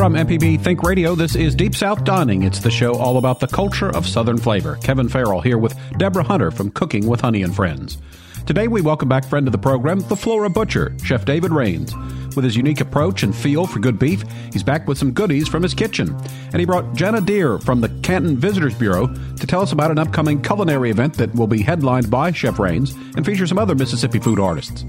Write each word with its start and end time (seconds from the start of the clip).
From 0.00 0.14
MPB 0.14 0.62
Think 0.62 0.82
Radio, 0.82 1.14
this 1.14 1.36
is 1.36 1.54
Deep 1.54 1.74
South 1.74 2.04
Dining. 2.04 2.42
It's 2.42 2.60
the 2.60 2.70
show 2.70 2.94
all 2.94 3.18
about 3.18 3.38
the 3.38 3.46
culture 3.46 3.94
of 3.94 4.08
Southern 4.08 4.38
flavor. 4.38 4.76
Kevin 4.76 5.10
Farrell 5.10 5.42
here 5.42 5.58
with 5.58 5.78
Deborah 5.98 6.22
Hunter 6.22 6.50
from 6.50 6.70
Cooking 6.70 7.06
with 7.06 7.20
Honey 7.20 7.42
and 7.42 7.54
Friends. 7.54 7.98
Today 8.46 8.66
we 8.66 8.80
welcome 8.80 9.10
back 9.10 9.26
friend 9.26 9.46
of 9.46 9.52
the 9.52 9.58
program, 9.58 10.00
the 10.00 10.16
Flora 10.16 10.48
Butcher, 10.48 10.96
Chef 11.04 11.26
David 11.26 11.52
Raines. 11.52 11.94
With 12.34 12.46
his 12.46 12.56
unique 12.56 12.80
approach 12.80 13.22
and 13.22 13.36
feel 13.36 13.66
for 13.66 13.78
good 13.78 13.98
beef, 13.98 14.24
he's 14.54 14.62
back 14.62 14.88
with 14.88 14.96
some 14.96 15.12
goodies 15.12 15.48
from 15.48 15.62
his 15.62 15.74
kitchen. 15.74 16.16
And 16.46 16.60
he 16.60 16.64
brought 16.64 16.94
Jenna 16.94 17.20
Deer 17.20 17.58
from 17.58 17.82
the 17.82 17.90
Canton 18.00 18.38
Visitors 18.38 18.74
Bureau 18.74 19.06
to 19.06 19.46
tell 19.46 19.60
us 19.60 19.72
about 19.72 19.90
an 19.90 19.98
upcoming 19.98 20.40
culinary 20.40 20.88
event 20.88 21.12
that 21.18 21.34
will 21.34 21.46
be 21.46 21.60
headlined 21.60 22.10
by 22.10 22.32
Chef 22.32 22.58
Raines 22.58 22.94
and 23.16 23.26
feature 23.26 23.46
some 23.46 23.58
other 23.58 23.74
Mississippi 23.74 24.18
food 24.18 24.40
artists. 24.40 24.82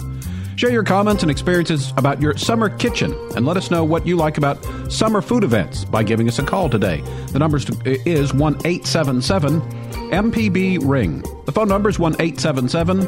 Share 0.61 0.69
your 0.69 0.83
comments 0.83 1.23
and 1.23 1.31
experiences 1.31 1.91
about 1.97 2.21
your 2.21 2.37
summer 2.37 2.69
kitchen 2.69 3.17
and 3.35 3.47
let 3.47 3.57
us 3.57 3.71
know 3.71 3.83
what 3.83 4.05
you 4.05 4.15
like 4.15 4.37
about 4.37 4.63
summer 4.91 5.19
food 5.19 5.43
events 5.43 5.85
by 5.85 6.03
giving 6.03 6.27
us 6.27 6.37
a 6.37 6.43
call 6.43 6.69
today. 6.69 7.01
The 7.31 7.39
number 7.39 7.57
is 7.57 8.31
1 8.31 8.53
877 8.63 9.59
MPB 10.11 10.77
Ring. 10.87 11.23
The 11.45 11.51
phone 11.51 11.67
number 11.67 11.89
is 11.89 11.97
1 11.97 12.13
877 12.19 13.01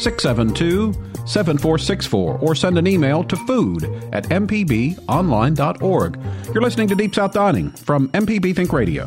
672 0.00 0.92
7464 1.24 2.38
or 2.38 2.56
send 2.56 2.76
an 2.76 2.88
email 2.88 3.22
to 3.22 3.36
food 3.46 3.84
at 4.12 4.24
mpbonline.org. 4.24 6.18
You're 6.52 6.62
listening 6.62 6.88
to 6.88 6.96
Deep 6.96 7.14
South 7.14 7.32
Dining 7.32 7.70
from 7.70 8.08
MPB 8.08 8.56
Think 8.56 8.72
Radio. 8.72 9.06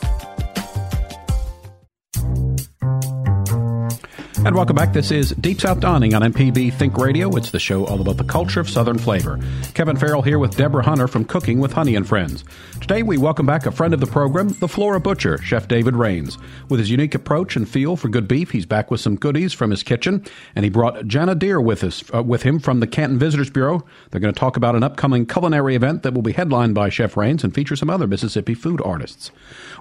And 4.43 4.55
welcome 4.55 4.75
back. 4.75 4.91
This 4.91 5.11
is 5.11 5.29
Deep 5.33 5.61
South 5.61 5.79
Dining 5.79 6.15
on 6.15 6.23
MPB 6.23 6.73
Think 6.73 6.97
Radio. 6.97 7.29
It's 7.37 7.51
the 7.51 7.59
show 7.59 7.85
all 7.85 8.01
about 8.01 8.17
the 8.17 8.23
culture 8.23 8.59
of 8.59 8.67
Southern 8.67 8.97
flavor. 8.97 9.39
Kevin 9.75 9.95
Farrell 9.95 10.23
here 10.23 10.39
with 10.39 10.57
Deborah 10.57 10.83
Hunter 10.83 11.07
from 11.07 11.25
Cooking 11.25 11.59
with 11.59 11.71
Honey 11.71 11.95
and 11.95 12.07
Friends. 12.07 12.43
Today 12.81 13.03
we 13.03 13.19
welcome 13.19 13.45
back 13.45 13.67
a 13.67 13.71
friend 13.71 13.93
of 13.93 13.99
the 13.99 14.07
program, 14.07 14.49
the 14.59 14.67
Flora 14.67 14.99
Butcher, 14.99 15.37
Chef 15.37 15.67
David 15.67 15.95
Raines. 15.95 16.39
With 16.69 16.79
his 16.79 16.89
unique 16.89 17.13
approach 17.13 17.55
and 17.55 17.69
feel 17.69 17.95
for 17.95 18.09
good 18.09 18.27
beef, 18.27 18.49
he's 18.49 18.65
back 18.65 18.89
with 18.89 18.99
some 18.99 19.15
goodies 19.15 19.53
from 19.53 19.69
his 19.69 19.83
kitchen, 19.83 20.25
and 20.55 20.65
he 20.65 20.71
brought 20.71 21.05
Jenna 21.05 21.35
Deer 21.35 21.61
with 21.61 21.83
us, 21.83 22.03
uh, 22.11 22.23
with 22.23 22.41
him 22.41 22.57
from 22.57 22.79
the 22.79 22.87
Canton 22.87 23.19
Visitors 23.19 23.51
Bureau. 23.51 23.85
They're 24.09 24.19
going 24.19 24.33
to 24.33 24.39
talk 24.39 24.57
about 24.57 24.75
an 24.75 24.81
upcoming 24.81 25.27
culinary 25.27 25.75
event 25.75 26.01
that 26.01 26.15
will 26.15 26.23
be 26.23 26.33
headlined 26.33 26.73
by 26.73 26.89
Chef 26.89 27.15
Raines 27.15 27.43
and 27.43 27.53
feature 27.53 27.75
some 27.75 27.91
other 27.91 28.07
Mississippi 28.07 28.55
food 28.55 28.81
artists. 28.83 29.29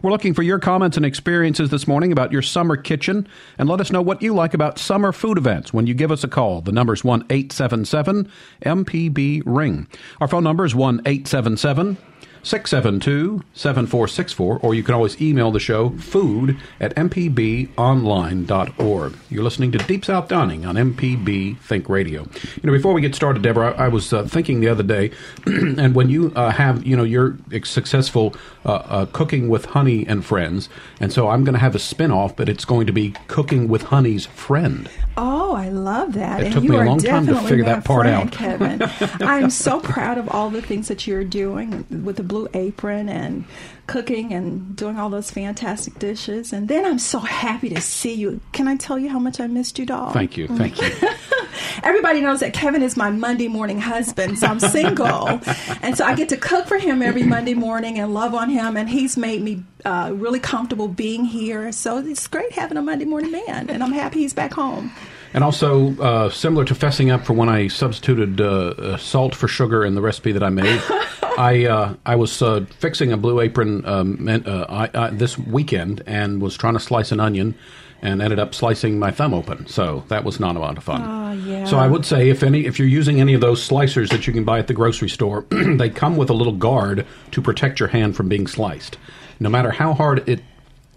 We're 0.02 0.10
looking 0.10 0.34
for 0.34 0.42
your 0.42 0.58
comments 0.58 0.98
and 0.98 1.06
experiences 1.06 1.70
this 1.70 1.88
morning 1.88 2.12
about 2.12 2.30
your 2.30 2.42
summer 2.42 2.76
kitchen, 2.76 3.26
and 3.56 3.66
let 3.66 3.80
us 3.80 3.90
know 3.90 4.02
what 4.02 4.20
you 4.20 4.34
like 4.34 4.49
about 4.54 4.78
summer 4.78 5.12
food 5.12 5.38
events 5.38 5.72
when 5.72 5.86
you 5.86 5.94
give 5.94 6.12
us 6.12 6.24
a 6.24 6.28
call. 6.28 6.60
The 6.60 6.72
number 6.72 6.92
is 6.92 7.04
1 7.04 7.26
877 7.30 8.30
MPB 8.62 9.42
Ring. 9.44 9.86
Our 10.20 10.28
phone 10.28 10.44
number 10.44 10.64
is 10.64 10.74
1 10.74 11.02
877 11.06 11.96
672 12.42 13.42
7464, 13.52 14.60
or 14.60 14.74
you 14.74 14.82
can 14.82 14.94
always 14.94 15.20
email 15.20 15.50
the 15.50 15.60
show 15.60 15.90
food 15.90 16.56
at 16.80 16.94
mpbonline.org. 16.96 19.18
You're 19.28 19.44
listening 19.44 19.72
to 19.72 19.78
Deep 19.78 20.02
South 20.04 20.28
Dining 20.28 20.64
on 20.64 20.76
MPB 20.76 21.58
Think 21.58 21.88
Radio. 21.88 22.22
You 22.22 22.62
know, 22.64 22.72
before 22.72 22.94
we 22.94 23.00
get 23.00 23.14
started, 23.14 23.42
Deborah, 23.42 23.74
I, 23.76 23.86
I 23.86 23.88
was 23.88 24.12
uh, 24.12 24.26
thinking 24.26 24.60
the 24.60 24.68
other 24.68 24.82
day, 24.82 25.10
and 25.46 25.94
when 25.94 26.10
you 26.10 26.32
uh, 26.34 26.50
have, 26.50 26.84
you 26.86 26.96
know, 26.96 27.04
you're 27.04 27.36
successful 27.64 28.34
uh, 28.64 28.72
uh, 28.72 29.06
cooking 29.06 29.48
with 29.48 29.66
Honey 29.66 30.06
and 30.06 30.24
Friends, 30.24 30.68
and 31.00 31.12
so 31.12 31.28
I'm 31.28 31.44
going 31.44 31.54
to 31.54 31.60
have 31.60 31.74
a 31.74 31.78
spin 31.78 32.10
off, 32.10 32.36
but 32.36 32.48
it's 32.48 32.64
going 32.64 32.86
to 32.86 32.92
be 32.92 33.14
Cooking 33.26 33.68
with 33.68 33.82
Honey's 33.84 34.26
Friend. 34.26 34.88
Oh, 35.16 35.54
I 35.54 35.68
love 35.68 36.14
that. 36.14 36.40
It 36.40 36.46
and 36.46 36.54
took 36.54 36.64
you 36.64 36.70
me 36.70 36.76
a 36.76 36.84
long 36.84 36.98
time 36.98 37.26
to 37.26 37.40
figure 37.40 37.64
that 37.64 37.84
part 37.84 38.06
friend, 38.06 38.28
out. 38.28 38.32
Kevin. 38.32 38.82
I'm 39.20 39.50
so 39.50 39.80
proud 39.80 40.18
of 40.18 40.28
all 40.28 40.50
the 40.50 40.62
things 40.62 40.88
that 40.88 41.06
you're 41.06 41.24
doing 41.24 41.84
with 42.04 42.16
the 42.16 42.22
blue 42.22 42.48
apron 42.54 43.08
and 43.08 43.44
cooking 43.90 44.32
and 44.32 44.76
doing 44.76 44.96
all 45.00 45.10
those 45.10 45.32
fantastic 45.32 45.98
dishes. 45.98 46.52
And 46.52 46.68
then 46.68 46.86
I'm 46.86 47.00
so 47.00 47.18
happy 47.18 47.68
to 47.70 47.80
see 47.80 48.14
you. 48.14 48.40
Can 48.52 48.68
I 48.68 48.76
tell 48.76 49.00
you 49.00 49.08
how 49.08 49.18
much 49.18 49.40
I 49.40 49.48
missed 49.48 49.80
you, 49.80 49.84
doll? 49.84 50.12
Thank 50.12 50.36
you. 50.36 50.46
Thank 50.46 50.80
you. 50.80 51.08
Everybody 51.82 52.20
knows 52.20 52.38
that 52.38 52.52
Kevin 52.52 52.82
is 52.82 52.96
my 52.96 53.10
Monday 53.10 53.48
morning 53.48 53.80
husband, 53.80 54.38
so 54.38 54.46
I'm 54.46 54.60
single. 54.78 55.40
and 55.82 55.96
so 55.96 56.04
I 56.04 56.14
get 56.14 56.28
to 56.28 56.36
cook 56.36 56.68
for 56.68 56.78
him 56.78 57.02
every 57.02 57.24
Monday 57.24 57.54
morning 57.54 57.98
and 57.98 58.14
love 58.14 58.32
on 58.32 58.48
him. 58.48 58.76
And 58.76 58.88
he's 58.88 59.16
made 59.16 59.42
me 59.42 59.64
uh, 59.84 60.12
really 60.14 60.38
comfortable 60.38 60.86
being 60.86 61.24
here. 61.24 61.72
So 61.72 61.98
it's 61.98 62.28
great 62.28 62.52
having 62.52 62.78
a 62.78 62.82
Monday 62.82 63.06
morning 63.06 63.32
man. 63.32 63.68
And 63.68 63.82
I'm 63.82 63.92
happy 63.92 64.20
he's 64.20 64.34
back 64.34 64.54
home. 64.54 64.92
And 65.32 65.44
also, 65.44 65.96
uh, 66.00 66.30
similar 66.30 66.64
to 66.64 66.74
fessing 66.74 67.12
up 67.12 67.24
for 67.24 67.34
when 67.34 67.48
I 67.48 67.68
substituted 67.68 68.40
uh, 68.40 68.44
uh, 68.46 68.96
salt 68.96 69.34
for 69.34 69.46
sugar 69.46 69.84
in 69.84 69.94
the 69.94 70.00
recipe 70.00 70.32
that 70.32 70.42
I 70.42 70.50
made, 70.50 70.82
I 71.38 71.66
uh, 71.66 71.94
I 72.04 72.16
was 72.16 72.42
uh, 72.42 72.66
fixing 72.78 73.12
a 73.12 73.16
blue 73.16 73.40
apron 73.40 73.84
um, 73.86 74.28
uh, 74.28 74.66
I, 74.68 74.90
I, 74.92 75.10
this 75.10 75.38
weekend 75.38 76.02
and 76.06 76.42
was 76.42 76.56
trying 76.56 76.74
to 76.74 76.80
slice 76.80 77.12
an 77.12 77.20
onion 77.20 77.54
and 78.02 78.20
ended 78.22 78.38
up 78.38 78.54
slicing 78.54 78.98
my 78.98 79.10
thumb 79.10 79.34
open. 79.34 79.66
So 79.66 80.04
that 80.08 80.24
was 80.24 80.40
not 80.40 80.56
a 80.56 80.58
lot 80.58 80.78
of 80.78 80.84
fun. 80.84 81.02
Oh, 81.02 81.32
yeah. 81.32 81.64
So 81.64 81.78
I 81.78 81.86
would 81.86 82.04
say 82.04 82.30
if 82.30 82.42
any 82.42 82.66
if 82.66 82.78
you're 82.78 82.88
using 82.88 83.20
any 83.20 83.34
of 83.34 83.40
those 83.40 83.66
slicers 83.66 84.08
that 84.10 84.26
you 84.26 84.32
can 84.32 84.44
buy 84.44 84.58
at 84.58 84.66
the 84.66 84.74
grocery 84.74 85.08
store, 85.08 85.42
they 85.50 85.90
come 85.90 86.16
with 86.16 86.30
a 86.30 86.34
little 86.34 86.54
guard 86.54 87.06
to 87.30 87.42
protect 87.42 87.78
your 87.78 87.88
hand 87.88 88.16
from 88.16 88.28
being 88.28 88.46
sliced. 88.46 88.98
No 89.38 89.48
matter 89.48 89.70
how 89.70 89.94
hard 89.94 90.28
it 90.28 90.40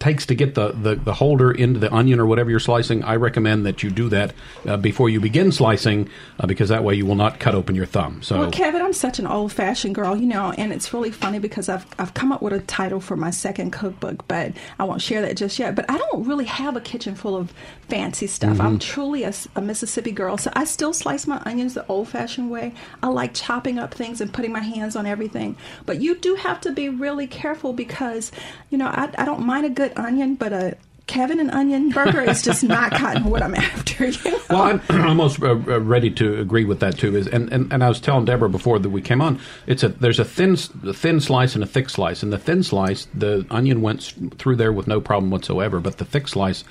takes 0.00 0.26
to 0.26 0.34
get 0.34 0.54
the, 0.54 0.72
the, 0.72 0.96
the 0.96 1.14
holder 1.14 1.50
into 1.50 1.78
the 1.80 1.92
onion 1.92 2.20
or 2.20 2.26
whatever 2.26 2.50
you're 2.50 2.60
slicing, 2.60 3.02
I 3.04 3.16
recommend 3.16 3.64
that 3.64 3.82
you 3.82 3.90
do 3.90 4.08
that 4.10 4.34
uh, 4.66 4.76
before 4.76 5.08
you 5.08 5.20
begin 5.20 5.52
slicing 5.52 6.10
uh, 6.38 6.46
because 6.46 6.68
that 6.68 6.84
way 6.84 6.94
you 6.94 7.06
will 7.06 7.14
not 7.14 7.38
cut 7.38 7.54
open 7.54 7.74
your 7.74 7.86
thumb. 7.86 8.22
So, 8.22 8.38
Well, 8.38 8.50
Kevin, 8.50 8.82
I'm 8.82 8.92
such 8.92 9.18
an 9.18 9.26
old 9.26 9.52
fashioned 9.52 9.94
girl, 9.94 10.16
you 10.16 10.26
know, 10.26 10.52
and 10.58 10.72
it's 10.72 10.92
really 10.92 11.10
funny 11.10 11.38
because 11.38 11.68
I've, 11.68 11.86
I've 11.98 12.12
come 12.12 12.32
up 12.32 12.42
with 12.42 12.52
a 12.52 12.60
title 12.60 13.00
for 13.00 13.16
my 13.16 13.30
second 13.30 13.70
cookbook, 13.70 14.26
but 14.28 14.52
I 14.78 14.84
won't 14.84 15.00
share 15.00 15.22
that 15.22 15.36
just 15.36 15.58
yet. 15.58 15.74
But 15.74 15.90
I 15.90 15.96
don't 15.96 16.26
really 16.26 16.44
have 16.46 16.76
a 16.76 16.80
kitchen 16.80 17.14
full 17.14 17.36
of 17.36 17.52
fancy 17.88 18.26
stuff. 18.26 18.60
I'm 18.60 18.78
truly 18.78 19.22
a, 19.24 19.32
a 19.56 19.62
Mississippi 19.62 20.10
girl, 20.10 20.36
so 20.36 20.50
I 20.54 20.64
still 20.64 20.92
slice 20.92 21.26
my 21.26 21.40
onions 21.46 21.74
the 21.74 21.86
old 21.86 22.08
fashioned 22.08 22.50
way. 22.50 22.74
I 23.02 23.08
like 23.08 23.32
chopping 23.34 23.78
up 23.78 23.94
things 23.94 24.20
and 24.20 24.32
putting 24.32 24.52
my 24.52 24.60
hands 24.60 24.96
on 24.96 25.06
everything. 25.06 25.56
But 25.86 26.00
you 26.00 26.16
do 26.16 26.34
have 26.34 26.60
to 26.62 26.72
be 26.72 26.88
really 26.88 27.26
careful 27.26 27.72
because, 27.72 28.32
you 28.70 28.78
know, 28.78 28.86
I, 28.86 29.10
I 29.16 29.24
don't 29.24 29.40
mind 29.40 29.66
a 29.66 29.70
good 29.70 29.83
onion, 29.96 30.34
but 30.34 30.52
a 30.52 30.76
Kevin 31.06 31.38
and 31.38 31.50
onion 31.50 31.90
burger 31.90 32.22
is 32.22 32.42
just 32.42 32.64
not 32.64 32.92
cotton 32.92 33.24
what 33.24 33.42
I'm 33.42 33.54
after. 33.54 34.06
You 34.06 34.30
know? 34.30 34.40
Well, 34.48 34.80
I'm 34.88 35.06
almost 35.06 35.42
uh, 35.42 35.50
uh, 35.50 35.80
ready 35.80 36.10
to 36.12 36.40
agree 36.40 36.64
with 36.64 36.80
that 36.80 36.98
too. 36.98 37.14
Is 37.14 37.26
and, 37.28 37.52
and, 37.52 37.72
and 37.72 37.84
I 37.84 37.88
was 37.88 38.00
telling 38.00 38.24
Deborah 38.24 38.48
before 38.48 38.78
that 38.78 38.88
we 38.88 39.02
came 39.02 39.20
on. 39.20 39.38
It's 39.66 39.82
a 39.82 39.88
there's 39.88 40.18
a 40.18 40.24
thin 40.24 40.56
thin 40.56 41.20
slice 41.20 41.54
and 41.54 41.62
a 41.62 41.66
thick 41.66 41.90
slice. 41.90 42.22
And 42.22 42.32
the 42.32 42.38
thin 42.38 42.62
slice, 42.62 43.06
the 43.14 43.46
onion 43.50 43.82
went 43.82 44.14
through 44.38 44.56
there 44.56 44.72
with 44.72 44.86
no 44.86 45.00
problem 45.00 45.30
whatsoever. 45.30 45.78
But 45.78 45.98
the 45.98 46.06
thick 46.06 46.26
slice, 46.26 46.64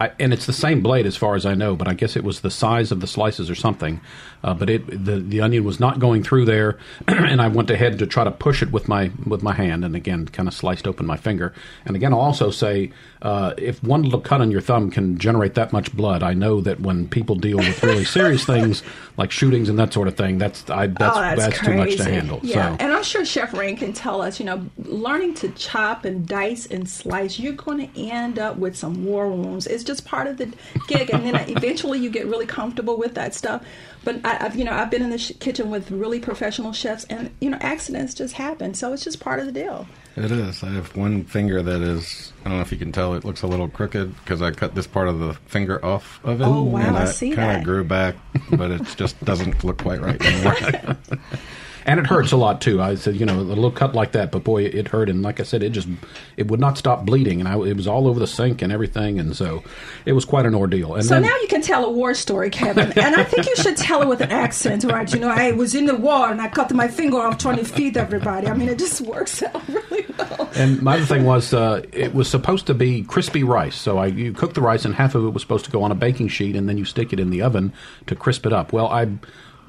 I, 0.00 0.10
and 0.18 0.32
it's 0.32 0.46
the 0.46 0.52
same 0.52 0.82
blade 0.82 1.06
as 1.06 1.16
far 1.16 1.36
as 1.36 1.46
I 1.46 1.54
know. 1.54 1.76
But 1.76 1.86
I 1.86 1.94
guess 1.94 2.16
it 2.16 2.24
was 2.24 2.40
the 2.40 2.50
size 2.50 2.90
of 2.90 3.00
the 3.00 3.06
slices 3.06 3.48
or 3.48 3.54
something. 3.54 4.00
Uh, 4.46 4.54
but 4.54 4.70
it 4.70 4.86
the 4.86 5.18
the 5.18 5.40
onion 5.40 5.64
was 5.64 5.80
not 5.80 5.98
going 5.98 6.22
through 6.22 6.44
there, 6.44 6.78
and 7.08 7.42
I 7.42 7.48
went 7.48 7.68
ahead 7.68 7.98
to 7.98 8.06
try 8.06 8.22
to 8.22 8.30
push 8.30 8.62
it 8.62 8.70
with 8.70 8.86
my 8.86 9.10
with 9.26 9.42
my 9.42 9.52
hand, 9.52 9.84
and 9.84 9.96
again 9.96 10.26
kind 10.26 10.46
of 10.46 10.54
sliced 10.54 10.86
open 10.86 11.04
my 11.04 11.16
finger. 11.16 11.52
And 11.84 11.96
again, 11.96 12.12
I'll 12.12 12.20
also 12.20 12.52
say 12.52 12.92
uh, 13.22 13.54
if 13.58 13.82
one 13.82 14.04
little 14.04 14.20
cut 14.20 14.40
on 14.40 14.52
your 14.52 14.60
thumb 14.60 14.92
can 14.92 15.18
generate 15.18 15.54
that 15.54 15.72
much 15.72 15.92
blood, 15.96 16.22
I 16.22 16.34
know 16.34 16.60
that 16.60 16.78
when 16.78 17.08
people 17.08 17.34
deal 17.34 17.56
with 17.56 17.82
really 17.82 18.04
serious 18.18 18.44
things 18.44 18.84
like 19.16 19.32
shootings 19.32 19.68
and 19.68 19.76
that 19.80 19.92
sort 19.92 20.06
of 20.06 20.16
thing, 20.16 20.38
that's 20.38 20.70
I, 20.70 20.86
that's, 20.86 21.16
oh, 21.16 21.20
that's, 21.20 21.44
that's 21.46 21.58
too 21.58 21.74
much 21.74 21.96
to 21.96 22.04
handle. 22.04 22.38
Yeah, 22.44 22.76
So. 22.76 22.84
and 22.84 22.92
I'm 22.92 23.02
sure 23.02 23.24
Chef 23.24 23.52
Rain 23.52 23.76
can 23.76 23.92
tell 23.92 24.22
us. 24.22 24.38
You 24.38 24.46
know, 24.46 24.64
learning 24.78 25.34
to 25.34 25.48
chop 25.50 26.04
and 26.04 26.24
dice 26.24 26.66
and 26.66 26.88
slice, 26.88 27.40
you're 27.40 27.54
going 27.54 27.90
to 27.90 28.00
end 28.00 28.38
up 28.38 28.58
with 28.58 28.76
some 28.76 29.04
war 29.04 29.28
wounds. 29.28 29.66
It's 29.66 29.82
just 29.82 30.04
part 30.04 30.28
of 30.28 30.36
the 30.36 30.52
gig, 30.86 31.10
and 31.10 31.26
then 31.26 31.34
eventually 31.50 31.98
you 31.98 32.10
get 32.10 32.26
really 32.26 32.46
comfortable 32.46 32.96
with 32.96 33.14
that 33.14 33.34
stuff. 33.34 33.64
But 34.06 34.24
I, 34.24 34.46
I've, 34.46 34.54
you 34.56 34.62
know, 34.64 34.70
I've 34.72 34.88
been 34.90 35.02
in 35.02 35.10
the 35.10 35.18
sh- 35.18 35.32
kitchen 35.40 35.68
with 35.68 35.90
really 35.90 36.20
professional 36.20 36.72
chefs, 36.72 37.02
and 37.10 37.28
you 37.40 37.50
know, 37.50 37.58
accidents 37.60 38.14
just 38.14 38.34
happen. 38.34 38.72
So 38.72 38.92
it's 38.92 39.02
just 39.02 39.18
part 39.18 39.40
of 39.40 39.46
the 39.46 39.52
deal. 39.52 39.84
It 40.14 40.30
is. 40.30 40.62
I 40.62 40.68
have 40.70 40.94
one 40.96 41.24
finger 41.24 41.60
that 41.60 41.82
is, 41.82 42.32
I 42.44 42.48
don't 42.48 42.58
know 42.58 42.62
if 42.62 42.70
you 42.70 42.78
can 42.78 42.92
tell, 42.92 43.14
it 43.14 43.24
looks 43.24 43.42
a 43.42 43.48
little 43.48 43.68
crooked 43.68 44.16
because 44.18 44.40
I 44.40 44.52
cut 44.52 44.76
this 44.76 44.86
part 44.86 45.08
of 45.08 45.18
the 45.18 45.34
finger 45.46 45.84
off 45.84 46.20
of 46.24 46.40
it. 46.40 46.44
Oh, 46.44 46.62
wow, 46.62 46.78
And 46.78 46.96
I 46.96 47.02
it 47.04 47.08
see 47.08 47.32
kind 47.34 47.50
that. 47.50 47.58
of 47.58 47.64
grew 47.64 47.82
back, 47.82 48.14
but 48.52 48.70
it 48.70 48.82
just 48.96 49.22
doesn't 49.24 49.64
look 49.64 49.78
quite 49.82 50.00
right 50.00 50.24
anymore. 50.24 50.56
and 51.86 52.00
it 52.00 52.06
hurts 52.06 52.32
a 52.32 52.36
lot 52.36 52.60
too. 52.60 52.82
I 52.82 52.96
said, 52.96 53.14
you 53.14 53.24
know, 53.24 53.38
a 53.38 53.40
little 53.40 53.70
cut 53.70 53.94
like 53.94 54.12
that, 54.12 54.32
but 54.32 54.42
boy, 54.42 54.64
it 54.64 54.88
hurt. 54.88 55.08
And 55.08 55.22
like 55.22 55.38
I 55.38 55.44
said, 55.44 55.62
it 55.62 55.70
just 55.70 55.88
it 56.36 56.48
would 56.48 56.58
not 56.58 56.76
stop 56.76 57.06
bleeding, 57.06 57.38
and 57.40 57.48
I, 57.48 57.54
it 57.60 57.76
was 57.76 57.86
all 57.86 58.08
over 58.08 58.18
the 58.18 58.26
sink 58.26 58.60
and 58.60 58.72
everything, 58.72 59.20
and 59.20 59.36
so 59.36 59.62
it 60.04 60.12
was 60.12 60.24
quite 60.24 60.46
an 60.46 60.54
ordeal. 60.54 60.96
And 60.96 61.04
So 61.04 61.14
then, 61.14 61.22
now 61.22 61.36
you 61.36 61.46
can 61.48 61.62
tell 61.62 61.84
a 61.84 61.90
war 61.90 62.12
story, 62.14 62.50
Kevin, 62.50 62.92
and 62.98 63.14
I 63.14 63.22
think 63.22 63.46
you 63.46 63.54
should 63.56 63.76
tell 63.76 64.02
it 64.02 64.08
with 64.08 64.20
an 64.20 64.32
accent, 64.32 64.82
right? 64.84 65.10
You 65.14 65.20
know, 65.20 65.28
I 65.28 65.52
was 65.52 65.76
in 65.76 65.86
the 65.86 65.94
war 65.96 66.28
and 66.28 66.42
I 66.42 66.48
cut 66.48 66.72
my 66.72 66.88
finger 66.88 67.18
off 67.18 67.38
trying 67.38 67.58
to 67.58 67.64
feed 67.64 67.96
everybody. 67.96 68.48
I 68.48 68.54
mean, 68.54 68.68
it 68.68 68.78
just 68.80 69.00
works 69.02 69.42
out 69.44 69.68
really 69.68 70.06
well. 70.18 70.50
And 70.56 70.82
my 70.82 70.96
other 70.96 71.06
thing 71.06 71.24
was, 71.24 71.54
uh, 71.54 71.82
it 71.92 72.14
was 72.14 72.28
supposed 72.28 72.66
to 72.66 72.74
be 72.74 73.04
crispy 73.04 73.44
rice. 73.44 73.76
So 73.76 73.98
I 73.98 74.06
you 74.06 74.32
cook 74.32 74.54
the 74.54 74.60
rice, 74.60 74.84
and 74.84 74.92
half 74.94 75.14
of 75.14 75.24
it 75.24 75.30
was 75.30 75.42
supposed 75.42 75.64
to 75.66 75.70
go 75.70 75.84
on 75.84 75.92
a 75.92 75.94
baking 75.94 76.28
sheet, 76.28 76.56
and 76.56 76.68
then 76.68 76.78
you 76.78 76.84
stick 76.84 77.12
it 77.12 77.20
in 77.20 77.30
the 77.30 77.42
oven 77.42 77.72
to 78.06 78.16
crisp 78.16 78.44
it 78.44 78.52
up. 78.52 78.72
Well, 78.72 78.88
I, 78.88 79.06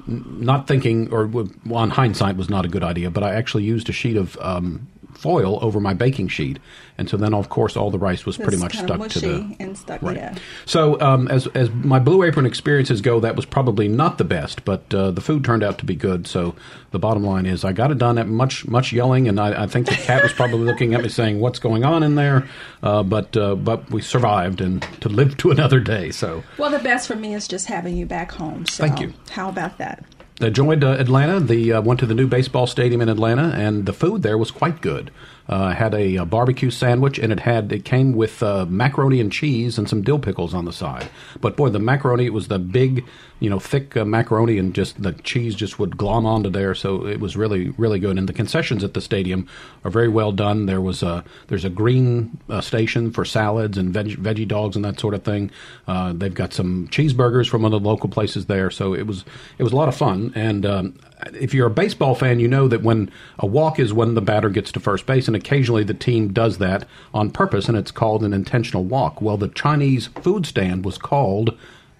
not 0.08 0.66
thinking, 0.66 1.12
or 1.12 1.30
on 1.70 1.90
hindsight, 1.90 2.36
was 2.36 2.48
not 2.48 2.64
a 2.64 2.68
good 2.68 2.82
idea. 2.82 3.10
But 3.10 3.22
I 3.22 3.34
actually 3.34 3.64
used 3.64 3.88
a 3.88 3.92
sheet 3.92 4.16
of 4.16 4.36
um, 4.40 4.88
foil 5.18 5.58
over 5.62 5.80
my 5.80 5.94
baking 5.94 6.28
sheet, 6.28 6.58
and 6.96 7.08
so 7.10 7.16
then 7.16 7.34
of 7.34 7.48
course 7.48 7.76
all 7.76 7.90
the 7.90 7.98
rice 7.98 8.24
was 8.24 8.36
pretty 8.36 8.54
It's 8.54 8.62
much 8.62 8.78
stuck 8.78 9.08
to 9.08 9.20
the 9.20 9.56
and 9.58 9.76
stuck, 9.76 10.00
right. 10.00 10.16
yeah. 10.16 10.34
So 10.64 11.00
um, 11.00 11.28
as 11.28 11.46
as 11.48 11.70
my 11.70 11.98
Blue 11.98 12.22
Apron 12.22 12.46
experiences 12.46 13.00
go, 13.00 13.20
that 13.20 13.34
was 13.36 13.44
probably 13.44 13.88
not 13.88 14.18
the 14.18 14.24
best, 14.24 14.64
but 14.64 14.92
uh, 14.94 15.10
the 15.10 15.20
food 15.20 15.44
turned 15.44 15.62
out 15.62 15.78
to 15.78 15.84
be 15.84 15.94
good. 15.96 16.26
So 16.26 16.54
the 16.90 16.98
bottom 16.98 17.24
line 17.24 17.46
is, 17.46 17.64
I 17.64 17.72
got 17.72 17.90
it 17.90 17.98
done. 17.98 18.16
At 18.18 18.28
much 18.28 18.66
much 18.68 18.92
yelling, 18.92 19.28
and 19.28 19.38
I, 19.40 19.64
I 19.64 19.66
think 19.66 19.86
the 19.86 19.94
cat 19.94 20.22
was 20.22 20.32
probably 20.32 20.60
looking 20.64 20.94
at 20.94 21.02
me 21.02 21.08
saying, 21.08 21.40
"What's 21.40 21.58
going 21.58 21.84
on 21.84 22.02
in 22.02 22.14
there?" 22.14 22.48
Uh, 22.82 23.02
but 23.02 23.36
uh, 23.36 23.56
but 23.56 23.90
we 23.90 24.00
survived 24.02 24.60
and 24.60 24.82
to 25.00 25.08
live 25.08 25.36
to 25.38 25.50
another 25.50 25.80
day. 25.80 26.10
So 26.12 26.42
Well, 26.58 26.70
the 26.70 26.78
best 26.78 27.08
for 27.08 27.16
me 27.16 27.34
is 27.34 27.48
just 27.48 27.66
having 27.66 27.96
you 27.96 28.06
back 28.06 28.30
home. 28.32 28.66
So 28.66 28.86
Thank 28.86 29.00
you. 29.00 29.12
How 29.30 29.48
about 29.48 29.78
that? 29.78 30.04
I 30.40 30.50
joined 30.50 30.84
uh, 30.84 30.90
Atlanta. 30.90 31.40
The 31.40 31.72
uh, 31.72 31.80
went 31.80 31.98
to 32.00 32.06
the 32.06 32.14
new 32.14 32.28
baseball 32.28 32.68
stadium 32.68 33.00
in 33.00 33.08
Atlanta, 33.08 33.52
and 33.56 33.86
the 33.86 33.92
food 33.92 34.22
there 34.22 34.38
was 34.38 34.52
quite 34.52 34.80
good. 34.80 35.10
Uh, 35.48 35.70
had 35.70 35.94
a, 35.94 36.18
uh 36.18 36.24
barbecue 36.24 36.70
sandwich, 36.70 37.18
and 37.18 37.32
it 37.32 37.40
had 37.40 37.72
it 37.72 37.84
came 37.84 38.12
with 38.12 38.40
uh, 38.40 38.64
macaroni 38.66 39.20
and 39.20 39.32
cheese 39.32 39.78
and 39.78 39.88
some 39.88 40.02
dill 40.02 40.20
pickles 40.20 40.54
on 40.54 40.64
the 40.64 40.72
side. 40.72 41.08
But 41.40 41.56
boy, 41.56 41.70
the 41.70 41.80
macaroni 41.80 42.26
it 42.26 42.32
was 42.32 42.46
the 42.46 42.60
big, 42.60 43.04
you 43.40 43.48
know, 43.48 43.58
thick 43.58 43.96
uh, 43.96 44.04
macaroni, 44.04 44.58
and 44.58 44.74
just 44.74 45.02
the 45.02 45.12
cheese 45.12 45.54
just 45.54 45.78
would 45.78 45.96
glom 45.96 46.26
onto 46.26 46.50
there. 46.50 46.74
So 46.74 47.06
it 47.06 47.20
was 47.20 47.36
really 47.36 47.70
really 47.70 47.98
good. 47.98 48.18
And 48.18 48.28
the 48.28 48.32
concessions 48.32 48.82
at 48.82 48.94
the 48.94 49.00
stadium 49.00 49.48
are 49.84 49.90
very 49.90 50.08
well 50.08 50.32
done. 50.32 50.66
There 50.66 50.80
was 50.80 51.02
a 51.02 51.24
there's 51.48 51.64
a 51.64 51.70
green 51.70 52.38
uh, 52.48 52.60
station 52.60 53.10
for 53.10 53.24
salads 53.24 53.78
and 53.78 53.92
veg, 53.92 54.22
veggie 54.22 54.48
dogs 54.48 54.76
and 54.76 54.84
that 54.84 54.98
sort 54.98 55.14
of 55.14 55.22
thing. 55.22 55.50
Uh, 55.86 56.12
they've 56.12 56.34
got 56.34 56.52
some 56.52 56.88
cheeseburgers 56.88 57.48
from 57.48 57.62
one 57.62 57.72
of 57.72 57.82
the 57.82 57.88
local 57.88 58.08
places 58.08 58.46
there. 58.46 58.70
So 58.70 58.94
it 58.94 59.06
was 59.06 59.24
it 59.58 59.62
was 59.62 59.72
a 59.72 59.76
lot 59.76 59.88
of 59.88 59.96
fun. 59.96 60.32
And 60.34 60.66
um, 60.66 60.98
if 61.34 61.54
you're 61.54 61.66
a 61.66 61.70
baseball 61.70 62.14
fan, 62.14 62.40
you 62.40 62.48
know 62.48 62.68
that 62.68 62.82
when 62.82 63.10
a 63.38 63.46
walk 63.46 63.78
is 63.78 63.92
when 63.92 64.14
the 64.14 64.20
batter 64.20 64.50
gets 64.50 64.72
to 64.72 64.80
first 64.80 65.06
base, 65.06 65.26
and 65.26 65.36
occasionally 65.36 65.84
the 65.84 65.94
team 65.94 66.32
does 66.32 66.58
that 66.58 66.86
on 67.14 67.30
purpose, 67.30 67.68
and 67.68 67.76
it's 67.76 67.90
called 67.90 68.22
an 68.24 68.32
intentional 68.32 68.84
walk. 68.84 69.20
Well, 69.20 69.36
the 69.36 69.48
Chinese 69.48 70.08
food 70.08 70.46
stand 70.46 70.84
was 70.84 70.98
called 70.98 71.56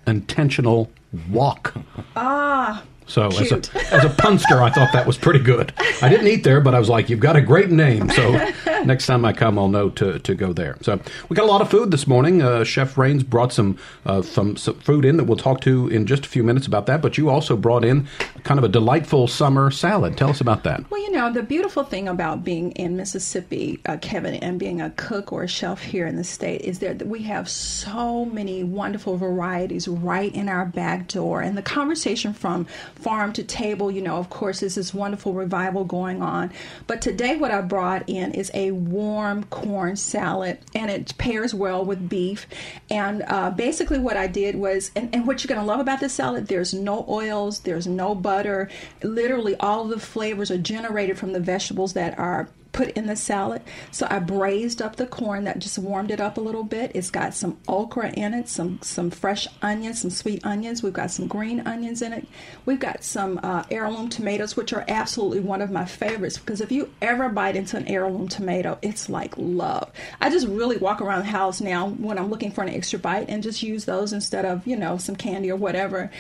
intentional 0.06 0.90
walk. 1.31 1.75
Ah, 2.17 2.83
So 3.09 3.27
as 3.27 3.53
a, 3.53 3.57
as 3.93 4.05
a 4.05 4.11
punster, 4.11 4.63
I 4.63 4.71
thought 4.71 4.93
that 4.93 5.07
was 5.07 5.17
pretty 5.17 5.41
good. 5.41 5.73
I 6.03 6.09
didn't 6.09 6.29
eat 6.29 6.45
there, 6.45 6.61
but 6.61 6.75
I 6.75 6.79
was 6.79 6.89
like, 6.89 7.09
"You've 7.09 7.21
got 7.21 7.37
a 7.37 7.41
great 7.41 7.71
name." 7.71 8.11
So 8.11 8.33
next 8.85 9.07
time 9.07 9.25
I 9.25 9.33
come, 9.33 9.59
I'll 9.59 9.69
know 9.69 9.89
to, 9.91 10.19
to 10.19 10.35
go 10.35 10.53
there. 10.53 10.77
So 10.83 11.01
we 11.29 11.35
got 11.35 11.45
a 11.45 11.51
lot 11.51 11.63
of 11.63 11.71
food 11.71 11.91
this 11.91 12.07
morning. 12.07 12.43
Uh, 12.43 12.65
Chef 12.65 12.97
Raines 12.99 13.23
brought 13.23 13.53
some, 13.53 13.79
uh, 14.05 14.23
some 14.23 14.57
some 14.57 14.79
food 14.81 15.05
in 15.05 15.17
that 15.17 15.25
we'll 15.25 15.39
talk 15.39 15.61
to 15.63 15.89
in 15.89 16.07
just 16.07 16.27
a 16.27 16.29
few 16.29 16.43
minutes 16.43 16.67
about 16.67 16.87
that. 16.87 17.03
But 17.03 17.19
you 17.19 17.31
also 17.31 17.57
brought 17.57 17.85
in 17.85 18.07
kind 18.45 18.59
of 18.59 18.65
a 18.65 18.69
delightful 18.69 19.27
summer 19.27 19.71
salad. 19.71 20.17
Tell 20.17 20.31
us 20.31 20.41
about 20.41 20.65
that. 20.65 20.91
Well, 20.91 21.01
you 21.01 21.11
know, 21.11 21.33
the 21.33 21.43
beautiful 21.43 21.85
thing 21.85 22.09
about 22.09 22.45
being 22.45 22.73
in 22.73 22.97
Mississippi, 22.97 23.81
uh, 23.87 23.97
Kevin, 24.01 24.35
and 24.35 24.59
being 24.59 24.81
a 24.81 24.91
cook 24.91 25.33
or 25.33 25.45
a 25.45 25.49
chef 25.49 25.83
here 25.83 26.07
in 26.07 26.17
the 26.17 26.25
state 26.25 26.61
is 26.63 26.81
that 26.81 27.07
we 27.07 27.23
have 27.23 27.49
so 27.49 28.25
many 28.27 28.65
wonderful 28.65 29.17
varieties 29.17 29.89
right 29.89 30.35
in 30.35 30.49
our 30.49 30.67
back 30.67 31.09
door. 31.09 31.41
And 31.41 31.57
the 31.57 31.63
conversation 31.63 32.33
from 32.33 32.67
farm 32.99 33.33
to 33.35 33.43
table, 33.43 33.91
you 33.91 34.03
know, 34.03 34.17
of 34.17 34.29
course, 34.31 34.62
is 34.62 34.75
this 34.75 34.93
wonderful 34.93 35.33
revival 35.33 35.85
going 35.85 36.21
on. 36.21 36.53
But 36.87 37.00
today, 37.00 37.37
what 37.37 37.50
I 37.50 37.61
brought 37.61 38.09
in 38.09 38.35
is 38.35 38.50
a 38.55 38.73
warm 38.73 39.45
corn 39.45 39.97
salad, 39.97 40.59
and 40.75 40.91
it 40.91 41.17
pairs 41.19 41.55
well 41.55 41.85
with 41.85 42.09
beef. 42.09 42.47
And 42.91 43.23
uh, 43.27 43.50
basically, 43.50 43.99
what 43.99 44.17
I 44.17 44.27
did 44.27 44.56
was, 44.56 44.91
and, 44.97 45.15
and 45.15 45.27
what 45.27 45.43
you're 45.43 45.55
going 45.55 45.65
to 45.65 45.67
love 45.67 45.81
about 45.81 46.00
this 46.00 46.12
salad, 46.12 46.49
there's 46.49 46.75
no 46.75 47.05
oils, 47.09 47.61
there's 47.61 47.87
no 47.87 48.15
butter. 48.15 48.69
Literally, 49.03 49.55
all 49.56 49.85
the 49.85 50.00
flavors 50.00 50.50
are 50.50 50.59
generated 50.59 51.19
from 51.19 51.33
the 51.33 51.41
vegetables 51.41 51.93
that 51.93 52.19
are 52.19 52.49
put 52.79 52.91
in 52.91 53.07
the 53.07 53.17
salad. 53.17 53.61
So 53.91 54.07
I 54.09 54.21
braised 54.21 54.81
up 54.81 54.95
the 54.95 55.07
corn 55.07 55.43
that 55.45 55.59
just 55.59 55.81
warmed 55.81 56.13
it 56.13 56.21
up 56.21 56.39
a 56.39 56.41
little 56.41 56.63
bit. 56.63 56.93
It's 56.95 57.11
got 57.11 57.35
some 57.35 57.59
okra 57.67 58.11
in 58.13 58.35
it, 58.35 58.49
some 58.49 58.79
some 58.83 59.11
fresh 59.11 59.49
onions, 59.63 60.01
some 60.01 60.11
sweet 60.11 60.47
onions. 60.47 60.81
We've 60.81 60.93
got 60.93 61.11
some 61.11 61.27
green 61.27 61.59
onions 61.67 62.03
in 62.03 62.13
it. 62.13 62.29
We've 62.67 62.79
got 62.79 63.03
some 63.03 63.41
uh, 63.43 63.65
heirloom 63.69 64.09
tomatoes, 64.09 64.57
which 64.57 64.73
are 64.73 64.85
absolutely 64.87 65.41
one 65.41 65.61
of 65.61 65.73
my 65.73 65.87
favorites 65.87 66.39
because 66.39 66.61
if 66.61 66.71
you 66.71 66.89
ever 67.03 67.29
bite 67.29 67.57
into 67.57 67.77
an 67.77 67.89
heirloom 67.89 68.29
tomato, 68.29 68.79
it's 68.81 69.09
like 69.09 69.35
love. 69.37 69.91
I 70.21 70.31
just 70.31 70.47
really 70.47 70.77
walk 70.77 71.01
around 71.01 71.23
the 71.23 71.33
house 71.33 71.61
now 71.61 71.89
when 71.89 72.17
I'm 72.17 72.31
looking 72.31 72.53
for 72.53 72.63
an 72.63 72.69
extra 72.69 73.01
bite 73.01 73.29
and 73.29 73.43
just 73.43 73.61
use 73.61 73.87
those 73.87 74.13
instead 74.13 74.45
of 74.45 74.65
you 74.69 74.77
know 74.77 74.99
some 74.99 75.17
candy 75.17 75.51
or 75.51 75.57
whatever. 75.57 76.13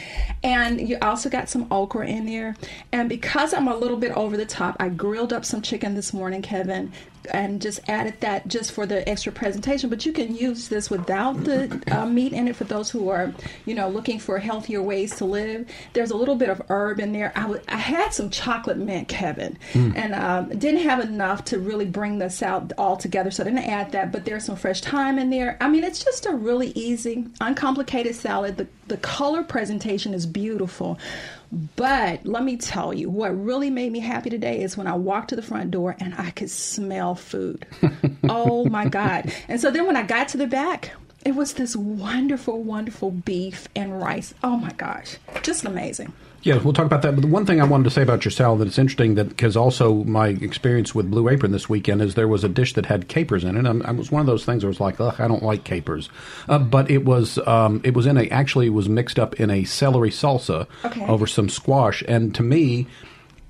And 0.42 0.88
you 0.88 0.98
also 1.02 1.30
got 1.30 1.48
some 1.48 1.68
okra 1.70 2.08
in 2.08 2.26
there. 2.26 2.56
And 2.90 3.08
because 3.08 3.54
I'm 3.54 3.68
a 3.68 3.76
little 3.76 3.96
bit 3.96 4.10
over 4.16 4.36
the 4.36 4.44
top, 4.44 4.76
I 4.80 4.88
grilled 4.88 5.32
up 5.32 5.44
some 5.44 5.62
chicken 5.62 5.94
this 5.94 6.12
morning, 6.12 6.42
Kevin, 6.48 6.90
and 7.30 7.60
just 7.60 7.78
added 7.88 8.14
that 8.20 8.48
just 8.48 8.72
for 8.72 8.86
the 8.86 9.06
extra 9.06 9.30
presentation. 9.30 9.90
But 9.90 10.06
you 10.06 10.12
can 10.12 10.34
use 10.34 10.68
this 10.68 10.88
without 10.88 11.44
the 11.44 11.82
uh, 11.90 12.06
meat 12.06 12.32
in 12.32 12.48
it 12.48 12.56
for 12.56 12.64
those 12.64 12.88
who 12.90 13.10
are, 13.10 13.34
you 13.66 13.74
know, 13.74 13.88
looking 13.90 14.18
for 14.18 14.38
healthier 14.38 14.80
ways 14.80 15.14
to 15.16 15.26
live. 15.26 15.68
There's 15.92 16.10
a 16.10 16.16
little 16.16 16.36
bit 16.36 16.48
of 16.48 16.62
herb 16.70 17.00
in 17.00 17.12
there. 17.12 17.32
I 17.36 17.42
w- 17.42 17.60
I 17.68 17.76
had 17.76 18.14
some 18.14 18.30
chocolate 18.30 18.78
mint, 18.78 19.08
Kevin, 19.08 19.58
and 19.74 20.14
um, 20.14 20.48
didn't 20.58 20.80
have 20.80 21.00
enough 21.00 21.44
to 21.46 21.58
really 21.58 21.84
bring 21.84 22.18
this 22.18 22.42
out 22.42 22.72
all 22.78 22.96
together, 22.96 23.30
so 23.30 23.42
I 23.42 23.44
didn't 23.44 23.68
add 23.68 23.92
that. 23.92 24.10
But 24.10 24.24
there's 24.24 24.46
some 24.46 24.56
fresh 24.56 24.80
thyme 24.80 25.18
in 25.18 25.28
there. 25.28 25.58
I 25.60 25.68
mean, 25.68 25.84
it's 25.84 26.02
just 26.02 26.24
a 26.24 26.32
really 26.32 26.68
easy, 26.70 27.26
uncomplicated 27.42 28.14
salad. 28.14 28.56
The 28.56 28.68
the 28.86 28.96
color 28.96 29.42
presentation 29.44 30.14
is 30.14 30.24
beautiful. 30.24 30.98
But 31.50 32.26
let 32.26 32.44
me 32.44 32.56
tell 32.56 32.92
you, 32.92 33.08
what 33.08 33.30
really 33.30 33.70
made 33.70 33.92
me 33.92 34.00
happy 34.00 34.30
today 34.30 34.60
is 34.60 34.76
when 34.76 34.86
I 34.86 34.94
walked 34.94 35.30
to 35.30 35.36
the 35.36 35.42
front 35.42 35.70
door 35.70 35.96
and 35.98 36.14
I 36.14 36.30
could 36.30 36.50
smell 36.50 37.14
food. 37.14 37.66
oh 38.28 38.66
my 38.66 38.86
God. 38.86 39.32
And 39.48 39.60
so 39.60 39.70
then 39.70 39.86
when 39.86 39.96
I 39.96 40.02
got 40.02 40.28
to 40.28 40.36
the 40.36 40.46
back, 40.46 40.92
it 41.24 41.34
was 41.34 41.54
this 41.54 41.74
wonderful, 41.74 42.62
wonderful 42.62 43.10
beef 43.10 43.68
and 43.74 44.00
rice. 44.00 44.34
Oh 44.42 44.56
my 44.56 44.72
gosh. 44.72 45.16
Just 45.42 45.64
amazing. 45.64 46.12
Yeah, 46.42 46.58
we'll 46.58 46.72
talk 46.72 46.86
about 46.86 47.02
that. 47.02 47.14
But 47.16 47.22
the 47.22 47.26
one 47.26 47.44
thing 47.46 47.60
I 47.60 47.64
wanted 47.64 47.84
to 47.84 47.90
say 47.90 48.02
about 48.02 48.24
your 48.24 48.30
salad 48.30 48.60
that 48.60 48.68
it's 48.68 48.78
interesting 48.78 49.16
that 49.16 49.28
because 49.28 49.56
also 49.56 50.04
my 50.04 50.28
experience 50.28 50.94
with 50.94 51.10
Blue 51.10 51.28
Apron 51.28 51.50
this 51.50 51.68
weekend 51.68 52.00
is 52.00 52.14
there 52.14 52.28
was 52.28 52.44
a 52.44 52.48
dish 52.48 52.74
that 52.74 52.86
had 52.86 53.08
capers 53.08 53.42
in 53.42 53.56
it. 53.56 53.66
And 53.66 53.82
it 53.82 53.96
was 53.96 54.12
one 54.12 54.20
of 54.20 54.26
those 54.26 54.44
things 54.44 54.62
where 54.62 54.68
I 54.68 54.70
was 54.70 54.80
like, 54.80 55.00
ugh, 55.00 55.16
I 55.18 55.26
don't 55.26 55.42
like 55.42 55.64
capers. 55.64 56.08
Uh, 56.48 56.60
but 56.60 56.90
it 56.90 57.04
was 57.04 57.38
um, 57.46 57.80
it 57.82 57.94
was 57.94 58.06
in 58.06 58.16
a 58.16 58.28
actually 58.28 58.66
it 58.68 58.70
was 58.70 58.88
mixed 58.88 59.18
up 59.18 59.34
in 59.40 59.50
a 59.50 59.64
celery 59.64 60.10
salsa 60.10 60.66
Okay. 60.84 61.04
over 61.06 61.26
some 61.26 61.48
squash. 61.48 62.02
And 62.06 62.32
to 62.36 62.42
me, 62.44 62.86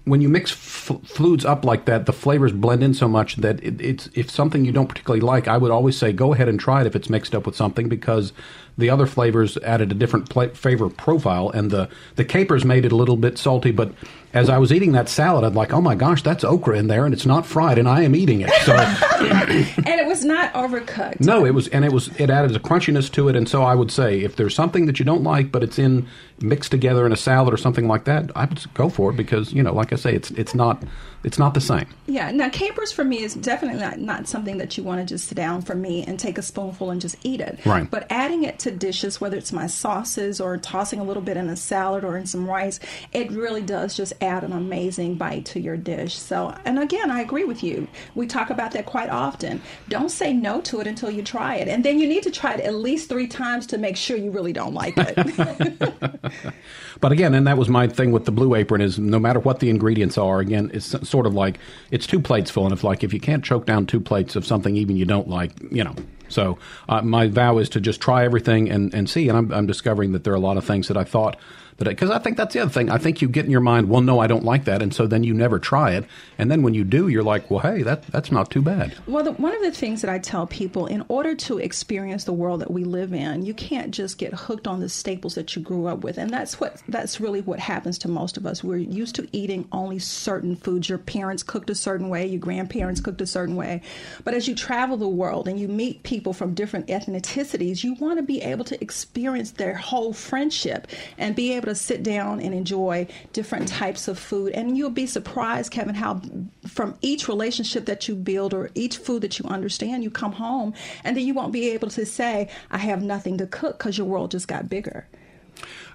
when 0.05 0.23
you 0.23 0.31
mix 0.31 0.53
f- 0.53 0.99
foods 1.05 1.45
up 1.45 1.67
like 1.67 1.85
that, 1.85 2.07
the 2.07 2.15
flavors 2.15 2.53
blend 2.53 2.83
in 2.83 2.95
so 2.95 3.07
much 3.07 3.37
that 3.37 3.63
it, 3.63 3.79
it's 3.83 4.09
if 4.15 4.31
something 4.31 4.65
you 4.65 4.73
don't 4.73 4.89
particularly 4.89 5.21
like, 5.21 5.47
I 5.47 5.59
would 5.59 5.71
always 5.71 5.99
say 5.99 6.13
go 6.15 6.33
ahead 6.33 6.49
and 6.49 6.59
try 6.59 6.81
it 6.81 6.87
if 6.87 6.97
it's 6.97 7.11
mixed 7.11 7.35
up 7.35 7.45
with 7.45 7.55
something 7.55 7.91
because 7.91 8.33
the 8.79 8.89
other 8.89 9.07
flavors 9.07 9.59
added 9.59 9.91
a 9.91 9.95
different 9.95 10.31
pla 10.31 10.49
flavor 10.49 10.89
profile, 10.89 11.51
and 11.51 11.71
the 11.71 11.89
the 12.17 12.25
capers 12.25 12.65
made 12.65 12.85
it 12.85 12.93
a 12.93 12.97
little 12.97 13.17
bit 13.17 13.37
salty. 13.37 13.73
But 13.73 13.93
as 14.33 14.49
I 14.49 14.59
was 14.59 14.73
eating 14.73 14.93
that 14.93 15.09
salad, 15.09 15.45
I'm 15.45 15.55
like, 15.55 15.73
oh 15.73 15.81
my 15.81 15.95
gosh, 15.95 16.23
that's 16.23 16.45
okra 16.45 16.79
in 16.79 16.87
there, 16.87 17.05
and 17.05 17.13
it's 17.13 17.27
not 17.27 17.45
fried, 17.45 17.77
and 17.79 17.89
I 17.89 18.03
am 18.03 18.15
eating 18.15 18.41
it. 18.41 18.51
So 18.65 18.75
And 19.19 20.01
it 20.01 20.07
was 20.07 20.25
not 20.25 20.53
overcooked. 20.55 21.21
no, 21.21 21.45
it 21.45 21.55
was, 21.55 21.69
and 21.69 21.85
it 21.85 21.93
was 21.93 22.09
it 22.21 22.31
added 22.31 22.55
a 22.55 22.61
crunchiness 22.61 23.11
to 23.13 23.29
it. 23.29 23.37
And 23.37 23.49
so 23.49 23.63
I 23.63 23.75
would 23.75 23.91
say 23.91 24.21
if 24.21 24.37
there's 24.37 24.55
something 24.55 24.87
that 24.87 24.99
you 24.99 25.05
don't 25.05 25.23
like, 25.23 25.51
but 25.51 25.63
it's 25.63 25.79
in 25.79 26.07
mixed 26.41 26.71
together 26.71 27.07
in 27.07 27.13
a 27.13 27.17
salad 27.17 27.53
or 27.53 27.57
something 27.57 27.89
like 27.89 28.05
that, 28.05 28.31
I 28.37 28.47
would 28.47 28.75
go 28.75 28.89
for 28.89 29.11
it 29.11 29.17
because 29.17 29.53
you 29.53 29.63
know, 29.63 29.73
like 29.73 29.93
I 29.93 29.97
say, 29.97 30.15
it's 30.15 30.31
it's 30.33 30.55
not 30.55 30.83
it's 31.25 31.39
not 31.39 31.55
the 31.55 31.61
same. 31.61 31.87
Yeah, 32.07 32.31
now 32.31 32.49
capers 32.49 32.93
for 32.93 33.03
me 33.03 33.23
is 33.23 33.35
definitely 33.35 33.81
not, 33.81 33.99
not 33.99 34.29
something 34.29 34.59
that 34.59 34.79
you 34.79 34.85
want 34.85 35.01
to 35.01 35.07
just 35.07 35.29
sit 35.29 35.35
down 35.35 35.63
for 35.63 35.75
me 35.75 36.05
and 36.05 36.19
take 36.19 36.39
a 36.39 36.43
spoonful 36.43 36.91
and 36.91 37.01
just 37.01 37.17
eat 37.25 37.41
it. 37.41 37.59
Right. 37.67 37.91
But 37.91 38.07
adding 38.09 38.45
it 38.45 38.61
to 38.61 38.71
dishes, 38.71 39.21
whether 39.21 39.37
it's 39.37 39.53
my 39.53 39.67
sauces 39.67 40.41
or 40.41 40.57
tossing 40.59 41.01
a 41.01 41.05
little 41.05 41.23
bit 41.23 41.37
in 41.37 41.49
a 41.49 41.57
salad 41.57 42.05
or 42.05 42.17
in 42.17 42.27
some 42.27 42.49
rice, 42.49 42.79
it 43.13 43.31
really 43.33 43.63
does 43.63 43.97
just 43.97 44.13
add 44.21 44.45
an 44.45 44.53
amazing 44.53 45.17
bite 45.17 45.45
to 45.47 45.61
your 45.61 45.77
dish. 45.77 46.15
So, 46.15 46.55
and 46.65 46.79
again, 46.79 47.11
I 47.11 47.21
agree 47.21 47.45
with 47.45 47.65
you. 47.65 47.89
We 48.15 48.29
talk 48.29 48.51
about 48.51 48.71
that 48.73 48.87
quite 48.87 49.11
often. 49.11 49.61
Don't 49.89 50.11
say 50.11 50.33
no 50.33 50.61
to 50.63 50.81
it 50.81 50.87
until 50.87 51.11
you 51.11 51.23
try 51.25 51.57
it. 51.57 51.67
And 51.67 51.85
then 51.85 51.99
you 51.99 52.07
need 52.07 52.23
to 52.23 52.31
try 52.31 52.55
it 52.55 52.61
at 52.61 52.75
least 52.75 53.09
three 53.09 53.27
times 53.27 53.67
to 53.69 53.79
make 53.79 53.97
sure 53.97 54.17
you 54.17 54.31
really 54.31 54.53
don't 54.53 54.75
like 54.75 54.95
it. 54.97 56.23
but 57.01 57.13
again, 57.13 57.35
and 57.35 57.47
that 57.47 57.59
was 57.59 57.69
my 57.69 57.87
thing 57.87 58.13
with 58.13 58.25
the 58.25 58.33
blue 58.33 58.55
apron 58.55 58.81
is 58.81 58.99
no 58.99 59.19
matter 59.19 59.41
what 59.41 59.61
the 59.61 59.71
ingredients 59.71 60.19
are, 60.19 60.41
again, 60.41 60.71
it's 60.73 61.09
sort 61.09 61.27
of 61.27 61.35
like 61.35 61.59
it's 61.91 62.07
two 62.07 62.21
plates 62.21 62.51
full. 62.51 62.65
And 62.65 62.73
if 62.73 62.85
like 62.85 63.05
if 63.05 63.13
you 63.13 63.21
can't 63.21 63.45
choke 63.45 63.67
down 63.67 63.87
two 63.87 64.01
plates 64.01 64.37
of 64.37 64.47
something 64.47 64.77
even 64.77 64.97
you 64.97 65.05
don't 65.05 65.29
like, 65.29 65.53
you 65.71 65.85
know, 65.85 65.95
so 66.29 66.59
uh, 66.89 67.03
my 67.03 67.27
vow 67.27 67.59
is 67.59 67.69
to 67.71 67.81
just 67.81 68.01
try 68.01 68.25
everything 68.25 68.71
and, 68.71 68.93
and 68.95 69.09
see. 69.09 69.29
And 69.29 69.37
I'm, 69.37 69.53
I'm 69.53 69.67
discovering 69.67 70.13
that 70.13 70.25
there 70.25 70.33
are 70.33 70.37
a 70.37 70.41
lot 70.41 70.57
of 70.57 70.65
things 70.65 70.89
that 70.89 70.97
I 70.97 71.05
thought 71.05 71.37
because 71.79 72.11
uh, 72.11 72.15
I 72.15 72.19
think 72.19 72.37
that's 72.37 72.55
the 72.55 72.61
other 72.61 72.71
thing. 72.71 72.91
I 72.91 72.99
think 72.99 73.23
you 73.23 73.29
get 73.29 73.45
in 73.45 73.51
your 73.51 73.61
mind, 73.61 73.89
well, 73.89 74.01
no, 74.01 74.19
I 74.19 74.27
don't 74.27 74.45
like 74.45 74.65
that, 74.65 74.83
and 74.83 74.93
so 74.93 75.07
then 75.07 75.23
you 75.23 75.33
never 75.33 75.59
try 75.59 75.93
it, 75.93 76.05
and 76.37 76.51
then 76.51 76.63
when 76.63 76.75
you 76.75 76.85
do, 76.85 77.09
you're 77.09 77.23
like, 77.23 77.51
well, 77.51 77.61
hey, 77.61 77.83
that 77.83 78.07
that's 78.09 78.33
not 78.33 78.51
too 78.51 78.63
bad. 78.63 78.95
Well, 79.07 79.25
the, 79.25 79.33
one 79.33 79.55
of 79.55 79.63
the 79.63 79.71
things 79.71 80.03
that 80.03 80.11
I 80.11 80.19
tell 80.19 80.47
people, 80.47 80.87
in 80.87 81.05
order 81.09 81.35
to 81.37 81.59
experience 81.59 82.25
the 82.25 82.33
world 82.33 82.61
that 82.61 82.71
we 82.71 82.85
live 82.85 83.13
in, 83.13 83.45
you 83.45 83.55
can't 83.55 83.93
just 83.93 84.19
get 84.19 84.35
hooked 84.35 84.67
on 84.67 84.81
the 84.81 84.89
staples 84.89 85.35
that 85.37 85.55
you 85.55 85.63
grew 85.63 85.87
up 85.87 86.03
with, 86.03 86.19
and 86.19 86.31
that's 86.31 86.59
what 86.59 86.83
that's 86.89 87.21
really 87.21 87.41
what 87.41 87.61
happens 87.61 87.99
to 87.99 88.09
most 88.09 88.37
of 88.37 88.47
us. 88.47 88.65
We're 88.65 88.79
used 88.79 89.15
to 89.17 89.29
eating 89.33 89.69
only 89.73 89.99
certain 89.99 90.57
foods. 90.57 90.89
Your 90.89 90.99
parents 90.99 91.43
cooked 91.43 91.71
a 91.71 91.75
certain 91.75 92.09
way, 92.09 92.27
your 92.27 92.41
grandparents 92.41 93.01
cooked 93.01 93.21
a 93.21 93.27
certain 93.27 93.55
way, 93.55 93.83
but 94.25 94.35
as 94.35 94.49
you 94.49 94.55
travel 94.55 94.97
the 94.97 95.09
world 95.09 95.47
and 95.47 95.61
you 95.61 95.69
meet 95.69 96.03
people 96.03 96.33
from 96.33 96.55
different 96.55 96.89
ethnicities, 96.89 97.85
you 97.85 97.95
want 97.95 98.19
to 98.19 98.23
be 98.23 98.43
able 98.43 98.65
to 98.65 98.81
experience 98.83 99.53
their 99.53 99.75
whole 99.75 100.13
friendship 100.13 100.89
and 101.17 101.37
be 101.37 101.53
able 101.53 101.68
to 101.69 101.75
sit 101.75 102.03
down 102.03 102.41
and 102.41 102.55
enjoy 102.55 103.07
different 103.33 103.69
types 103.69 104.09
of 104.09 104.19
food. 104.19 104.53
And 104.53 104.77
you'll 104.77 104.91
be 104.91 105.07
surprised, 105.07 105.73
Kevin, 105.73 105.95
how 105.95 106.21
from 106.67 106.97
each 107.01 107.29
relationship 107.29 107.87
that 107.87 108.09
you 108.09 108.15
build 108.15 108.55
or 108.55 108.71
each 108.75 108.97
food 108.97 109.23
that 109.23 109.39
you 109.39 109.45
understand, 109.47 110.03
you 110.03 110.11
come 110.11 110.33
home 110.33 110.75
and 111.05 111.17
then 111.17 111.27
you 111.27 111.35
won't 111.35 111.53
be 111.53 111.71
able 111.71 111.89
to 111.91 112.05
say, 112.05 112.49
I 112.71 112.79
have 112.79 113.03
nothing 113.03 113.39
to 113.39 113.47
cook 113.47 113.79
because 113.79 113.97
your 113.97 114.07
world 114.07 114.31
just 114.31 114.49
got 114.49 114.69
bigger. 114.69 115.07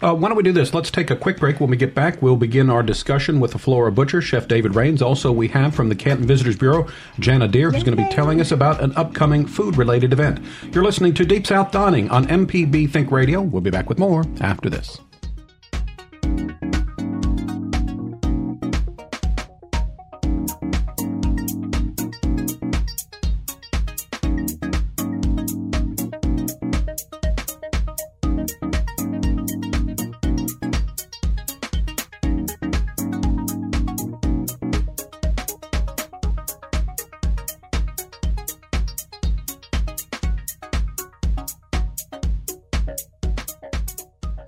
Uh, 0.01 0.13
why 0.13 0.27
don't 0.27 0.35
we 0.35 0.43
do 0.43 0.51
this? 0.51 0.73
Let's 0.73 0.91
take 0.91 1.09
a 1.11 1.15
quick 1.15 1.37
break. 1.39 1.59
When 1.59 1.69
we 1.69 1.77
get 1.77 1.95
back, 1.95 2.21
we'll 2.21 2.35
begin 2.35 2.69
our 2.69 2.83
discussion 2.83 3.39
with 3.39 3.51
the 3.51 3.57
Flora 3.57 3.91
Butcher, 3.91 4.21
Chef 4.21 4.47
David 4.47 4.75
Raines. 4.75 5.01
Also, 5.01 5.31
we 5.31 5.47
have 5.49 5.73
from 5.73 5.89
the 5.89 5.95
Canton 5.95 6.27
Visitors 6.27 6.57
Bureau, 6.57 6.87
Jana 7.19 7.47
Deer, 7.47 7.71
who's 7.71 7.83
going 7.83 7.97
to 7.97 8.03
be 8.03 8.09
telling 8.09 8.41
us 8.41 8.51
about 8.51 8.83
an 8.83 8.93
upcoming 8.97 9.45
food 9.45 9.77
related 9.77 10.11
event. 10.11 10.43
You're 10.73 10.83
listening 10.83 11.13
to 11.15 11.25
Deep 11.25 11.47
South 11.47 11.71
Dining 11.71 12.09
on 12.09 12.27
MPB 12.27 12.89
Think 12.91 13.11
Radio. 13.11 13.41
We'll 13.41 13.61
be 13.61 13.71
back 13.71 13.87
with 13.87 13.97
more 13.97 14.25
after 14.41 14.69
this. 14.69 14.99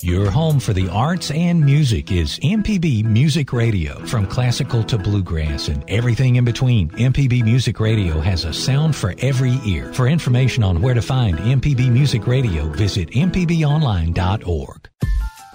Your 0.06 0.30
home 0.30 0.60
for 0.60 0.72
the 0.72 0.88
arts 0.90 1.32
and 1.32 1.66
music 1.66 2.12
is 2.12 2.38
MPB 2.44 3.04
Music 3.06 3.52
Radio. 3.52 4.06
From 4.06 4.28
classical 4.28 4.84
to 4.84 5.00
bluegrass 5.00 5.68
and 5.68 5.84
everything 5.90 6.36
in 6.36 6.46
between, 6.46 6.92
MPB 6.92 7.44
Music 7.44 7.80
Radio 7.80 8.20
has 8.20 8.46
a 8.46 8.54
sound 8.54 8.96
for 8.96 9.16
every 9.18 9.60
ear. 9.66 9.92
For 9.94 10.08
information 10.08 10.64
on 10.64 10.80
where 10.80 10.94
to 10.94 11.02
find 11.02 11.40
MPB 11.40 11.90
Music 11.90 12.28
Radio, 12.28 12.70
visit 12.70 13.10
MPBOnline.org. 13.14 14.90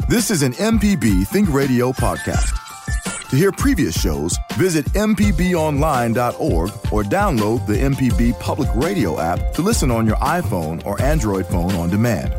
This 0.09 0.33
is 0.33 0.42
an 0.42 0.54
MPB 0.54 1.28
Think 1.28 1.49
Radio 1.54 1.92
podcast. 1.92 3.30
To 3.30 3.37
hear 3.37 3.52
previous 3.52 3.97
shows, 4.00 4.37
visit 4.54 4.85
MPBOnline.org 4.87 6.71
or 6.92 7.04
download 7.04 7.69
the 7.69 7.75
MPB 7.75 8.40
Public 8.40 8.69
Radio 8.75 9.21
app 9.21 9.52
to 9.52 9.62
listen 9.62 9.92
on 9.92 10.09
your 10.09 10.16
iPhone 10.16 10.85
or 10.85 11.00
Android 11.00 11.47
phone 11.47 11.76
on 11.76 11.88
demand. 11.88 12.35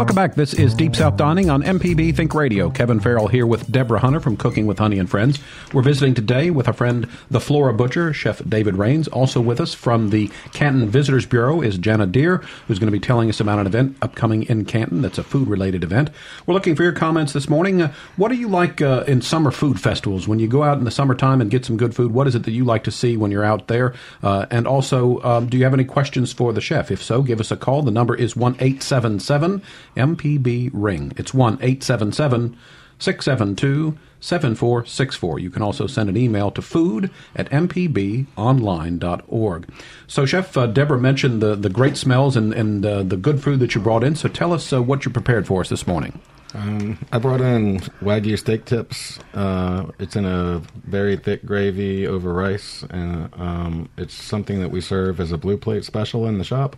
Welcome 0.00 0.16
back. 0.16 0.34
This 0.34 0.54
is 0.54 0.72
Deep 0.72 0.96
South 0.96 1.18
Dining 1.18 1.50
on 1.50 1.62
MPB 1.62 2.16
Think 2.16 2.32
Radio. 2.32 2.70
Kevin 2.70 3.00
Farrell 3.00 3.28
here 3.28 3.46
with 3.46 3.70
Deborah 3.70 3.98
Hunter 3.98 4.18
from 4.18 4.34
Cooking 4.34 4.66
with 4.66 4.78
Honey 4.78 4.98
and 4.98 5.10
Friends. 5.10 5.38
We're 5.74 5.82
visiting 5.82 6.14
today 6.14 6.48
with 6.48 6.68
a 6.68 6.72
friend, 6.72 7.06
the 7.30 7.38
Flora 7.38 7.74
Butcher, 7.74 8.14
Chef 8.14 8.40
David 8.48 8.76
Raines. 8.76 9.08
Also 9.08 9.42
with 9.42 9.60
us 9.60 9.74
from 9.74 10.08
the 10.08 10.30
Canton 10.54 10.88
Visitors 10.88 11.26
Bureau 11.26 11.60
is 11.60 11.76
Jana 11.76 12.06
Deer, 12.06 12.38
who's 12.66 12.78
going 12.78 12.86
to 12.86 12.98
be 12.98 12.98
telling 12.98 13.28
us 13.28 13.40
about 13.40 13.58
an 13.58 13.66
event 13.66 13.94
upcoming 14.00 14.44
in 14.44 14.64
Canton 14.64 15.02
that's 15.02 15.18
a 15.18 15.22
food-related 15.22 15.84
event. 15.84 16.08
We're 16.46 16.54
looking 16.54 16.76
for 16.76 16.82
your 16.82 16.92
comments 16.92 17.34
this 17.34 17.50
morning. 17.50 17.82
Uh, 17.82 17.92
what 18.16 18.30
do 18.30 18.36
you 18.36 18.48
like 18.48 18.80
uh, 18.80 19.04
in 19.06 19.20
summer 19.20 19.50
food 19.50 19.78
festivals? 19.78 20.26
When 20.26 20.38
you 20.38 20.48
go 20.48 20.62
out 20.62 20.78
in 20.78 20.84
the 20.84 20.90
summertime 20.90 21.42
and 21.42 21.50
get 21.50 21.66
some 21.66 21.76
good 21.76 21.94
food, 21.94 22.14
what 22.14 22.26
is 22.26 22.34
it 22.34 22.44
that 22.44 22.52
you 22.52 22.64
like 22.64 22.84
to 22.84 22.90
see 22.90 23.18
when 23.18 23.30
you're 23.30 23.44
out 23.44 23.68
there? 23.68 23.92
Uh, 24.22 24.46
and 24.50 24.66
also, 24.66 25.20
um, 25.24 25.46
do 25.46 25.58
you 25.58 25.64
have 25.64 25.74
any 25.74 25.84
questions 25.84 26.32
for 26.32 26.54
the 26.54 26.62
chef? 26.62 26.90
If 26.90 27.02
so, 27.02 27.20
give 27.20 27.38
us 27.38 27.50
a 27.50 27.56
call. 27.58 27.82
The 27.82 27.90
number 27.90 28.14
is 28.14 28.34
one 28.34 28.56
eight 28.60 28.82
seven 28.82 29.20
seven 29.20 29.60
MPB 29.96 30.70
Ring. 30.72 31.12
It's 31.16 31.34
1 31.34 31.54
877 31.54 32.56
672 32.98 33.98
7464. 34.20 35.38
You 35.38 35.50
can 35.50 35.62
also 35.62 35.86
send 35.86 36.10
an 36.10 36.16
email 36.16 36.50
to 36.50 36.62
food 36.62 37.10
at 37.34 37.50
mpbonline.org. 37.50 39.68
So, 40.06 40.26
Chef 40.26 40.56
uh, 40.56 40.66
Deborah 40.66 40.98
mentioned 40.98 41.40
the, 41.40 41.54
the 41.56 41.70
great 41.70 41.96
smells 41.96 42.36
and, 42.36 42.52
and 42.52 42.84
uh, 42.84 43.02
the 43.02 43.16
good 43.16 43.42
food 43.42 43.60
that 43.60 43.74
you 43.74 43.80
brought 43.80 44.04
in. 44.04 44.14
So, 44.14 44.28
tell 44.28 44.52
us 44.52 44.70
uh, 44.72 44.82
what 44.82 45.06
you 45.06 45.10
prepared 45.10 45.46
for 45.46 45.62
us 45.62 45.70
this 45.70 45.86
morning. 45.86 46.20
Um, 46.52 46.98
I 47.12 47.18
brought 47.18 47.40
in 47.40 47.78
Wagyu 48.02 48.36
steak 48.38 48.66
tips. 48.66 49.18
Uh, 49.34 49.86
it's 49.98 50.16
in 50.16 50.26
a 50.26 50.60
very 50.84 51.16
thick 51.16 51.46
gravy 51.46 52.06
over 52.06 52.32
rice, 52.32 52.84
and 52.90 53.32
um, 53.34 53.88
it's 53.96 54.14
something 54.14 54.60
that 54.60 54.70
we 54.70 54.80
serve 54.80 55.20
as 55.20 55.32
a 55.32 55.38
blue 55.38 55.56
plate 55.56 55.84
special 55.84 56.26
in 56.26 56.38
the 56.38 56.44
shop 56.44 56.76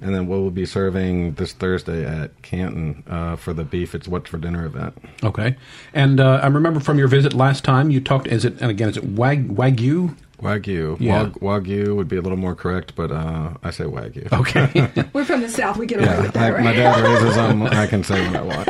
and 0.00 0.14
then 0.14 0.26
we'll 0.26 0.50
be 0.50 0.66
serving 0.66 1.32
this 1.34 1.52
Thursday 1.52 2.04
at 2.04 2.40
Canton 2.42 3.02
uh, 3.08 3.36
for 3.36 3.52
the 3.52 3.64
beef. 3.64 3.94
It's 3.94 4.08
what's 4.08 4.28
for 4.30 4.38
dinner 4.38 4.64
event. 4.64 4.96
Okay, 5.22 5.56
and 5.92 6.20
uh, 6.20 6.40
I 6.42 6.46
remember 6.46 6.80
from 6.80 6.98
your 6.98 7.08
visit 7.08 7.32
last 7.32 7.64
time 7.64 7.90
you 7.90 8.00
talked. 8.00 8.26
Is 8.26 8.44
it 8.44 8.60
and 8.60 8.70
again 8.70 8.88
is 8.88 8.96
it 8.96 9.04
wag, 9.04 9.48
wagyu? 9.48 10.16
Wagyu. 10.40 10.96
Yeah. 11.00 11.24
Wag, 11.24 11.32
wagyu 11.64 11.96
would 11.96 12.08
be 12.08 12.16
a 12.16 12.20
little 12.20 12.38
more 12.38 12.54
correct, 12.54 12.94
but 12.94 13.10
uh, 13.10 13.54
I 13.62 13.70
say 13.70 13.84
wagyu. 13.84 14.32
Okay. 14.32 15.08
We're 15.12 15.24
from 15.24 15.40
the 15.40 15.48
south. 15.48 15.76
We 15.76 15.86
get 15.86 15.98
away 15.98 16.06
yeah, 16.06 16.22
with 16.22 16.32
that, 16.34 16.42
I, 16.42 16.50
right? 16.54 16.64
my 16.64 16.72
dad 16.72 17.04
raises 17.04 17.34
them. 17.34 17.62
I 17.62 17.86
can 17.86 18.04
say 18.04 18.24
what 18.26 18.36
I 18.36 18.42
want. 18.42 18.68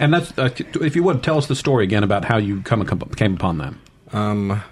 and 0.00 0.14
that's 0.14 0.36
uh, 0.38 0.50
if 0.80 0.94
you 0.94 1.02
would 1.02 1.22
tell 1.22 1.38
us 1.38 1.46
the 1.46 1.56
story 1.56 1.84
again 1.84 2.04
about 2.04 2.24
how 2.24 2.36
you 2.36 2.62
come 2.62 2.86
came 3.16 3.34
upon 3.34 3.58
them. 3.58 3.80
Um, 4.12 4.62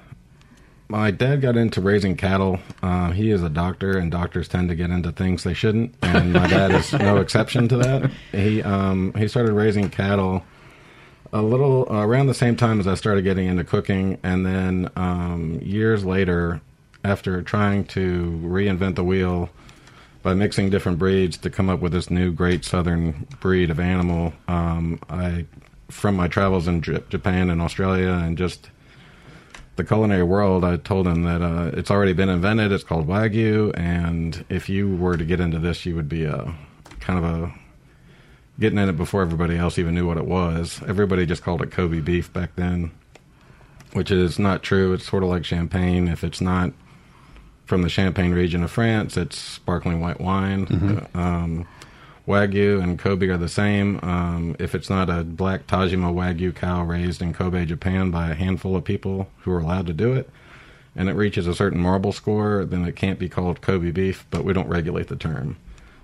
my 0.89 1.11
dad 1.11 1.41
got 1.41 1.57
into 1.57 1.81
raising 1.81 2.17
cattle. 2.17 2.61
Uh, 2.83 3.11
he 3.11 3.31
is 3.31 3.43
a 3.43 3.49
doctor, 3.49 3.99
and 3.99 4.11
doctors 4.11 4.49
tend 4.49 4.69
to 4.69 4.75
get 4.75 4.91
into 4.91 5.13
things 5.13 5.45
they 5.45 5.55
shouldn't. 5.55 5.95
And 6.03 6.33
my 6.33 6.47
dad 6.47 6.73
is 6.73 6.93
no 6.93 7.19
exception 7.19 7.69
to 7.69 7.77
that. 7.79 8.11
He 8.33 8.63
um, 8.63 9.13
he 9.15 9.29
started 9.29 9.53
raising 9.53 9.91
cattle 9.91 10.45
a 11.33 11.43
little 11.43 11.87
uh, 11.91 12.05
around 12.07 12.27
the 12.27 12.35
same 12.35 12.57
time 12.57 12.81
as 12.81 12.87
I 12.87 12.95
started 12.95 13.23
getting 13.23 13.47
into 13.47 13.65
cooking, 13.65 14.19
and 14.23 14.47
then 14.47 14.91
um, 14.97 15.59
years 15.63 16.05
later, 16.05 16.61
after 17.05 17.43
trying 17.43 17.85
to 17.87 18.41
reinvent 18.45 18.95
the 18.95 19.05
wheel 19.05 19.51
by 20.23 20.35
mixing 20.35 20.71
different 20.71 20.99
breeds 20.99 21.37
to 21.39 21.51
come 21.51 21.69
up 21.69 21.81
with 21.81 21.93
this 21.93 22.11
new 22.11 22.33
great 22.33 22.65
southern 22.65 23.27
breed 23.41 23.71
of 23.71 23.81
animal, 23.81 24.33
um, 24.49 25.01
I 25.09 25.47
from 25.89 26.17
my 26.17 26.27
travels 26.29 26.67
in 26.67 26.83
J- 26.83 27.03
Japan 27.09 27.49
and 27.51 27.63
Australia 27.63 28.11
and 28.11 28.37
just 28.37 28.71
the 29.77 29.85
culinary 29.85 30.23
world, 30.23 30.65
I 30.65 30.77
told 30.77 31.07
him 31.07 31.23
that 31.23 31.43
uh, 31.43 31.71
it's 31.75 31.91
already 31.91 32.15
been 32.15 32.29
invented. 32.29 32.73
It's 32.73 32.85
called 32.85 33.07
Wagyu, 33.07 33.77
and 33.79 34.45
if 34.49 34.69
you 34.69 34.95
were 34.97 35.17
to 35.17 35.25
get 35.25 35.41
into 35.41 35.59
this, 35.59 35.87
you 35.87 35.95
would 35.95 36.09
be 36.09 36.25
a 36.25 36.55
kind 37.01 37.19
of 37.19 37.25
a 37.25 37.55
getting 38.59 38.79
in 38.79 38.89
it 38.89 38.97
before 38.97 39.21
everybody 39.21 39.57
else 39.57 39.79
even 39.79 39.95
knew 39.95 40.07
what 40.07 40.17
it 40.17 40.25
was. 40.25 40.81
Everybody 40.87 41.27
just 41.27 41.43
called 41.43 41.61
it 41.63 41.71
Kobe 41.71 42.01
beef 42.01 42.33
back 42.33 42.57
then, 42.57 42.91
which 43.93 44.11
is 44.11 44.39
not 44.39 44.63
true. 44.63 44.95
It's 44.95 45.07
sort 45.07 45.23
of 45.23 45.29
like 45.29 45.45
champagne. 45.45 46.09
If 46.09 46.25
it's 46.25 46.41
not 46.41 46.73
from 47.67 47.83
the 47.83 47.89
Champagne 47.89 48.33
region 48.33 48.63
of 48.63 48.71
France, 48.71 49.17
it's 49.17 49.37
sparkling 49.37 50.01
white 50.01 50.21
wine. 50.21 50.67
Mm-hmm. 50.67 51.19
Um, 51.19 51.69
Wagyu 52.27 52.83
and 52.83 52.99
Kobe 52.99 53.29
are 53.29 53.37
the 53.37 53.49
same. 53.49 54.01
Um, 54.03 54.57
if 54.59 54.75
it's 54.75 54.91
not 54.91 55.09
a 55.09 55.23
black 55.23 55.67
Tajima 55.67 56.13
Wagyu 56.13 56.55
cow 56.55 56.83
raised 56.83 57.23
in 57.23 57.33
Kobe, 57.33 57.65
Japan 57.65 58.11
by 58.11 58.31
a 58.31 58.35
handful 58.35 58.75
of 58.75 58.85
people 58.85 59.29
who 59.41 59.53
are 59.53 59.61
allowed 59.61 59.87
to 59.87 59.93
do 59.93 60.13
it, 60.13 60.29
and 60.97 61.09
it 61.09 61.15
reaches 61.15 61.47
a 61.47 61.55
certain 61.55 61.79
marble 61.79 62.13
score, 62.13 62.65
then 62.65 62.85
it 62.85 62.97
can't 62.97 63.19
be 63.19 63.29
called 63.29 63.61
Kobe 63.61 63.93
beef, 63.93 64.27
but 64.31 64.45
we 64.45 64.53
don't 64.53 64.69
regulate 64.69 65.09
the 65.09 65.17
term. 65.17 65.57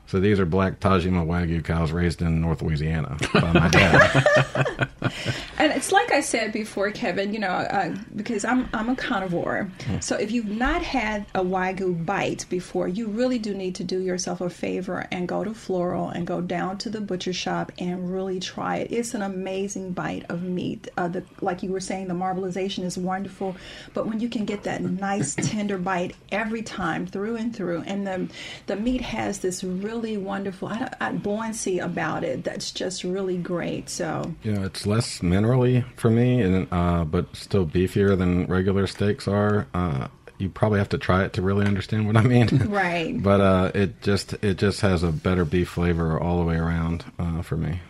So 0.07 0.21
these 0.21 0.39
are 0.39 0.45
black 0.45 0.79
Tajima 0.79 1.27
Wagyu 1.27 1.65
cows 1.65 1.91
raised 1.91 2.21
in 2.21 2.41
North 2.41 2.61
Louisiana 2.61 3.17
by 3.33 3.53
my 3.53 3.69
dad. 3.69 4.89
and 5.59 5.73
it's 5.73 5.91
like 5.91 6.13
I 6.13 6.21
said 6.21 6.53
before, 6.53 6.91
Kevin. 6.91 7.33
You 7.33 7.41
know, 7.41 7.49
uh, 7.49 7.97
because 8.15 8.45
I'm 8.45 8.69
I'm 8.75 8.91
a 8.91 8.97
carnivore. 8.97 9.71
Mm. 9.79 10.03
So 10.03 10.17
if 10.17 10.31
you've 10.31 10.49
not 10.49 10.83
had 10.83 11.25
a 11.35 11.43
Wagyu 11.43 12.05
bite 12.05 12.45
before, 12.51 12.89
you 12.89 13.09
really 13.09 13.39
do 13.39 13.55
need 13.55 13.75
to 13.77 13.85
do 13.85 14.01
yourself 14.01 14.41
a 14.41 14.51
favor 14.51 15.07
and 15.11 15.27
go 15.27 15.45
to 15.45 15.55
Flora 15.55 16.09
and 16.09 16.27
go 16.27 16.41
down 16.41 16.79
to 16.79 16.91
the 16.91 17.01
butcher 17.01 17.33
shop 17.33 17.73
and 17.79 18.13
really 18.13 18.41
try 18.41 18.79
it. 18.79 18.93
It's 18.93 19.15
an 19.15 19.23
amazing 19.23 19.93
bite 19.93 20.27
of 20.29 20.43
meat. 20.43 20.89
Uh, 20.97 21.09
the 21.09 21.25
like 21.41 21.63
you 21.63 21.71
were 21.71 21.81
saying, 21.81 22.09
the 22.09 22.15
marbleization 22.15 22.85
is 22.85 22.99
wonderful, 22.99 23.57
but 23.95 24.07
when 24.07 24.21
you 24.21 24.29
can 24.29 24.45
get 24.45 24.65
that 24.65 24.83
nice 24.83 25.35
tender 25.35 25.79
bite 25.79 26.17
every 26.31 26.63
time 26.63 27.07
through 27.07 27.37
and 27.37 27.55
through, 27.55 27.83
and 27.87 28.07
the 28.07 28.29
the 28.67 28.77
meat 28.77 29.01
has 29.01 29.39
this 29.39 29.65
really 29.65 29.92
really 29.93 30.17
wonderful 30.17 30.69
I, 30.69 30.93
I, 31.01 31.13
buoyancy 31.13 31.79
about 31.79 32.25
it 32.25 32.45
that's 32.45 32.71
just 32.71 33.05
really 33.05 33.37
great. 33.37 33.89
So 33.89 34.35
yeah, 34.43 34.65
it's 34.65 34.87
less 34.87 35.19
minerally 35.21 35.85
for 35.97 36.11
me, 36.11 36.41
and 36.41 36.67
uh, 36.73 37.05
but 37.05 37.35
still 37.37 37.67
beefier 37.67 38.17
than 38.17 38.47
regular 38.47 38.87
steaks 38.87 39.29
are. 39.29 39.67
Uh, 39.75 40.09
you 40.39 40.49
probably 40.49 40.79
have 40.79 40.89
to 40.89 40.99
try 40.99 41.23
it 41.25 41.35
to 41.35 41.43
really 41.43 41.67
understand 41.67 42.07
what 42.07 42.17
I 42.17 42.23
mean. 42.23 42.49
Right. 42.73 43.23
but 43.23 43.41
uh, 43.41 43.71
it 43.75 44.03
just 44.03 44.33
it 44.43 44.57
just 44.57 44.81
has 44.81 45.03
a 45.03 45.13
better 45.13 45.45
beef 45.45 45.69
flavor 45.69 46.19
all 46.19 46.39
the 46.39 46.45
way 46.45 46.57
around 46.57 47.05
uh, 47.19 47.43
for 47.43 47.57
me. 47.57 47.81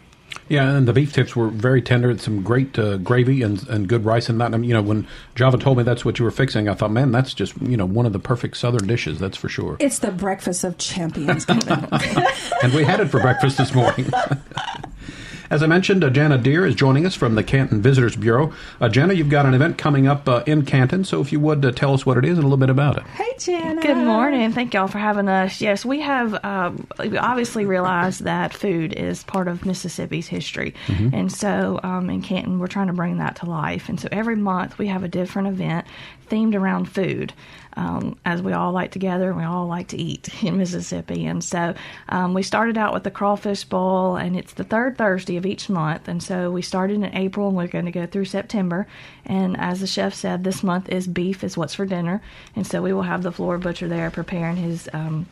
Yeah, 0.52 0.68
and 0.76 0.87
the 0.87 0.92
beef 0.92 1.14
tips 1.14 1.35
were 1.35 1.49
very 1.49 1.80
tender. 1.80 2.11
It's 2.11 2.25
some 2.25 2.42
great 2.42 2.78
uh, 2.78 2.99
gravy 2.99 3.40
and 3.40 3.66
and 3.71 3.88
good 3.88 4.04
rice 4.04 4.28
in 4.28 4.37
that. 4.37 4.52
I 4.52 4.59
mean, 4.59 4.68
you 4.68 4.75
know, 4.75 4.82
when 4.82 5.09
Java 5.35 5.56
told 5.56 5.78
me 5.78 5.82
that's 5.82 6.04
what 6.04 6.18
you 6.18 6.26
were 6.26 6.30
fixing, 6.30 6.68
I 6.68 6.75
thought, 6.75 6.90
man, 6.90 7.11
that's 7.11 7.32
just 7.32 7.59
you 7.62 7.75
know 7.75 7.87
one 7.87 8.04
of 8.04 8.12
the 8.12 8.18
perfect 8.18 8.59
Southern 8.59 8.87
dishes. 8.87 9.18
That's 9.18 9.38
for 9.38 9.49
sure. 9.49 9.78
It's 9.80 10.00
the 10.00 10.11
breakfast 10.11 10.62
of 10.62 10.76
champions. 10.76 11.47
and 11.49 12.75
we 12.75 12.85
had 12.85 13.00
it 13.00 13.09
for 13.09 13.18
breakfast 13.18 13.56
this 13.56 13.73
morning. 13.73 14.12
As 15.52 15.62
I 15.62 15.66
mentioned, 15.66 16.02
uh, 16.02 16.09
Jana 16.09 16.38
Deer 16.38 16.64
is 16.64 16.75
joining 16.75 17.04
us 17.04 17.14
from 17.14 17.35
the 17.35 17.44
Canton 17.44 17.82
Visitors 17.82 18.16
Bureau. 18.16 18.54
Uh, 18.80 18.88
Jana, 18.88 19.12
you've 19.12 19.28
got 19.28 19.44
an 19.44 19.52
event 19.52 19.76
coming 19.76 20.06
up 20.06 20.26
uh, 20.26 20.42
in 20.47 20.64
Canton, 20.64 21.04
so 21.04 21.21
if 21.21 21.30
you 21.30 21.40
would 21.40 21.62
uh, 21.62 21.73
tell 21.73 21.92
us 21.92 22.06
what 22.06 22.16
it 22.16 22.25
is 22.25 22.38
and 22.38 22.38
a 22.38 22.42
little 22.44 22.56
bit 22.56 22.71
about 22.71 22.97
it. 22.97 23.02
Hey, 23.02 23.35
Jana. 23.38 23.82
Good 23.82 23.99
morning. 23.99 24.50
Thank 24.52 24.73
y'all 24.73 24.88
for 24.88 24.97
having 24.97 25.28
us. 25.28 25.61
Yes, 25.61 25.85
we 25.85 26.00
have 26.00 26.42
um, 26.42 26.87
we 26.99 27.18
obviously 27.18 27.66
realized 27.66 28.25
that 28.25 28.54
food 28.54 28.94
is 28.94 29.25
part 29.25 29.47
of 29.47 29.66
Mississippi's 29.66 30.26
history, 30.26 30.73
mm-hmm. 30.87 31.14
and 31.14 31.30
so 31.30 31.78
um, 31.82 32.09
in 32.09 32.23
Canton 32.23 32.59
we're 32.59 32.66
trying 32.66 32.87
to 32.87 32.94
bring 32.94 33.18
that 33.18 33.37
to 33.37 33.44
life. 33.44 33.90
And 33.90 34.00
so 34.00 34.09
every 34.11 34.37
month 34.37 34.78
we 34.78 34.87
have 34.87 35.04
a 35.04 35.09
different 35.09 35.49
event 35.49 35.87
themed 36.30 36.54
around 36.54 36.87
food 36.87 37.35
um, 37.76 38.19
as 38.25 38.43
we 38.43 38.52
all 38.52 38.73
like 38.73 38.93
to 38.93 38.99
gather, 38.99 39.29
and 39.29 39.38
we 39.38 39.45
all 39.45 39.67
like 39.67 39.88
to 39.88 39.97
eat 39.97 40.29
in 40.43 40.59
Mississippi. 40.59 41.26
And 41.26 41.43
so 41.43 41.75
um, 42.09 42.35
we 42.35 42.43
started 42.43 42.79
out 42.79 42.93
with 42.93 43.05
the 43.05 43.11
crawfish 43.11 43.64
bowl, 43.64 44.17
and 44.17 44.37
it's 44.37 44.52
the 44.52 44.64
third 44.64 44.99
Thursday 44.99 45.37
of 45.37 45.47
each 45.47 45.69
month. 45.69 46.09
And 46.09 46.23
so 46.23 46.50
we 46.50 46.62
started 46.62 46.97
in 46.97 47.05
April, 47.14 47.49
and 47.49 47.57
we're 47.57 47.69
going 47.69 47.87
to 47.87 47.91
go 47.91 48.07
through 48.07 48.26
September. 48.26 48.87
And 49.25 49.59
as 49.59 49.81
the 49.81 49.87
chef 49.87 50.14
said, 50.14 50.45
this 50.45 50.62
month 50.62 50.88
is 50.88 51.07
beef 51.07 51.45
is 51.45 51.57
what's 51.57 51.75
for 51.75 51.87
dinner, 51.87 52.23
and 52.57 52.67
so 52.67 52.83
we 52.83 52.93
will 52.93 53.02
have 53.02 53.23
the 53.23 53.33
Flora 53.33 53.59
butcher 53.59 53.88
there 53.88 54.11
preparing 54.11 54.57
his. 54.57 54.88
Um, 54.93 55.26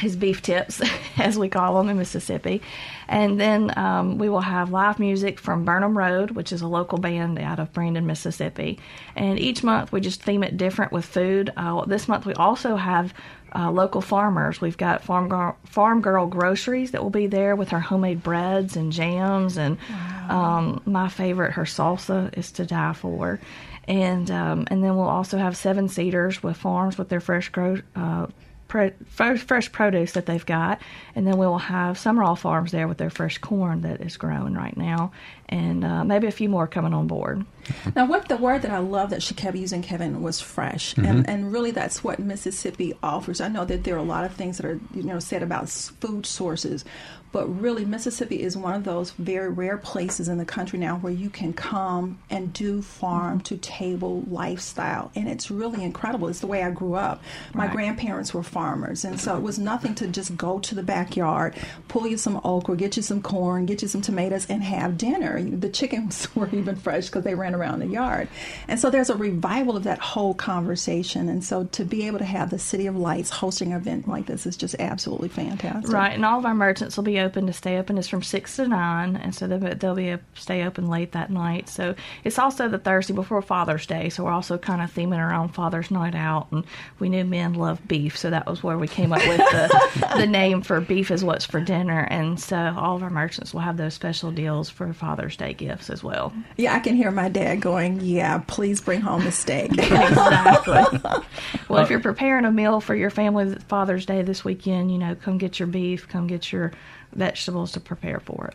his 0.00 0.16
beef 0.16 0.42
tips, 0.42 0.82
as 1.16 1.38
we 1.38 1.48
call 1.48 1.78
them 1.78 1.88
in 1.88 1.98
Mississippi. 1.98 2.62
And 3.08 3.40
then 3.40 3.76
um, 3.76 4.18
we 4.18 4.28
will 4.28 4.40
have 4.40 4.70
live 4.70 4.98
music 4.98 5.38
from 5.38 5.64
Burnham 5.64 5.96
Road, 5.96 6.32
which 6.32 6.52
is 6.52 6.62
a 6.62 6.68
local 6.68 6.98
band 6.98 7.38
out 7.38 7.58
of 7.58 7.72
Brandon, 7.72 8.06
Mississippi. 8.06 8.78
And 9.16 9.38
each 9.38 9.62
month 9.62 9.92
we 9.92 10.00
just 10.00 10.22
theme 10.22 10.42
it 10.42 10.56
different 10.56 10.92
with 10.92 11.04
food. 11.04 11.52
Uh, 11.56 11.84
this 11.84 12.08
month 12.08 12.26
we 12.26 12.34
also 12.34 12.76
have 12.76 13.12
uh, 13.54 13.70
local 13.70 14.00
farmers. 14.00 14.60
We've 14.60 14.76
got 14.76 15.02
Farm 15.02 15.28
Girl, 15.28 15.56
Farm 15.64 16.00
Girl 16.00 16.26
Groceries 16.26 16.92
that 16.92 17.02
will 17.02 17.10
be 17.10 17.26
there 17.26 17.56
with 17.56 17.70
her 17.70 17.80
homemade 17.80 18.22
breads 18.22 18.76
and 18.76 18.92
jams. 18.92 19.56
And 19.56 19.76
wow. 19.90 20.58
um, 20.58 20.82
my 20.86 21.08
favorite, 21.08 21.52
her 21.52 21.64
salsa, 21.64 22.36
is 22.38 22.52
to 22.52 22.66
die 22.66 22.92
for. 22.92 23.40
And 23.88 24.30
um, 24.30 24.68
and 24.70 24.84
then 24.84 24.96
we'll 24.96 25.08
also 25.08 25.36
have 25.36 25.56
seven 25.56 25.88
seaters 25.88 26.42
with 26.42 26.56
farms 26.56 26.96
with 26.96 27.08
their 27.08 27.20
fresh 27.20 27.48
grow, 27.48 27.78
uh, 27.96 28.26
pro, 28.70 28.90
fresh, 29.06 29.40
fresh 29.40 29.70
produce 29.70 30.12
that 30.12 30.24
they've 30.24 30.46
got, 30.46 30.80
and 31.14 31.26
then 31.26 31.36
we 31.36 31.46
will 31.46 31.58
have 31.58 31.98
Summerall 31.98 32.36
Farms 32.36 32.72
there 32.72 32.88
with 32.88 32.96
their 32.96 33.10
fresh 33.10 33.36
corn 33.36 33.82
that 33.82 34.00
is 34.00 34.16
growing 34.16 34.54
right 34.54 34.76
now, 34.76 35.12
and 35.48 35.84
uh, 35.84 36.04
maybe 36.04 36.26
a 36.26 36.30
few 36.30 36.48
more 36.48 36.66
coming 36.66 36.94
on 36.94 37.06
board. 37.06 37.44
Now, 37.94 38.06
what 38.06 38.28
the 38.28 38.36
word 38.36 38.62
that 38.62 38.70
I 38.70 38.78
love 38.78 39.10
that 39.10 39.22
she 39.22 39.34
kept 39.34 39.56
using, 39.56 39.82
Kevin, 39.82 40.22
was 40.22 40.40
fresh, 40.40 40.94
mm-hmm. 40.94 41.04
and 41.04 41.28
and 41.28 41.52
really 41.52 41.70
that's 41.70 42.02
what 42.02 42.18
Mississippi 42.18 42.94
offers. 43.02 43.40
I 43.40 43.48
know 43.48 43.64
that 43.64 43.84
there 43.84 43.94
are 43.96 43.98
a 43.98 44.02
lot 44.02 44.24
of 44.24 44.32
things 44.32 44.56
that 44.56 44.66
are 44.66 44.80
you 44.94 45.02
know 45.02 45.18
said 45.18 45.42
about 45.42 45.68
food 45.68 46.24
sources, 46.24 46.84
but 47.32 47.46
really, 47.60 47.84
Mississippi 47.84 48.42
is 48.42 48.56
one 48.56 48.74
of 48.74 48.84
those 48.84 49.12
very 49.12 49.48
rare 49.48 49.78
places 49.78 50.28
in 50.28 50.38
the 50.38 50.44
country 50.44 50.78
now 50.78 50.96
where 50.96 51.12
you 51.12 51.30
can 51.30 51.52
come 51.52 52.18
and 52.28 52.52
do 52.52 52.82
farm 52.82 53.40
to 53.42 53.56
table 53.58 54.24
lifestyle. 54.28 55.12
And 55.14 55.28
it's 55.28 55.50
really 55.50 55.84
incredible. 55.84 56.26
It's 56.28 56.40
the 56.40 56.48
way 56.48 56.64
I 56.64 56.70
grew 56.70 56.94
up. 56.94 57.22
My 57.54 57.66
right. 57.66 57.72
grandparents 57.72 58.34
were 58.34 58.42
farmers. 58.42 59.04
And 59.04 59.20
so 59.20 59.36
it 59.36 59.42
was 59.42 59.58
nothing 59.58 59.94
to 59.96 60.08
just 60.08 60.36
go 60.36 60.58
to 60.60 60.74
the 60.74 60.82
backyard, 60.82 61.54
pull 61.86 62.06
you 62.06 62.16
some 62.16 62.40
okra, 62.42 62.76
get 62.76 62.96
you 62.96 63.02
some 63.02 63.22
corn, 63.22 63.64
get 63.64 63.82
you 63.82 63.88
some 63.88 64.02
tomatoes, 64.02 64.46
and 64.50 64.62
have 64.64 64.98
dinner. 64.98 65.40
The 65.40 65.68
chickens 65.68 66.34
were 66.34 66.48
even 66.48 66.74
fresh 66.74 67.06
because 67.06 67.22
they 67.22 67.36
ran 67.36 67.54
around 67.54 67.78
the 67.78 67.86
yard. 67.86 68.28
And 68.66 68.80
so 68.80 68.90
there's 68.90 69.10
a 69.10 69.16
revival 69.16 69.76
of 69.76 69.84
that 69.84 70.00
whole 70.00 70.34
conversation. 70.34 71.28
And 71.28 71.44
so 71.44 71.64
to 71.64 71.84
be 71.84 72.08
able 72.08 72.18
to 72.18 72.24
have 72.24 72.50
the 72.50 72.58
City 72.58 72.88
of 72.88 72.96
Lights 72.96 73.30
hosting 73.30 73.72
an 73.72 73.78
event 73.78 74.08
like 74.08 74.26
this 74.26 74.46
is 74.46 74.56
just 74.56 74.74
absolutely 74.80 75.28
fantastic. 75.28 75.92
Right. 75.92 76.14
And 76.14 76.24
all 76.24 76.40
of 76.40 76.44
our 76.44 76.54
merchants 76.54 76.96
will 76.96 77.04
be 77.04 77.19
open 77.20 77.46
to 77.46 77.52
stay 77.52 77.78
open 77.78 77.98
is 77.98 78.08
from 78.08 78.22
six 78.22 78.56
to 78.56 78.68
nine, 78.68 79.16
and 79.16 79.34
so 79.34 79.46
they'll, 79.46 79.74
they'll 79.76 79.94
be 79.94 80.10
a, 80.10 80.20
stay 80.34 80.64
open 80.64 80.88
late 80.88 81.12
that 81.12 81.30
night. 81.30 81.68
So 81.68 81.94
it's 82.24 82.38
also 82.38 82.68
the 82.68 82.78
Thursday 82.78 83.14
before 83.14 83.42
Father's 83.42 83.86
Day, 83.86 84.08
so 84.08 84.24
we're 84.24 84.32
also 84.32 84.58
kind 84.58 84.82
of 84.82 84.92
theming 84.92 85.18
around 85.18 85.50
Father's 85.50 85.90
Night 85.90 86.14
Out, 86.14 86.50
and 86.52 86.64
we 86.98 87.08
knew 87.08 87.24
men 87.24 87.54
love 87.54 87.86
beef, 87.86 88.16
so 88.16 88.30
that 88.30 88.46
was 88.46 88.62
where 88.62 88.78
we 88.78 88.88
came 88.88 89.12
up 89.12 89.26
with 89.26 89.38
the, 89.38 90.14
the 90.16 90.26
name 90.26 90.62
for 90.62 90.80
beef 90.80 91.10
is 91.10 91.24
what's 91.24 91.44
for 91.44 91.60
dinner, 91.60 92.00
and 92.10 92.40
so 92.40 92.74
all 92.76 92.96
of 92.96 93.02
our 93.02 93.10
merchants 93.10 93.52
will 93.52 93.60
have 93.60 93.76
those 93.76 93.94
special 93.94 94.30
deals 94.30 94.68
for 94.68 94.92
Father's 94.92 95.36
Day 95.36 95.54
gifts 95.54 95.90
as 95.90 96.02
well. 96.02 96.32
Yeah, 96.56 96.74
I 96.74 96.80
can 96.80 96.96
hear 96.96 97.10
my 97.10 97.28
dad 97.28 97.60
going, 97.60 98.00
"Yeah, 98.00 98.38
please 98.46 98.80
bring 98.80 99.00
home 99.00 99.24
the 99.24 99.32
steak." 99.32 99.72
exactly. 99.78 101.00
well, 101.68 101.82
if 101.82 101.90
you're 101.90 102.00
preparing 102.00 102.44
a 102.44 102.52
meal 102.52 102.80
for 102.80 102.94
your 102.94 103.10
family 103.10 103.56
Father's 103.68 104.06
Day 104.06 104.22
this 104.22 104.44
weekend, 104.44 104.90
you 104.90 104.98
know, 104.98 105.14
come 105.14 105.38
get 105.38 105.58
your 105.58 105.68
beef, 105.68 106.08
come 106.08 106.26
get 106.26 106.52
your 106.52 106.72
vegetables 107.12 107.72
to 107.72 107.80
prepare 107.80 108.20
for 108.20 108.46
it. 108.46 108.54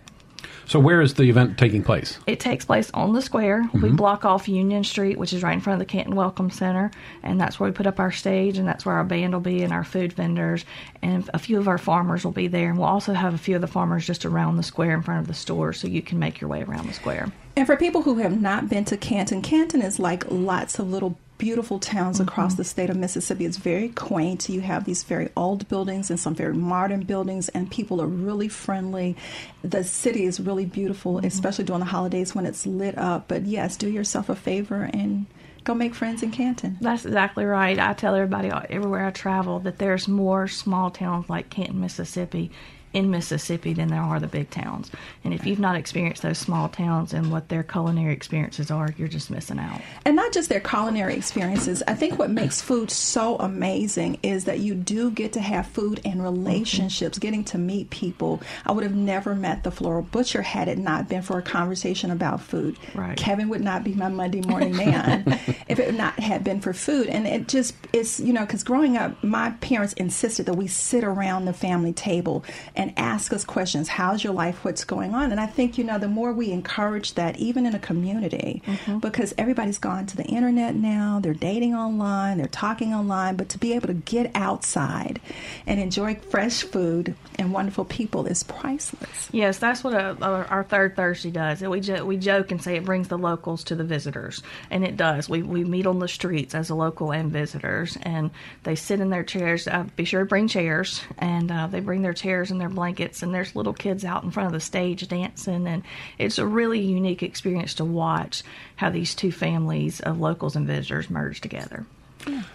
So, 0.68 0.80
where 0.80 1.02
is 1.02 1.14
the 1.14 1.24
event 1.24 1.58
taking 1.58 1.84
place? 1.84 2.18
It 2.26 2.40
takes 2.40 2.66
place 2.66 2.90
on 2.94 3.14
the 3.14 3.22
square. 3.22 3.64
Mm-hmm. 3.64 3.82
We 3.82 3.92
block 3.92 4.26
off 4.26 4.48
Union 4.48 4.84
Street, 4.84 5.18
which 5.18 5.32
is 5.32 5.44
right 5.44 5.54
in 5.54 5.62
front 5.62 5.80
of 5.80 5.88
the 5.88 5.92
Canton 5.92 6.16
Welcome 6.16 6.50
Center, 6.50 6.92
and 7.22 7.40
that's 7.40 7.60
where 7.60 7.70
we 7.70 7.74
put 7.74 7.86
up 7.86 8.00
our 8.00 8.12
stage, 8.12 8.58
and 8.58 8.68
that's 8.68 8.86
where 8.86 8.96
our 8.96 9.04
band 9.04 9.34
will 9.34 9.42
be, 9.42 9.62
and 9.62 9.72
our 9.72 9.84
food 9.84 10.14
vendors, 10.14 10.66
and 11.04 11.30
a 11.34 11.40
few 11.40 11.60
of 11.60 11.68
our 11.68 11.78
farmers 11.78 12.24
will 12.24 12.32
be 12.32 12.48
there. 12.48 12.70
And 12.70 12.80
we'll 12.80 12.88
also 12.88 13.14
have 13.14 13.34
a 13.34 13.38
few 13.38 13.56
of 13.56 13.62
the 13.62 13.68
farmers 13.68 14.08
just 14.08 14.26
around 14.26 14.58
the 14.58 14.64
square 14.64 14.96
in 14.96 15.04
front 15.04 15.22
of 15.22 15.28
the 15.28 15.34
store, 15.34 15.72
so 15.72 15.88
you 15.88 16.02
can 16.02 16.18
make 16.18 16.42
your 16.42 16.50
way 16.50 16.64
around 16.64 16.88
the 16.88 16.94
square. 16.94 17.32
And 17.56 17.68
for 17.68 17.78
people 17.78 18.02
who 18.02 18.16
have 18.16 18.40
not 18.42 18.68
been 18.68 18.86
to 18.86 18.98
Canton, 18.98 19.42
Canton 19.42 19.82
is 19.82 20.00
like 20.00 20.26
lots 20.30 20.80
of 20.80 20.90
little 20.90 21.18
beautiful 21.38 21.80
towns 21.80 22.20
mm-hmm. 22.20 22.28
across 22.28 22.56
the 22.56 22.64
state 22.64 22.90
of 22.90 22.98
Mississippi. 22.98 23.46
It's 23.46 23.58
very 23.58 23.90
quaint. 23.90 24.50
You 24.50 24.62
have 24.62 24.86
these 24.86 25.04
very 25.04 25.30
old 25.36 25.68
buildings 25.68 26.10
and 26.10 26.20
some 26.20 26.36
very 26.36 26.54
modern 26.54 27.02
buildings, 27.02 27.50
and 27.50 27.70
people 27.70 28.02
are 28.02 28.08
really 28.08 28.48
friendly. 28.48 29.16
The 29.64 29.84
city 29.84 30.26
is 30.26 30.40
really 30.40 30.66
beautiful, 30.66 31.16
mm-hmm. 31.16 31.26
especially 31.26 31.66
during 31.66 31.80
the 31.80 31.86
holidays 31.86 32.34
when 32.36 32.46
it's 32.46 32.66
lit 32.66 32.98
up. 32.98 33.28
But 33.28 33.46
yes, 33.46 33.78
do 33.78 33.90
yourself 33.90 34.30
a 34.30 34.36
favor 34.36 34.90
and 34.94 35.26
go 35.64 35.74
make 35.74 35.96
friends 35.96 36.24
in 36.24 36.32
Canton. 36.32 36.78
That's 36.80 37.06
exactly 37.06 37.44
right. 37.44 37.78
I 37.78 37.94
tell 37.94 38.16
everybody 38.16 38.52
everywhere 38.70 39.08
I 39.08 39.12
travel 39.12 39.60
that 39.62 39.80
there's 39.80 40.08
more 40.08 40.48
small 40.48 40.92
towns 40.92 41.30
like 41.30 41.50
Canton, 41.50 41.82
Mississippi 41.82 42.52
in 42.96 43.12
Mississippi 43.12 43.74
than 43.74 43.90
there 43.90 44.02
are 44.02 44.22
the 44.22 44.28
big 44.28 44.50
towns. 44.50 44.90
And 45.26 45.34
if 45.34 45.46
you've 45.46 45.60
not 45.60 45.76
experienced 45.76 46.22
those 46.22 46.38
small 46.38 46.70
towns 46.70 47.14
and 47.14 47.30
what 47.30 47.50
their 47.50 47.62
culinary 47.62 48.14
experiences 48.14 48.72
are, 48.72 48.90
you're 48.98 49.10
just 49.10 49.30
missing 49.30 49.60
out. 49.60 49.82
And 50.06 50.16
not 50.16 50.32
just 50.32 50.48
their 50.48 50.62
culinary 50.62 51.14
experiences. 51.16 51.84
I 51.88 51.94
think 51.94 52.18
what 52.18 52.30
makes 52.30 52.62
food 52.62 52.90
so 52.90 53.36
amazing 53.36 54.20
is 54.24 54.46
that 54.46 54.60
you 54.60 54.74
do 54.76 55.12
get 55.12 55.34
to 55.34 55.42
have 55.42 55.68
food 55.68 56.00
and 56.06 56.24
relationships, 56.24 57.20
getting 57.20 57.44
to 57.46 57.58
meet 57.58 57.90
people. 57.90 58.42
I 58.66 58.72
would 58.72 58.86
have 58.86 58.96
never 58.96 59.36
met 59.36 59.64
the 59.64 59.72
Flora 59.72 60.02
butcher 60.02 60.42
had 60.42 60.70
it 60.70 60.78
not 60.78 61.10
been 61.10 61.22
for 61.22 61.38
a 61.38 61.42
conversation 61.42 62.12
about 62.12 62.40
food. 62.40 62.78
Right. 62.94 63.18
Kevin 63.18 63.50
would 63.50 63.62
not 63.62 63.84
be 63.84 63.94
my 63.94 64.08
Monday 64.08 64.42
morning 64.42 64.76
man 64.76 65.24
if 65.68 65.80
it 65.80 65.94
not 65.96 66.18
had 66.18 66.46
been 66.46 66.62
for 66.62 66.72
food. 66.72 67.08
And 67.08 67.28
it 67.28 67.50
just 67.50 67.76
is, 67.92 68.22
you 68.22 68.32
know, 68.32 68.46
because 68.46 68.64
growing 68.64 68.96
up, 68.96 69.22
my 69.22 69.50
parents 69.60 69.92
insisted 69.94 70.46
that 70.46 70.54
we 70.54 70.68
sit 70.68 71.04
around 71.04 71.44
the 71.44 71.54
family 71.54 71.92
table 71.92 72.46
and 72.74 72.85
and 72.86 72.94
ask 72.98 73.34
us 73.34 73.44
questions. 73.44 73.88
How's 73.88 74.24
your 74.24 74.34
life? 74.34 74.64
What's 74.64 74.84
going 74.84 75.16
on? 75.16 75.32
And 75.32 75.40
I 75.40 75.48
think, 75.48 75.78
you 75.78 75.84
know, 75.84 75.98
the 75.98 76.08
more 76.08 76.32
we 76.32 76.52
encourage 76.52 77.16
that, 77.16 77.38
even 77.38 77.66
in 77.66 77.74
a 77.74 77.80
community, 77.80 78.62
mm-hmm. 78.66 79.00
because 79.00 79.34
everybody's 79.40 79.80
gone 79.80 80.06
to 80.06 80.18
the 80.18 80.26
internet 80.26 80.76
now, 80.76 81.20
they're 81.20 81.34
dating 81.34 81.74
online, 81.74 82.38
they're 82.38 82.48
talking 82.48 82.94
online, 82.94 83.38
but 83.38 83.50
to 83.50 83.58
be 83.58 83.74
able 83.74 83.88
to 83.88 83.96
get 83.96 84.30
outside 84.36 85.20
and 85.66 85.80
enjoy 85.80 86.14
fresh 86.16 86.62
food 86.62 87.16
and 87.40 87.52
wonderful 87.52 87.86
people 87.86 88.28
is 88.28 88.44
priceless. 88.44 89.30
Yes, 89.32 89.58
that's 89.58 89.84
what 89.84 89.96
a, 89.96 90.12
a, 90.22 90.46
our 90.46 90.64
third 90.64 90.96
Thursday 90.96 91.32
does. 91.32 91.64
And 91.64 91.72
we, 91.72 91.80
jo- 91.80 92.06
we 92.06 92.18
joke 92.18 92.52
and 92.52 92.62
say 92.62 92.76
it 92.76 92.86
brings 92.86 93.08
the 93.08 93.18
locals 93.18 93.64
to 93.66 93.76
the 93.76 93.84
visitors, 93.84 94.44
and 94.70 94.84
it 94.84 94.96
does. 94.96 95.28
We, 95.28 95.42
we 95.42 95.64
meet 95.64 95.88
on 95.88 95.98
the 95.98 96.08
streets 96.08 96.54
as 96.54 96.70
a 96.70 96.76
local 96.76 97.12
and 97.12 97.32
visitors, 97.32 97.98
and 98.04 98.30
they 98.64 98.76
sit 98.76 99.00
in 99.00 99.10
their 99.10 99.24
chairs. 99.24 99.68
Uh, 99.68 99.86
be 99.96 100.06
sure 100.06 100.20
to 100.20 100.26
bring 100.26 100.48
chairs, 100.48 101.02
and 101.18 101.52
uh, 101.52 101.66
they 101.66 101.80
bring 101.80 102.04
their 102.04 102.14
chairs 102.14 102.52
and 102.52 102.62
their 102.62 102.70
blankets, 102.76 103.24
and 103.24 103.34
there's 103.34 103.56
little 103.56 103.74
kids 103.74 104.06
out 104.06 104.24
in 104.24 104.32
front 104.32 104.48
of 104.48 104.54
the 104.54 104.60
stage 104.60 105.08
dancing, 105.08 105.68
and 105.68 105.84
it's 106.18 106.38
a 106.38 106.46
really 106.46 106.80
unique 106.80 107.24
experience 107.24 107.74
to 107.76 107.86
watch 107.86 108.44
how 108.76 108.90
these 108.90 109.16
two 109.16 109.32
families 109.32 110.00
of 110.02 110.20
locals 110.20 110.56
and 110.56 110.68
visitors 110.68 111.10
merge 111.10 111.42
together. 111.42 111.86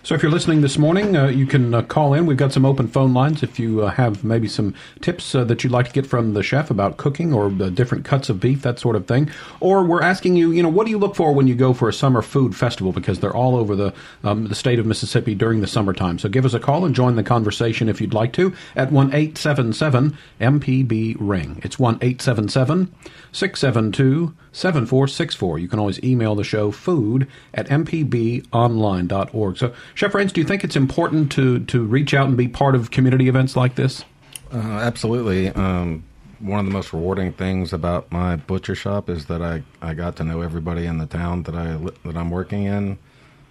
So 0.02 0.14
if 0.14 0.22
you're 0.22 0.32
listening 0.32 0.62
this 0.62 0.78
morning, 0.78 1.16
uh, 1.16 1.26
you 1.26 1.46
can 1.46 1.74
uh, 1.74 1.82
call 1.82 2.14
in. 2.14 2.26
We've 2.26 2.36
got 2.36 2.52
some 2.52 2.64
open 2.64 2.88
phone 2.88 3.12
lines 3.12 3.42
if 3.42 3.58
you 3.58 3.82
uh, 3.82 3.90
have 3.90 4.24
maybe 4.24 4.48
some 4.48 4.74
tips 5.00 5.34
uh, 5.34 5.44
that 5.44 5.62
you'd 5.62 5.72
like 5.72 5.86
to 5.86 5.92
get 5.92 6.06
from 6.06 6.32
the 6.32 6.42
chef 6.42 6.70
about 6.70 6.96
cooking 6.96 7.32
or 7.32 7.50
different 7.50 8.04
cuts 8.04 8.28
of 8.28 8.40
beef, 8.40 8.62
that 8.62 8.78
sort 8.78 8.96
of 8.96 9.06
thing. 9.06 9.30
Or 9.60 9.84
we're 9.84 10.02
asking 10.02 10.36
you, 10.36 10.50
you 10.50 10.62
know, 10.62 10.68
what 10.68 10.86
do 10.86 10.90
you 10.90 10.98
look 10.98 11.14
for 11.14 11.32
when 11.32 11.46
you 11.46 11.54
go 11.54 11.74
for 11.74 11.88
a 11.88 11.92
summer 11.92 12.22
food 12.22 12.56
festival? 12.56 12.92
Because 12.92 13.20
they're 13.20 13.36
all 13.36 13.56
over 13.56 13.76
the 13.76 13.92
um, 14.24 14.48
the 14.48 14.54
state 14.54 14.78
of 14.78 14.86
Mississippi 14.86 15.34
during 15.34 15.60
the 15.60 15.66
summertime. 15.66 16.18
So 16.18 16.28
give 16.28 16.44
us 16.44 16.54
a 16.54 16.60
call 16.60 16.84
and 16.84 16.94
join 16.94 17.16
the 17.16 17.22
conversation 17.22 17.88
if 17.88 18.00
you'd 18.00 18.14
like 18.14 18.32
to 18.34 18.54
at 18.74 18.90
one 18.90 19.14
eight 19.14 19.36
seven 19.36 19.72
seven 19.72 20.16
MPB 20.40 21.16
ring. 21.20 21.60
It's 21.62 21.78
one 21.78 21.98
eight 22.00 22.22
seven 22.22 22.48
seven 22.48 22.92
672 23.32 24.34
7464. 24.52 25.58
You 25.58 25.68
can 25.68 25.78
always 25.78 26.02
email 26.02 26.34
the 26.34 26.44
show 26.44 26.70
food 26.70 27.28
at 27.54 27.68
mpbonline.org. 27.68 29.56
So, 29.60 29.74
Chef 29.94 30.14
Raines, 30.14 30.32
do 30.32 30.40
you 30.40 30.46
think 30.46 30.64
it's 30.64 30.74
important 30.74 31.30
to, 31.32 31.60
to 31.66 31.84
reach 31.84 32.14
out 32.14 32.26
and 32.26 32.34
be 32.34 32.48
part 32.48 32.74
of 32.74 32.90
community 32.90 33.28
events 33.28 33.56
like 33.56 33.74
this? 33.74 34.02
Uh, 34.50 34.56
absolutely. 34.56 35.50
Um, 35.50 36.02
one 36.38 36.60
of 36.60 36.64
the 36.64 36.72
most 36.72 36.94
rewarding 36.94 37.34
things 37.34 37.74
about 37.74 38.10
my 38.10 38.36
butcher 38.36 38.74
shop 38.74 39.10
is 39.10 39.26
that 39.26 39.42
I, 39.42 39.62
I 39.82 39.92
got 39.92 40.16
to 40.16 40.24
know 40.24 40.40
everybody 40.40 40.86
in 40.86 40.96
the 40.96 41.04
town 41.04 41.42
that 41.42 41.54
I 41.54 41.76
that 42.08 42.16
I'm 42.16 42.30
working 42.30 42.64
in. 42.64 42.98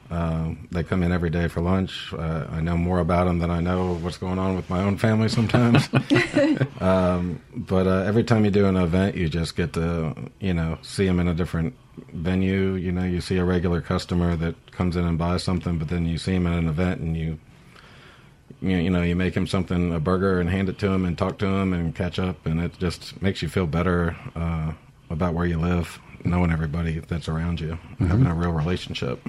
Uh, 0.10 0.56
they 0.72 0.84
come 0.84 1.04
in 1.04 1.12
every 1.12 1.30
day 1.30 1.48
for 1.48 1.62
lunch. 1.62 2.12
Uh, 2.14 2.48
I 2.50 2.62
know 2.62 2.76
more 2.76 3.00
about 3.00 3.26
them 3.26 3.40
than 3.40 3.52
I 3.52 3.60
know 3.60 3.94
what's 3.96 4.18
going 4.18 4.40
on 4.40 4.56
with 4.56 4.68
my 4.70 4.82
own 4.82 4.98
family 4.98 5.30
sometimes. 5.30 5.88
um, 6.82 7.40
but 7.56 7.86
uh, 7.86 8.04
every 8.08 8.24
time 8.24 8.44
you 8.44 8.50
do 8.50 8.66
an 8.66 8.76
event, 8.76 9.16
you 9.16 9.30
just 9.30 9.56
get 9.56 9.74
to, 9.74 10.16
you 10.40 10.54
know, 10.54 10.80
see 10.82 11.06
them 11.06 11.20
in 11.20 11.28
a 11.28 11.36
different 11.36 11.76
venue. 12.12 12.74
You 12.74 12.92
know, 12.92 13.04
you 13.04 13.22
see 13.22 13.38
a 13.38 13.46
regular 13.46 13.82
customer 13.82 14.36
that 14.38 14.72
comes 14.72 14.96
in 14.96 15.06
and 15.06 15.18
buys 15.18 15.44
something, 15.44 15.78
but 15.78 15.90
then 15.90 16.08
you 16.08 16.18
see 16.18 16.34
him 16.34 16.48
at 16.48 16.58
an 16.58 16.68
event 16.68 17.02
and 17.02 17.16
you, 17.16 17.40
you 18.62 18.90
know, 18.90 19.04
you 19.04 19.16
make 19.16 19.36
him 19.36 19.46
something, 19.46 19.94
a 19.94 20.00
burger, 20.00 20.40
and 20.40 20.50
hand 20.50 20.70
it 20.70 20.80
to 20.80 20.88
him 20.88 21.06
and 21.06 21.20
talk 21.20 21.38
to 21.40 21.46
him 21.46 21.72
and 21.72 21.94
catch 21.94 22.18
up, 22.18 22.46
and 22.48 22.60
it 22.60 22.78
just 22.80 23.22
makes 23.22 23.44
you 23.44 23.48
feel 23.48 23.68
better 23.68 24.18
uh, 24.36 24.74
about 25.12 25.36
where 25.36 25.46
you 25.46 25.58
live, 25.58 26.00
knowing 26.26 26.52
everybody 26.52 27.00
that's 27.00 27.30
around 27.30 27.62
you, 27.62 27.74
mm-hmm. 27.74 28.08
having 28.08 28.26
a 28.26 28.34
real 28.34 28.52
relationship. 28.52 29.22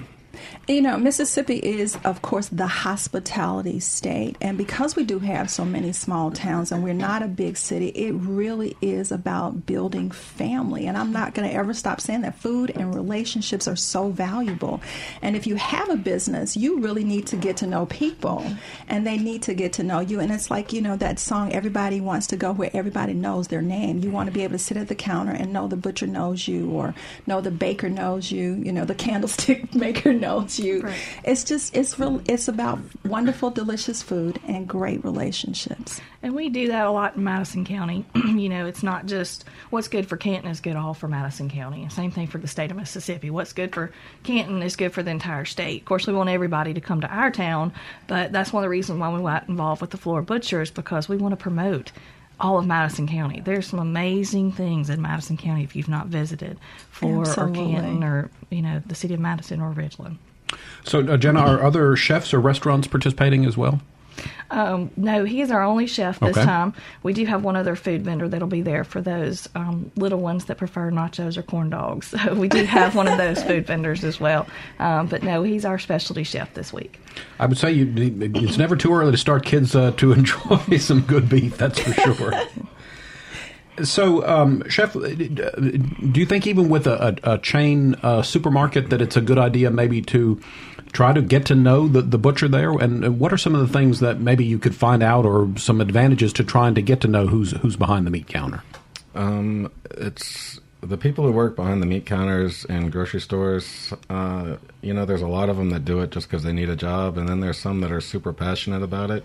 You 0.67 0.81
know, 0.81 0.97
Mississippi 0.97 1.57
is, 1.57 1.97
of 2.05 2.21
course, 2.21 2.47
the 2.47 2.67
hospitality 2.67 3.79
state. 3.79 4.37
And 4.39 4.57
because 4.57 4.95
we 4.95 5.03
do 5.03 5.19
have 5.19 5.49
so 5.49 5.65
many 5.65 5.91
small 5.91 6.31
towns 6.31 6.71
and 6.71 6.83
we're 6.83 6.93
not 6.93 7.23
a 7.23 7.27
big 7.27 7.57
city, 7.57 7.87
it 7.89 8.13
really 8.13 8.77
is 8.81 9.11
about 9.11 9.65
building 9.65 10.11
family. 10.11 10.87
And 10.87 10.97
I'm 10.97 11.11
not 11.11 11.33
going 11.33 11.49
to 11.49 11.55
ever 11.55 11.73
stop 11.73 11.99
saying 11.99 12.21
that 12.21 12.39
food 12.39 12.71
and 12.71 12.95
relationships 12.95 13.67
are 13.67 13.75
so 13.75 14.09
valuable. 14.09 14.81
And 15.21 15.35
if 15.35 15.45
you 15.45 15.55
have 15.55 15.89
a 15.89 15.97
business, 15.97 16.55
you 16.55 16.79
really 16.79 17.03
need 17.03 17.27
to 17.27 17.35
get 17.35 17.57
to 17.57 17.67
know 17.67 17.85
people 17.87 18.45
and 18.87 19.05
they 19.05 19.17
need 19.17 19.43
to 19.43 19.53
get 19.53 19.73
to 19.73 19.83
know 19.83 19.99
you. 19.99 20.19
And 20.19 20.31
it's 20.31 20.49
like, 20.49 20.71
you 20.71 20.81
know, 20.81 20.95
that 20.97 21.19
song, 21.19 21.51
Everybody 21.53 21.99
Wants 21.99 22.27
to 22.27 22.37
Go 22.37 22.53
Where 22.53 22.71
Everybody 22.73 23.13
Knows 23.13 23.47
Their 23.47 23.61
Name. 23.61 23.99
You 23.99 24.11
want 24.11 24.27
to 24.27 24.33
be 24.33 24.43
able 24.43 24.53
to 24.53 24.59
sit 24.59 24.77
at 24.77 24.87
the 24.87 24.95
counter 24.95 25.31
and 25.31 25.51
know 25.51 25.67
the 25.67 25.75
butcher 25.75 26.07
knows 26.07 26.47
you 26.47 26.71
or 26.71 26.93
know 27.27 27.41
the 27.41 27.51
baker 27.51 27.89
knows 27.89 28.31
you, 28.31 28.53
you 28.53 28.71
know, 28.71 28.85
the 28.85 28.95
candlestick 29.01 29.73
maker 29.75 30.13
knows 30.13 30.30
you. 30.39 30.81
Right. 30.81 30.97
It's 31.23 31.43
just 31.43 31.75
it's 31.75 31.99
real. 31.99 32.21
It's 32.25 32.47
about 32.47 32.79
wonderful, 33.05 33.49
delicious 33.49 34.01
food 34.01 34.39
and 34.47 34.67
great 34.67 35.03
relationships. 35.03 36.01
And 36.23 36.35
we 36.35 36.49
do 36.49 36.67
that 36.67 36.85
a 36.85 36.91
lot 36.91 37.15
in 37.15 37.23
Madison 37.23 37.65
County. 37.65 38.05
you 38.15 38.49
know, 38.49 38.65
it's 38.65 38.83
not 38.83 39.05
just 39.05 39.45
what's 39.69 39.87
good 39.87 40.07
for 40.07 40.17
Canton 40.17 40.51
is 40.51 40.61
good 40.61 40.75
all 40.75 40.93
for 40.93 41.07
Madison 41.07 41.49
County. 41.49 41.87
Same 41.89 42.11
thing 42.11 42.27
for 42.27 42.37
the 42.37 42.47
state 42.47 42.71
of 42.71 42.77
Mississippi. 42.77 43.29
What's 43.29 43.53
good 43.53 43.73
for 43.73 43.91
Canton 44.23 44.61
is 44.61 44.75
good 44.75 44.93
for 44.93 45.03
the 45.03 45.11
entire 45.11 45.45
state. 45.45 45.81
Of 45.81 45.85
course, 45.85 46.07
we 46.07 46.13
want 46.13 46.29
everybody 46.29 46.73
to 46.73 46.81
come 46.81 47.01
to 47.01 47.07
our 47.07 47.31
town, 47.31 47.73
but 48.07 48.31
that's 48.31 48.53
one 48.53 48.63
of 48.63 48.65
the 48.65 48.69
reasons 48.69 48.99
why 48.99 49.09
we 49.09 49.21
got 49.21 49.49
involved 49.49 49.81
with 49.81 49.91
the 49.91 49.97
Flora 49.97 50.23
Butchers 50.23 50.71
because 50.71 51.09
we 51.09 51.17
want 51.17 51.31
to 51.31 51.37
promote 51.37 51.91
all 52.41 52.57
of 52.57 52.65
Madison 52.65 53.07
County. 53.07 53.39
There's 53.39 53.67
some 53.67 53.79
amazing 53.79 54.51
things 54.51 54.89
in 54.89 55.01
Madison 55.01 55.37
County 55.37 55.63
if 55.63 55.75
you've 55.75 55.87
not 55.87 56.07
visited 56.07 56.57
for 56.89 57.21
Absolutely. 57.21 57.61
or 57.61 57.65
Canton 57.67 58.03
or 58.03 58.29
you 58.49 58.61
know 58.61 58.81
the 58.85 58.95
city 58.95 59.13
of 59.13 59.19
Madison 59.19 59.61
or 59.61 59.71
Ridgeland. 59.73 60.17
So, 60.83 60.99
uh, 61.07 61.17
Jenna, 61.17 61.39
are 61.39 61.63
other 61.63 61.95
chefs 61.95 62.33
or 62.33 62.41
restaurants 62.41 62.87
participating 62.87 63.45
as 63.45 63.55
well? 63.55 63.81
Um, 64.49 64.91
no, 64.97 65.23
he 65.23 65.41
is 65.41 65.49
our 65.51 65.63
only 65.63 65.87
chef 65.87 66.19
this 66.19 66.37
okay. 66.37 66.45
time. 66.45 66.73
We 67.03 67.13
do 67.13 67.25
have 67.25 67.43
one 67.43 67.55
other 67.55 67.75
food 67.75 68.03
vendor 68.03 68.27
that'll 68.27 68.47
be 68.47 68.61
there 68.61 68.83
for 68.83 69.01
those 69.01 69.47
um, 69.55 69.91
little 69.95 70.19
ones 70.19 70.45
that 70.45 70.57
prefer 70.57 70.91
nachos 70.91 71.37
or 71.37 71.43
corn 71.43 71.69
dogs. 71.69 72.13
So 72.21 72.35
we 72.35 72.49
do 72.49 72.65
have 72.65 72.93
one 72.93 73.07
of 73.07 73.17
those 73.17 73.41
food 73.47 73.65
vendors 73.65 74.03
as 74.03 74.19
well. 74.19 74.45
Um, 74.79 75.07
but 75.07 75.23
no, 75.23 75.41
he's 75.41 75.65
our 75.65 75.79
specialty 75.79 76.23
chef 76.23 76.53
this 76.53 76.71
week. 76.71 76.99
I 77.39 77.47
would 77.47 77.57
say 77.57 77.71
you, 77.71 77.91
it's 77.95 78.57
never 78.57 78.75
too 78.75 78.93
early 78.93 79.11
to 79.11 79.17
start 79.17 79.43
kids 79.43 79.75
uh, 79.75 79.91
to 79.93 80.11
enjoy 80.13 80.77
some 80.77 81.01
good 81.01 81.29
beef. 81.29 81.57
That's 81.57 81.79
for 81.79 81.93
sure. 81.93 82.33
So, 83.83 84.27
um, 84.27 84.67
Chef, 84.69 84.95
uh, 84.95 85.07
do 85.07 86.19
you 86.19 86.25
think 86.25 86.45
even 86.45 86.69
with 86.69 86.85
a, 86.85 87.17
a, 87.23 87.33
a 87.33 87.37
chain 87.39 87.95
uh, 88.03 88.21
supermarket 88.21 88.89
that 88.89 89.01
it's 89.01 89.15
a 89.15 89.21
good 89.21 89.39
idea 89.39 89.71
maybe 89.71 90.01
to 90.03 90.39
try 90.91 91.13
to 91.13 91.21
get 91.21 91.45
to 91.47 91.55
know 91.55 91.87
the, 91.87 92.01
the 92.01 92.17
butcher 92.17 92.47
there? 92.47 92.71
And 92.71 93.19
what 93.19 93.33
are 93.33 93.37
some 93.37 93.55
of 93.55 93.61
the 93.61 93.71
things 93.71 93.99
that 93.99 94.19
maybe 94.19 94.45
you 94.45 94.59
could 94.59 94.75
find 94.75 95.01
out 95.01 95.25
or 95.25 95.49
some 95.57 95.81
advantages 95.81 96.33
to 96.33 96.43
trying 96.43 96.75
to 96.75 96.81
get 96.81 97.01
to 97.01 97.07
know 97.07 97.27
who's 97.27 97.51
who's 97.51 97.75
behind 97.75 98.05
the 98.05 98.11
meat 98.11 98.27
counter? 98.27 98.63
Um, 99.15 99.71
it's 99.91 100.59
the 100.81 100.97
people 100.97 101.25
who 101.25 101.31
work 101.31 101.55
behind 101.55 101.81
the 101.81 101.85
meat 101.85 102.05
counters 102.05 102.65
in 102.65 102.89
grocery 102.89 103.21
stores. 103.21 103.93
Uh, 104.09 104.57
you 104.81 104.93
know, 104.93 105.05
there's 105.05 105.21
a 105.21 105.27
lot 105.27 105.49
of 105.49 105.57
them 105.57 105.69
that 105.69 105.85
do 105.85 105.99
it 105.99 106.11
just 106.11 106.27
because 106.27 106.43
they 106.43 106.53
need 106.53 106.69
a 106.69 106.75
job, 106.75 107.17
and 107.17 107.29
then 107.29 107.39
there's 107.39 107.59
some 107.59 107.81
that 107.81 107.91
are 107.91 108.01
super 108.01 108.33
passionate 108.33 108.81
about 108.83 109.11
it. 109.11 109.23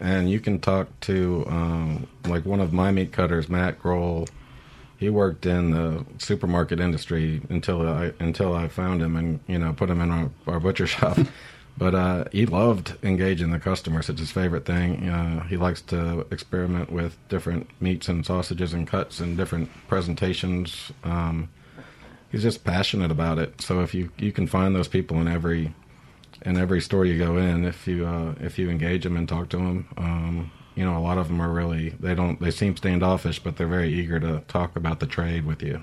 And 0.00 0.30
you 0.30 0.38
can 0.38 0.60
talk 0.60 0.88
to 1.00 1.44
um, 1.48 2.06
like 2.26 2.44
one 2.44 2.60
of 2.60 2.72
my 2.72 2.92
meat 2.92 3.12
cutters, 3.12 3.48
Matt 3.48 3.80
Grohl 3.80 4.28
he 4.98 5.08
worked 5.08 5.46
in 5.46 5.70
the 5.70 6.04
supermarket 6.18 6.80
industry 6.80 7.40
until 7.48 7.88
I 7.88 8.12
until 8.18 8.54
I 8.54 8.68
found 8.68 9.00
him 9.00 9.16
and 9.16 9.40
you 9.46 9.58
know 9.58 9.72
put 9.72 9.88
him 9.88 10.00
in 10.00 10.10
our, 10.10 10.30
our 10.46 10.60
butcher 10.60 10.86
shop. 10.96 11.18
but 11.78 11.94
uh, 11.94 12.24
he 12.32 12.44
loved 12.44 12.96
engaging 13.04 13.52
the 13.52 13.60
customers. 13.60 14.08
It's 14.08 14.18
his 14.18 14.32
favorite 14.32 14.66
thing. 14.66 15.08
Uh, 15.08 15.44
he 15.44 15.56
likes 15.56 15.80
to 15.82 16.26
experiment 16.32 16.90
with 16.90 17.16
different 17.28 17.70
meats 17.80 18.08
and 18.08 18.26
sausages 18.26 18.74
and 18.74 18.86
cuts 18.86 19.20
and 19.20 19.36
different 19.36 19.70
presentations. 19.86 20.90
Um, 21.04 21.48
he's 22.32 22.42
just 22.42 22.64
passionate 22.64 23.12
about 23.12 23.38
it. 23.38 23.60
So 23.60 23.80
if 23.82 23.94
you 23.94 24.10
you 24.18 24.32
can 24.32 24.48
find 24.48 24.74
those 24.74 24.88
people 24.88 25.20
in 25.20 25.28
every 25.28 25.72
in 26.42 26.56
every 26.56 26.80
store 26.80 27.04
you 27.04 27.18
go 27.18 27.36
in, 27.36 27.64
if 27.64 27.86
you 27.86 28.04
uh, 28.04 28.34
if 28.40 28.58
you 28.58 28.68
engage 28.68 29.04
them 29.04 29.16
and 29.16 29.28
talk 29.28 29.48
to 29.50 29.58
them, 29.58 29.88
um, 29.96 30.50
you 30.78 30.84
know, 30.84 30.96
a 30.96 31.00
lot 31.00 31.18
of 31.18 31.26
them 31.26 31.40
are 31.40 31.50
really 31.50 31.88
they 31.88 32.14
don't 32.14 32.40
they 32.40 32.52
seem 32.52 32.76
standoffish, 32.76 33.40
but 33.40 33.56
they're 33.56 33.66
very 33.66 33.92
eager 33.92 34.20
to 34.20 34.44
talk 34.46 34.76
about 34.76 35.00
the 35.00 35.06
trade 35.06 35.44
with 35.44 35.60
you. 35.60 35.82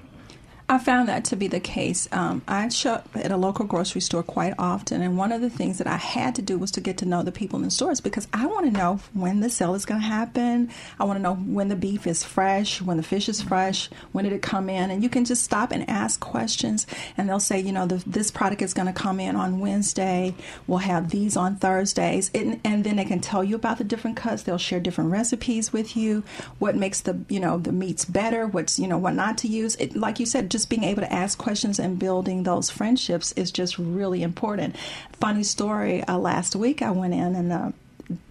I 0.68 0.80
found 0.80 1.10
that 1.10 1.26
to 1.26 1.36
be 1.36 1.48
the 1.48 1.60
case. 1.60 2.08
Um, 2.12 2.42
I 2.48 2.68
shop 2.70 3.08
at 3.14 3.32
a 3.32 3.38
local 3.38 3.66
grocery 3.66 4.02
store 4.02 4.24
quite 4.24 4.56
often, 4.58 5.04
and 5.04 5.16
one 5.16 5.32
of 5.32 5.42
the 5.42 5.50
things 5.50 5.78
that 5.78 5.86
I 5.86 5.98
had 5.98 6.34
to 6.36 6.42
do 6.42 6.58
was 6.58 6.72
to 6.72 6.82
get 6.82 6.98
to 7.00 7.06
know 7.06 7.22
the 7.22 7.32
people 7.32 7.60
in 7.60 7.66
the 7.66 7.70
stores 7.70 8.02
because 8.02 8.28
I 8.34 8.48
want 8.48 8.66
to 8.66 8.72
know 8.72 9.00
when 9.14 9.42
the 9.42 9.50
sale 9.52 9.76
is 9.76 9.86
going 9.86 10.02
to 10.02 10.08
happen. 10.08 10.72
I 11.00 11.04
want 11.04 11.18
to 11.20 11.22
know 11.22 11.36
when 11.36 11.68
the 11.68 11.76
beef 11.76 12.08
is 12.08 12.24
fresh, 12.24 12.82
when 12.82 12.98
the 12.98 13.04
fish 13.04 13.30
is 13.30 13.44
fresh, 13.44 13.92
when 14.12 14.24
did 14.24 14.34
it 14.34 14.42
come 14.42 14.68
in, 14.68 14.90
and 14.90 15.04
you 15.04 15.10
can 15.10 15.24
just 15.24 15.44
stop 15.44 15.72
and 15.72 15.88
ask 15.88 16.20
questions, 16.20 16.88
and 17.16 17.30
they'll 17.30 17.40
say, 17.40 17.60
you 17.60 17.72
know, 17.72 17.86
the, 17.86 18.04
this 18.08 18.32
product 18.32 18.64
is 18.64 18.74
going 18.74 18.88
to 18.88 18.94
come 18.94 19.20
in 19.20 19.36
on 19.36 19.60
Wednesday. 19.60 20.34
We'll 20.66 20.80
have 20.80 21.12
these 21.12 21.38
on 21.38 21.58
Thursdays, 21.58 22.32
and, 22.34 22.60
and 22.66 22.84
then 22.84 22.96
they 22.96 23.06
can 23.06 23.20
tell 23.20 23.44
you 23.44 23.56
about 23.56 23.78
the 23.78 23.84
different 23.84 24.18
cuts. 24.18 24.42
They'll 24.42 24.58
share 24.58 24.80
different 24.80 25.12
recipes 25.12 25.72
with 25.72 25.96
you, 25.96 26.24
what 26.58 26.76
makes 26.76 27.02
the 27.02 27.20
you 27.30 27.40
know 27.40 27.60
the 27.60 27.72
meats 27.72 28.04
better, 28.04 28.48
what's 28.48 28.80
you 28.80 28.88
know 28.88 28.98
what 28.98 29.14
not 29.14 29.38
to 29.40 29.48
use. 29.48 29.76
It, 29.76 29.96
like 29.96 30.20
you 30.20 30.26
said 30.26 30.55
just 30.56 30.70
being 30.70 30.86
able 30.86 31.02
to 31.02 31.12
ask 31.12 31.38
questions 31.38 31.80
and 31.80 32.00
building 32.00 32.44
those 32.44 32.70
friendships 32.70 33.34
is 33.34 33.52
just 33.52 33.78
really 33.78 34.24
important. 34.24 34.74
Funny 35.20 35.44
story, 35.44 36.02
uh, 36.06 36.18
last 36.18 36.56
week 36.56 36.82
I 36.82 36.92
went 36.92 37.14
in 37.14 37.36
and 37.36 37.52
uh, 37.52 37.72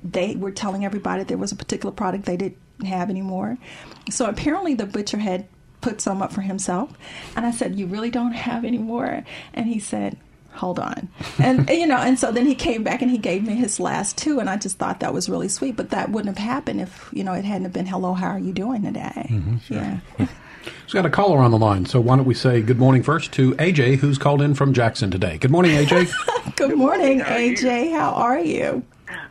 they 0.02 0.34
were 0.34 0.50
telling 0.50 0.86
everybody 0.86 1.22
there 1.22 1.36
was 1.36 1.52
a 1.52 1.56
particular 1.56 1.92
product 1.92 2.24
they 2.24 2.38
didn't 2.38 2.56
have 2.86 3.10
anymore. 3.10 3.58
So 4.08 4.24
apparently 4.24 4.72
the 4.72 4.86
butcher 4.86 5.18
had 5.18 5.46
put 5.82 6.00
some 6.00 6.22
up 6.22 6.32
for 6.32 6.40
himself. 6.40 6.96
And 7.36 7.44
I 7.44 7.50
said, 7.50 7.78
You 7.78 7.86
really 7.86 8.08
don't 8.08 8.32
have 8.32 8.64
any 8.64 8.78
more? 8.78 9.22
And 9.52 9.66
he 9.66 9.78
said, 9.78 10.16
hold 10.52 10.78
on 10.78 11.08
and 11.40 11.68
you 11.68 11.84
know 11.84 11.96
and 11.96 12.16
so 12.16 12.30
then 12.30 12.46
he 12.46 12.54
came 12.54 12.84
back 12.84 13.02
and 13.02 13.10
he 13.10 13.18
gave 13.18 13.44
me 13.44 13.56
his 13.56 13.80
last 13.80 14.16
two 14.16 14.38
and 14.38 14.48
i 14.48 14.56
just 14.56 14.78
thought 14.78 15.00
that 15.00 15.12
was 15.12 15.28
really 15.28 15.48
sweet 15.48 15.74
but 15.74 15.90
that 15.90 16.10
wouldn't 16.10 16.38
have 16.38 16.46
happened 16.46 16.80
if 16.80 17.10
you 17.12 17.24
know 17.24 17.32
it 17.32 17.44
hadn't 17.44 17.72
been 17.72 17.86
hello 17.86 18.12
how 18.12 18.28
are 18.28 18.38
you 18.38 18.52
doing 18.52 18.80
today 18.84 19.26
mm-hmm, 19.28 19.56
sure. 19.58 20.00
yeah 20.16 20.28
We've 20.66 20.92
got 20.92 21.06
a 21.06 21.10
caller 21.10 21.38
on 21.38 21.50
the 21.50 21.58
line, 21.58 21.86
so 21.86 22.00
why 22.00 22.16
don't 22.16 22.24
we 22.24 22.34
say 22.34 22.62
good 22.62 22.78
morning 22.78 23.02
first 23.02 23.32
to 23.32 23.52
AJ, 23.52 23.96
who's 23.96 24.18
called 24.18 24.40
in 24.40 24.54
from 24.54 24.72
Jackson 24.72 25.10
today. 25.10 25.38
Good 25.38 25.50
morning, 25.50 25.72
AJ. 25.72 26.56
good 26.56 26.76
morning, 26.76 27.20
AJ. 27.20 27.92
How 27.92 28.12
are 28.12 28.38
you? 28.38 28.84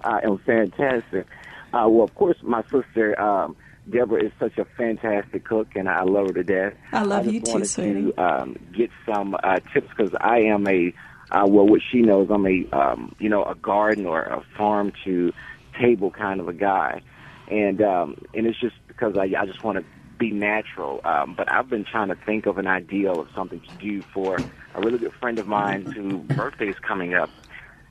I 0.03 0.21
am 0.23 0.37
fantastic. 0.39 1.25
Uh, 1.73 1.87
well, 1.89 2.03
of 2.03 2.13
course, 2.15 2.37
my 2.43 2.61
sister 2.63 3.19
um, 3.19 3.55
Deborah 3.89 4.25
is 4.25 4.31
such 4.39 4.57
a 4.57 4.65
fantastic 4.77 5.45
cook, 5.45 5.75
and 5.75 5.89
I 5.89 6.03
love 6.03 6.27
her 6.27 6.33
to 6.33 6.43
death. 6.43 6.73
I 6.91 7.03
love 7.03 7.27
I 7.27 7.31
you 7.31 7.41
too, 7.41 7.65
sweetie. 7.65 8.11
To, 8.11 8.21
um, 8.21 8.57
get 8.75 8.91
some 9.05 9.35
uh, 9.43 9.59
tips 9.73 9.87
because 9.95 10.13
I 10.19 10.39
am 10.39 10.67
a 10.67 10.93
uh, 11.31 11.45
well, 11.47 11.65
what 11.65 11.81
she 11.91 12.01
knows, 12.01 12.29
I'm 12.29 12.45
a 12.45 12.65
um, 12.71 13.15
you 13.19 13.29
know 13.29 13.43
a 13.43 13.55
garden 13.55 14.05
or 14.05 14.21
a 14.21 14.43
farm 14.55 14.93
to 15.05 15.33
table 15.79 16.11
kind 16.11 16.39
of 16.39 16.47
a 16.47 16.53
guy, 16.53 17.01
and 17.49 17.81
um, 17.81 18.17
and 18.33 18.45
it's 18.45 18.59
just 18.59 18.75
because 18.87 19.17
I 19.17 19.23
I 19.37 19.45
just 19.45 19.63
want 19.63 19.79
to 19.79 19.85
be 20.23 20.31
natural. 20.31 21.01
Um, 21.03 21.33
but 21.35 21.51
I've 21.51 21.69
been 21.69 21.83
trying 21.83 22.07
to 22.07 22.15
think 22.15 22.45
of 22.45 22.57
an 22.57 22.67
ideal 22.67 23.19
of 23.19 23.27
something 23.35 23.59
to 23.59 23.85
do 23.85 24.03
for 24.13 24.41
a 24.73 24.81
really 24.81 24.97
good 24.97 25.11
friend 25.19 25.37
of 25.37 25.47
mine 25.47 25.89
whose 25.93 26.29
birthday 26.33 26.67
is 26.67 26.77
coming 26.87 27.13
up, 27.13 27.29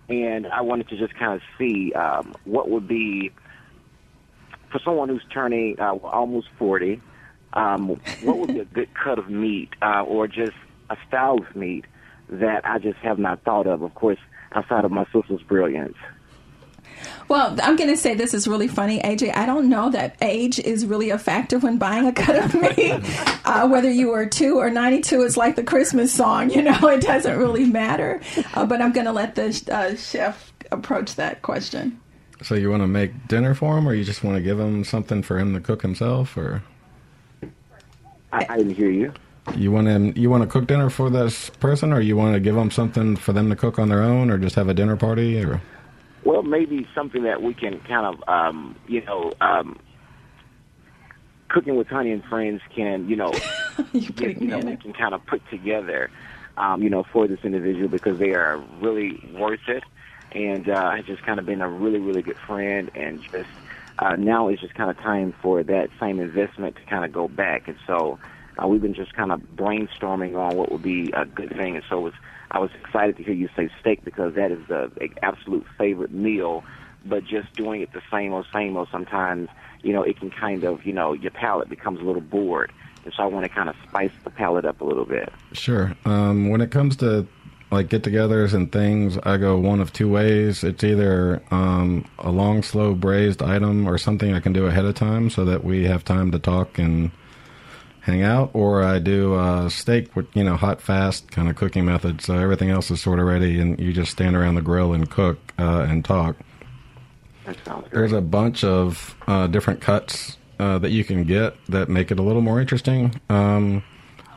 and 0.09 0.47
I 0.47 0.62
wanted 0.62 0.88
to 0.88 0.97
just 0.97 1.14
kind 1.14 1.35
of 1.35 1.42
see 1.59 1.92
um, 1.92 2.35
what 2.45 2.71
would 2.71 2.88
be 2.88 3.33
for 4.71 4.81
someone 4.83 5.11
who's 5.11 5.25
turning 5.33 5.77
uh, 5.79 5.92
almost 6.03 6.47
40, 6.59 7.03
um, 7.53 8.01
what 8.21 8.38
would 8.38 8.55
be 8.55 8.61
a 8.61 8.64
good 8.64 8.88
cut 8.95 9.18
of 9.18 9.29
meat 9.29 9.68
uh, 9.83 10.03
or 10.03 10.27
just 10.27 10.57
a 10.88 10.97
style 11.07 11.37
of 11.47 11.55
meat 11.55 11.85
that 12.31 12.62
I 12.64 12.79
just 12.79 12.97
have 13.03 13.18
not 13.18 13.45
thought 13.45 13.66
of, 13.66 13.83
of 13.83 13.95
course, 13.95 14.18
outside 14.55 14.87
of 14.87 14.90
my 14.90 15.05
sister's 15.12 15.42
brilliance? 15.47 15.97
Well, 17.28 17.56
I'm 17.62 17.76
going 17.76 17.90
to 17.90 17.96
say 17.96 18.14
this 18.14 18.34
is 18.34 18.46
really 18.46 18.68
funny, 18.68 19.00
AJ. 19.00 19.34
I 19.36 19.46
don't 19.46 19.68
know 19.68 19.90
that 19.90 20.16
age 20.20 20.58
is 20.58 20.86
really 20.86 21.10
a 21.10 21.18
factor 21.18 21.58
when 21.58 21.78
buying 21.78 22.06
a 22.06 22.12
cut 22.12 22.36
of 22.36 22.54
meat. 22.54 23.00
Uh, 23.44 23.68
whether 23.68 23.90
you 23.90 24.12
are 24.12 24.24
two 24.24 24.56
or 24.56 24.70
92, 24.70 25.22
it's 25.22 25.36
like 25.36 25.56
the 25.56 25.64
Christmas 25.64 26.12
song. 26.12 26.48
You 26.48 26.62
know, 26.62 26.78
it 26.88 27.02
doesn't 27.02 27.36
really 27.36 27.64
matter. 27.64 28.20
Uh, 28.54 28.64
but 28.64 28.80
I'm 28.80 28.92
going 28.92 29.04
to 29.06 29.12
let 29.12 29.34
the 29.34 29.46
uh, 29.70 29.96
chef 29.96 30.52
approach 30.70 31.16
that 31.16 31.42
question. 31.42 32.00
So 32.42 32.54
you 32.54 32.70
want 32.70 32.82
to 32.82 32.86
make 32.86 33.28
dinner 33.28 33.54
for 33.54 33.76
him, 33.76 33.88
or 33.88 33.94
you 33.94 34.04
just 34.04 34.24
want 34.24 34.36
to 34.36 34.42
give 34.42 34.58
him 34.58 34.84
something 34.84 35.22
for 35.22 35.38
him 35.38 35.54
to 35.54 35.60
cook 35.60 35.82
himself, 35.82 36.36
or? 36.36 36.62
I, 38.32 38.46
I 38.48 38.56
didn't 38.56 38.74
hear 38.74 38.90
you. 38.90 39.12
You 39.56 39.72
want 39.72 39.88
him? 39.88 40.12
You 40.16 40.30
want 40.30 40.42
to 40.42 40.48
cook 40.48 40.66
dinner 40.66 40.88
for 40.88 41.10
this 41.10 41.50
person, 41.50 41.92
or 41.92 42.00
you 42.00 42.16
want 42.16 42.34
to 42.34 42.40
give 42.40 42.54
them 42.54 42.70
something 42.70 43.16
for 43.16 43.32
them 43.32 43.50
to 43.50 43.56
cook 43.56 43.78
on 43.78 43.88
their 43.88 44.02
own, 44.02 44.30
or 44.30 44.38
just 44.38 44.54
have 44.54 44.68
a 44.68 44.74
dinner 44.74 44.96
party, 44.96 45.42
or? 45.42 45.60
Well, 46.24 46.42
maybe 46.42 46.87
something 46.94 47.24
that 47.24 47.42
we 47.42 47.54
can 47.54 47.80
kind 47.80 48.06
of, 48.06 48.28
um, 48.28 48.76
you 48.87 49.04
know, 49.04 49.32
um, 49.40 49.78
cooking 51.48 51.76
with 51.76 51.88
Honey 51.88 52.12
and 52.12 52.24
Friends 52.24 52.61
can, 52.74 53.08
you 53.08 53.16
know, 53.16 53.32
you, 53.92 54.11
get, 54.11 54.40
you 54.40 54.48
know, 54.48 54.58
we 54.58 54.76
can 54.76 54.92
kind 54.92 55.14
of 55.14 55.24
put 55.26 55.42
together, 55.50 56.11
um, 56.56 56.82
you 56.82 56.90
know, 56.90 57.04
for 57.12 57.26
this 57.26 57.40
individual 57.42 57.88
because 57.88 58.18
they 58.18 58.32
are 58.35 58.58
really 58.80 59.20
worth 59.35 59.68
it 59.68 59.82
and 60.35 60.68
uh, 60.68 60.92
has 60.92 61.04
just 61.04 61.22
kind 61.24 61.38
of 61.38 61.46
been 61.46 61.61
a 61.61 61.68
really, 61.68 61.98
really 61.98 62.22
good 62.22 62.38
friend, 62.46 62.90
and 62.94 63.20
just 63.30 63.48
uh, 63.98 64.16
now 64.16 64.48
it's 64.48 64.61
just 64.61 64.74
kind 64.74 64.90
of 64.90 64.96
time 64.98 65.35
for 65.42 65.62
that 65.62 65.90
same 66.00 66.20
investment 66.20 66.76
to 66.76 66.82
kind 66.85 67.04
of 67.04 67.12
go 67.12 67.28
back. 67.28 67.68
And 67.68 67.76
so 67.87 68.18
uh, 68.62 68.66
we've 68.66 68.80
been 68.80 68.94
just 68.94 69.12
kind 69.14 69.30
of 69.30 69.40
brainstorming 69.54 70.35
on 70.37 70.56
what 70.56 70.72
would 70.72 70.82
be 70.82 71.12
a 71.14 71.24
good 71.24 71.50
thing. 71.50 71.76
And 71.76 71.85
so 71.88 71.98
it 71.98 72.02
was, 72.02 72.14
I 72.52 72.58
was 72.58 72.70
excited 72.80 73.16
to 73.16 73.22
hear 73.22 73.34
you 73.34 73.48
say 73.56 73.68
steak 73.80 74.04
because 74.04 74.34
that 74.34 74.52
is 74.52 74.60
the 74.68 74.90
absolute 75.22 75.66
favorite 75.78 76.12
meal. 76.12 76.62
But 77.04 77.24
just 77.24 77.52
doing 77.54 77.80
it 77.80 77.92
the 77.92 78.02
same 78.12 78.32
old, 78.32 78.46
same 78.52 78.76
old, 78.76 78.88
sometimes 78.92 79.48
you 79.82 79.92
know 79.92 80.02
it 80.02 80.20
can 80.20 80.30
kind 80.30 80.62
of 80.62 80.86
you 80.86 80.92
know 80.92 81.14
your 81.14 81.32
palate 81.32 81.68
becomes 81.68 82.00
a 82.00 82.04
little 82.04 82.22
bored. 82.22 82.70
And 83.04 83.12
so 83.12 83.24
I 83.24 83.26
want 83.26 83.44
to 83.44 83.48
kind 83.48 83.68
of 83.68 83.74
spice 83.88 84.12
the 84.22 84.30
palate 84.30 84.64
up 84.64 84.80
a 84.80 84.84
little 84.84 85.06
bit. 85.06 85.32
Sure. 85.52 85.96
Um, 86.04 86.50
when 86.50 86.60
it 86.60 86.70
comes 86.70 86.94
to 86.98 87.26
like 87.72 87.88
get-togethers 87.88 88.54
and 88.54 88.70
things, 88.70 89.18
I 89.24 89.38
go 89.38 89.58
one 89.58 89.80
of 89.80 89.92
two 89.92 90.08
ways. 90.08 90.62
It's 90.62 90.84
either 90.84 91.42
um, 91.50 92.04
a 92.18 92.30
long, 92.30 92.62
slow 92.62 92.94
braised 92.94 93.42
item 93.42 93.88
or 93.88 93.98
something 93.98 94.34
I 94.34 94.40
can 94.40 94.52
do 94.52 94.66
ahead 94.66 94.84
of 94.84 94.94
time 94.94 95.30
so 95.30 95.44
that 95.46 95.64
we 95.64 95.84
have 95.86 96.04
time 96.04 96.30
to 96.32 96.38
talk 96.38 96.78
and 96.78 97.10
hang 98.02 98.22
out, 98.22 98.50
or 98.52 98.82
I 98.82 98.98
do 98.98 99.38
a 99.38 99.70
steak 99.70 100.14
with 100.14 100.26
you 100.36 100.44
know 100.44 100.56
hot, 100.56 100.80
fast 100.80 101.30
kind 101.30 101.48
of 101.48 101.56
cooking 101.56 101.84
method. 101.84 102.20
So 102.20 102.36
everything 102.36 102.70
else 102.70 102.90
is 102.90 103.00
sort 103.00 103.18
of 103.18 103.26
ready, 103.26 103.60
and 103.60 103.78
you 103.80 103.92
just 103.92 104.12
stand 104.12 104.36
around 104.36 104.56
the 104.56 104.62
grill 104.62 104.92
and 104.92 105.10
cook 105.10 105.38
uh, 105.58 105.86
and 105.88 106.04
talk. 106.04 106.36
There's 107.90 108.12
a 108.12 108.20
bunch 108.20 108.62
of 108.64 109.16
uh, 109.26 109.46
different 109.48 109.80
cuts 109.80 110.36
uh, 110.58 110.78
that 110.78 110.90
you 110.90 111.04
can 111.04 111.24
get 111.24 111.54
that 111.68 111.88
make 111.88 112.10
it 112.10 112.18
a 112.18 112.22
little 112.22 112.42
more 112.42 112.60
interesting. 112.60 113.20
Um, 113.28 113.82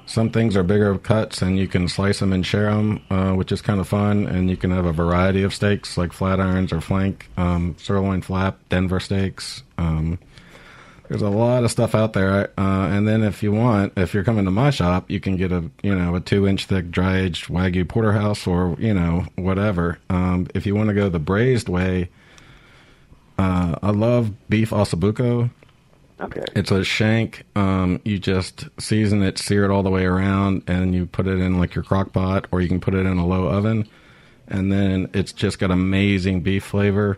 some 0.07 0.29
things 0.29 0.55
are 0.55 0.63
bigger 0.63 0.97
cuts 0.97 1.41
and 1.41 1.57
you 1.57 1.67
can 1.67 1.87
slice 1.87 2.19
them 2.19 2.31
and 2.31 2.45
share 2.45 2.71
them, 2.71 3.01
uh, 3.09 3.33
which 3.33 3.51
is 3.51 3.61
kind 3.61 3.79
of 3.79 3.87
fun. 3.87 4.27
And 4.27 4.49
you 4.49 4.57
can 4.57 4.71
have 4.71 4.85
a 4.85 4.93
variety 4.93 5.43
of 5.43 5.53
steaks 5.53 5.97
like 5.97 6.13
flat 6.13 6.39
irons 6.39 6.71
or 6.71 6.81
flank, 6.81 7.29
um, 7.37 7.75
sirloin 7.79 8.21
flap, 8.21 8.57
Denver 8.69 8.99
steaks. 8.99 9.63
Um, 9.77 10.19
there's 11.07 11.21
a 11.21 11.29
lot 11.29 11.63
of 11.63 11.71
stuff 11.71 11.95
out 11.95 12.13
there. 12.13 12.51
Uh, 12.57 12.87
and 12.89 13.07
then 13.07 13.23
if 13.23 13.43
you 13.43 13.51
want, 13.51 13.93
if 13.97 14.13
you're 14.13 14.23
coming 14.23 14.45
to 14.45 14.51
my 14.51 14.69
shop, 14.69 15.09
you 15.09 15.19
can 15.19 15.37
get 15.37 15.51
a, 15.51 15.69
you 15.83 15.95
know, 15.95 16.15
a 16.15 16.19
two 16.19 16.47
inch 16.47 16.65
thick 16.65 16.91
dry 16.91 17.19
aged 17.19 17.47
Wagyu 17.47 17.87
porterhouse 17.87 18.47
or, 18.47 18.75
you 18.79 18.93
know, 18.93 19.25
whatever. 19.35 19.99
Um, 20.09 20.47
if 20.53 20.65
you 20.65 20.75
want 20.75 20.89
to 20.89 20.93
go 20.93 21.09
the 21.09 21.19
braised 21.19 21.69
way, 21.69 22.09
uh, 23.37 23.75
I 23.81 23.91
love 23.91 24.31
beef 24.49 24.71
ossobuco. 24.71 25.49
Okay. 26.21 26.43
It's 26.55 26.71
a 26.71 26.83
shank. 26.83 27.43
Um, 27.55 27.99
you 28.05 28.19
just 28.19 28.69
season 28.79 29.21
it, 29.21 29.37
sear 29.37 29.65
it 29.65 29.71
all 29.71 29.83
the 29.83 29.89
way 29.89 30.05
around, 30.05 30.63
and 30.67 30.95
you 30.95 31.05
put 31.05 31.27
it 31.27 31.39
in 31.39 31.59
like 31.59 31.75
your 31.75 31.83
crock 31.83 32.13
pot, 32.13 32.47
or 32.51 32.61
you 32.61 32.69
can 32.69 32.79
put 32.79 32.93
it 32.93 33.05
in 33.05 33.17
a 33.17 33.27
low 33.27 33.47
oven. 33.47 33.87
And 34.47 34.71
then 34.71 35.09
it's 35.13 35.33
just 35.33 35.59
got 35.59 35.71
amazing 35.71 36.41
beef 36.41 36.63
flavor. 36.63 37.17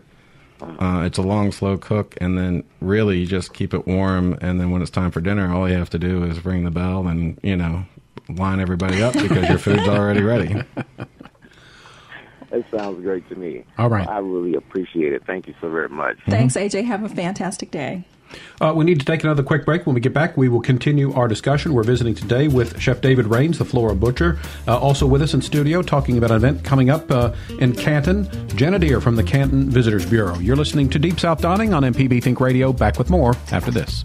Uh, 0.60 1.02
it's 1.04 1.18
a 1.18 1.22
long, 1.22 1.52
slow 1.52 1.76
cook, 1.78 2.16
and 2.20 2.36
then 2.36 2.64
really 2.80 3.18
you 3.18 3.26
just 3.26 3.52
keep 3.52 3.74
it 3.74 3.86
warm. 3.86 4.36
And 4.40 4.60
then 4.60 4.70
when 4.70 4.82
it's 4.82 4.90
time 4.90 5.10
for 5.10 5.20
dinner, 5.20 5.52
all 5.52 5.68
you 5.68 5.76
have 5.76 5.90
to 5.90 5.98
do 5.98 6.24
is 6.24 6.44
ring 6.44 6.64
the 6.64 6.70
bell 6.70 7.06
and, 7.06 7.38
you 7.42 7.56
know, 7.56 7.84
line 8.28 8.60
everybody 8.60 9.02
up 9.02 9.14
because 9.14 9.48
your 9.48 9.58
food's 9.58 9.88
already 9.88 10.22
ready. 10.22 10.54
That 12.50 12.64
sounds 12.70 13.02
great 13.02 13.28
to 13.28 13.36
me. 13.36 13.64
All 13.76 13.88
right. 13.88 14.08
I 14.08 14.18
really 14.18 14.54
appreciate 14.54 15.12
it. 15.12 15.22
Thank 15.26 15.46
you 15.46 15.54
so 15.60 15.68
very 15.70 15.88
much. 15.88 16.18
Thanks, 16.28 16.54
AJ. 16.54 16.84
Have 16.84 17.04
a 17.04 17.08
fantastic 17.08 17.70
day. 17.70 18.04
Uh, 18.60 18.72
we 18.74 18.84
need 18.84 18.98
to 19.00 19.06
take 19.06 19.24
another 19.24 19.42
quick 19.42 19.64
break. 19.64 19.86
When 19.86 19.94
we 19.94 20.00
get 20.00 20.14
back, 20.14 20.36
we 20.36 20.48
will 20.48 20.60
continue 20.60 21.12
our 21.14 21.28
discussion. 21.28 21.74
We're 21.74 21.82
visiting 21.82 22.14
today 22.14 22.48
with 22.48 22.80
Chef 22.80 23.00
David 23.00 23.26
Raines, 23.26 23.58
the 23.58 23.64
Flora 23.64 23.94
Butcher. 23.94 24.38
Uh, 24.66 24.78
also 24.78 25.06
with 25.06 25.22
us 25.22 25.34
in 25.34 25.42
studio, 25.42 25.82
talking 25.82 26.18
about 26.18 26.30
an 26.30 26.36
event 26.36 26.64
coming 26.64 26.90
up 26.90 27.10
uh, 27.10 27.32
in 27.60 27.74
Canton. 27.74 28.28
Jenna 28.56 28.78
Deer 28.78 29.00
from 29.00 29.16
the 29.16 29.24
Canton 29.24 29.70
Visitors 29.70 30.06
Bureau. 30.06 30.38
You're 30.38 30.56
listening 30.56 30.88
to 30.90 30.98
Deep 30.98 31.20
South 31.20 31.40
Dining 31.40 31.74
on 31.74 31.82
MPB 31.82 32.22
Think 32.22 32.40
Radio. 32.40 32.72
Back 32.72 32.98
with 32.98 33.10
more 33.10 33.34
after 33.50 33.70
this. 33.70 34.04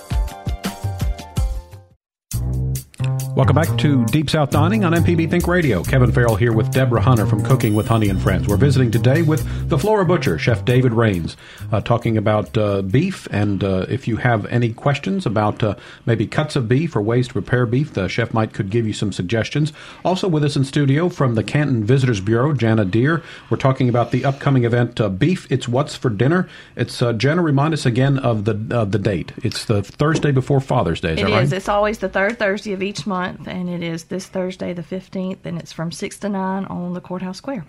Welcome 3.41 3.55
back 3.55 3.75
to 3.79 4.05
Deep 4.05 4.29
South 4.29 4.51
Dining 4.51 4.85
on 4.85 4.93
MPB 4.93 5.27
Think 5.27 5.47
Radio. 5.47 5.81
Kevin 5.81 6.11
Farrell 6.11 6.35
here 6.35 6.53
with 6.53 6.69
Deborah 6.69 7.01
Hunter 7.01 7.25
from 7.25 7.43
Cooking 7.43 7.73
with 7.73 7.87
Honey 7.87 8.09
and 8.09 8.21
Friends. 8.21 8.47
We're 8.47 8.55
visiting 8.55 8.91
today 8.91 9.23
with 9.23 9.67
the 9.67 9.79
Flora 9.79 10.05
Butcher, 10.05 10.37
Chef 10.37 10.63
David 10.63 10.93
Raines, 10.93 11.37
uh, 11.71 11.81
talking 11.81 12.17
about 12.17 12.55
uh, 12.55 12.83
beef. 12.83 13.27
And 13.31 13.63
uh, 13.63 13.87
if 13.89 14.07
you 14.07 14.17
have 14.17 14.45
any 14.45 14.71
questions 14.71 15.25
about 15.25 15.63
uh, 15.63 15.73
maybe 16.05 16.27
cuts 16.27 16.55
of 16.55 16.67
beef 16.67 16.95
or 16.95 17.01
ways 17.01 17.29
to 17.29 17.33
prepare 17.33 17.65
beef, 17.65 17.93
the 17.93 18.07
chef 18.07 18.31
might 18.31 18.53
could 18.53 18.69
give 18.69 18.85
you 18.85 18.93
some 18.93 19.11
suggestions. 19.11 19.73
Also 20.05 20.27
with 20.27 20.43
us 20.43 20.55
in 20.55 20.63
studio 20.63 21.09
from 21.09 21.33
the 21.33 21.43
Canton 21.43 21.83
Visitors 21.83 22.19
Bureau, 22.19 22.53
Jana 22.53 22.85
Deer. 22.85 23.23
We're 23.49 23.57
talking 23.57 23.89
about 23.89 24.11
the 24.11 24.23
upcoming 24.23 24.65
event, 24.65 25.01
uh, 25.01 25.09
Beef. 25.09 25.51
It's 25.51 25.67
What's 25.67 25.95
for 25.95 26.11
Dinner. 26.11 26.47
It's 26.75 27.01
uh, 27.01 27.13
Jana. 27.13 27.41
Remind 27.41 27.73
us 27.73 27.87
again 27.87 28.19
of 28.19 28.45
the 28.45 28.53
the 28.53 28.99
date. 28.99 29.31
It's 29.37 29.65
the 29.65 29.81
Thursday 29.81 30.31
before 30.31 30.59
Father's 30.59 31.01
Day. 31.01 31.13
Is 31.13 31.21
It 31.21 31.23
that 31.23 31.31
right? 31.31 31.51
It's 31.51 31.69
always 31.69 31.97
the 31.97 32.09
third 32.09 32.37
Thursday 32.37 32.73
of 32.73 32.83
each 32.83 33.07
month, 33.07 33.30
and 33.45 33.69
it 33.69 33.83
is 33.83 34.05
this 34.05 34.27
Thursday, 34.27 34.73
the 34.73 34.83
15th, 34.83 35.45
and 35.45 35.57
it's 35.57 35.71
from 35.71 35.91
6 35.91 36.19
to 36.19 36.29
9 36.29 36.65
on 36.65 36.93
the 36.93 37.01
Courthouse 37.01 37.37
Square. 37.37 37.65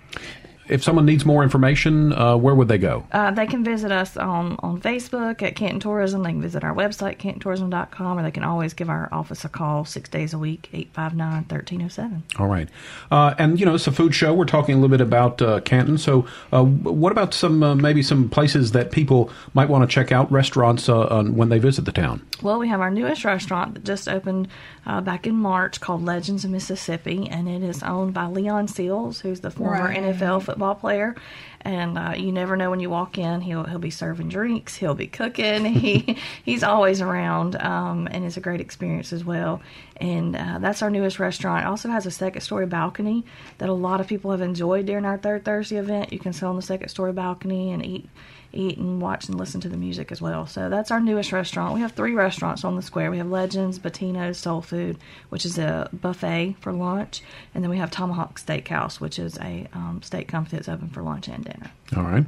If 0.69 0.83
someone 0.83 1.05
needs 1.07 1.25
more 1.25 1.43
information, 1.43 2.13
uh, 2.13 2.37
where 2.37 2.55
would 2.55 2.69
they 2.69 2.79
go? 2.79 3.05
Uh, 3.13 3.31
they 3.33 3.47
can 3.47 3.65
visit 3.65 3.91
us 3.91 4.17
on, 4.17 4.57
on 4.61 4.81
Facebook 4.81 5.43
at 5.43 5.57
Canton 5.57 5.81
Tourism. 5.81 6.23
They 6.23 6.31
can 6.31 6.41
visit 6.41 6.63
our 6.65 6.75
website, 6.75 7.19
cantontourism.com, 7.19 8.19
or 8.19 8.23
they 8.23 8.31
can 8.31 8.45
always 8.45 8.73
give 8.73 8.89
our 8.89 9.09
office 9.13 9.45
a 9.45 9.49
call 9.49 9.85
six 9.85 10.09
days 10.09 10.33
a 10.33 10.39
week, 10.39 10.69
859 10.73 11.33
1307. 11.49 12.23
All 12.39 12.47
right. 12.47 12.69
Uh, 13.11 13.35
and, 13.39 13.59
you 13.59 13.67
know, 13.67 13.75
it's 13.75 13.87
a 13.87 13.93
food 13.93 14.15
show. 14.15 14.33
We're 14.33 14.45
talking 14.45 14.75
a 14.75 14.79
little 14.79 14.97
bit 14.97 15.01
about 15.01 15.43
uh, 15.43 15.61
Canton. 15.61 15.99
So, 15.99 16.27
uh, 16.53 16.63
what 16.63 17.13
about 17.13 17.35
some 17.35 17.63
uh, 17.63 17.75
maybe 17.75 18.03
some 18.03 18.29
places 18.29 18.73
that 18.73 18.93
people 18.93 19.31
might 19.55 19.69
want 19.69 19.89
to 19.89 19.93
check 19.93 20.13
out, 20.13 20.31
restaurants, 20.31 20.89
uh, 20.89 21.07
on, 21.09 21.37
when 21.37 21.49
they 21.49 21.59
visit 21.59 21.85
the 21.85 21.93
town? 21.93 22.25
Well, 22.41 22.59
we 22.59 22.69
have 22.69 22.81
our 22.81 22.91
newest 22.91 23.25
restaurant 23.25 23.75
that 23.75 23.85
just 23.85 24.09
opened 24.09 24.49
uh, 24.87 25.01
back 25.01 25.27
in 25.27 25.35
March 25.37 25.81
called 25.81 26.05
Legends 26.05 26.45
of 26.45 26.51
Mississippi, 26.51 27.29
and 27.29 27.49
it 27.49 27.63
is 27.63 27.83
owned 27.83 28.15
by 28.15 28.27
Leon 28.27 28.69
Seals, 28.69 29.21
who's 29.21 29.41
the 29.41 29.51
former 29.51 29.73
Right. 29.85 29.99
NFL 29.99 30.52
football 30.53 30.75
player. 30.75 31.15
And 31.63 31.97
uh, 31.97 32.15
you 32.17 32.33
never 32.33 32.57
know 32.57 32.71
when 32.71 32.81
you 32.81 32.91
walk 32.91 33.19
in, 33.19 33.41
he'll 33.41 33.65
he'll 33.65 33.79
be 33.79 33.91
serving 33.91 34.29
drinks, 34.29 34.77
he'll 34.77 34.95
be 34.95 35.07
cooking. 35.07 35.65
He 35.83 36.19
he's 36.45 36.63
always 36.63 37.01
around, 37.01 37.57
um, 37.57 38.07
and 38.11 38.25
it's 38.25 38.37
a 38.37 38.41
great 38.41 38.61
experience 38.61 39.13
as 39.13 39.25
well. 39.25 39.63
And 39.97 40.37
uh, 40.37 40.59
that's 40.61 40.83
our 40.83 40.91
newest 40.91 41.19
restaurant. 41.19 41.65
It 41.65 41.69
also 41.69 41.89
has 41.89 42.05
a 42.05 42.11
second 42.11 42.43
story 42.43 42.67
balcony 42.67 43.25
that 43.59 43.69
a 43.69 43.73
lot 43.73 44.01
of 44.01 44.07
people 44.07 44.31
have 44.33 44.43
enjoyed 44.43 44.87
during 44.87 45.05
our 45.05 45.19
third 45.19 45.45
Thursday 45.45 45.77
event. 45.77 46.13
You 46.13 46.19
can 46.19 46.33
sit 46.33 46.45
on 46.45 46.57
the 46.57 46.63
second 46.63 46.89
story 46.89 47.13
balcony 47.13 47.73
and 47.73 47.85
eat 47.85 48.09
eat 48.53 48.79
and 48.79 49.01
watch 49.01 49.29
and 49.29 49.39
listen 49.39 49.61
to 49.63 49.69
the 49.69 49.77
music 49.77 50.13
as 50.13 50.21
well. 50.21 50.47
So 50.47 50.69
that's 50.69 50.91
our 50.91 51.01
newest 51.01 51.33
restaurant. 51.33 51.75
We 51.75 51.81
have 51.81 51.93
three 51.93 52.15
restaurants 52.15 52.65
on 52.65 52.77
the 52.77 52.83
square. 52.83 53.11
We 53.11 53.19
have 53.19 53.31
Legends, 53.31 53.79
Bettino's 53.79 54.39
Soul 54.39 54.61
Food, 54.61 54.99
which 55.31 55.45
is 55.45 55.59
a 55.59 55.89
buffet 55.93 56.57
for 56.61 56.73
lunch, 56.73 57.23
and 57.55 57.63
then 57.63 57.71
we 57.71 57.79
have 57.79 57.91
Tomahawk 57.91 58.41
Steakhouse, 58.41 59.01
which 59.01 59.19
is 59.19 59.39
a 59.39 59.67
um, 59.73 60.01
steak 60.03 60.29
company 60.29 60.59
that's 60.59 60.69
open 60.69 60.89
for 60.89 61.03
lunch 61.03 61.29
and 61.29 61.45
dinner. 61.45 61.71
All 61.97 62.05
right. 62.05 62.25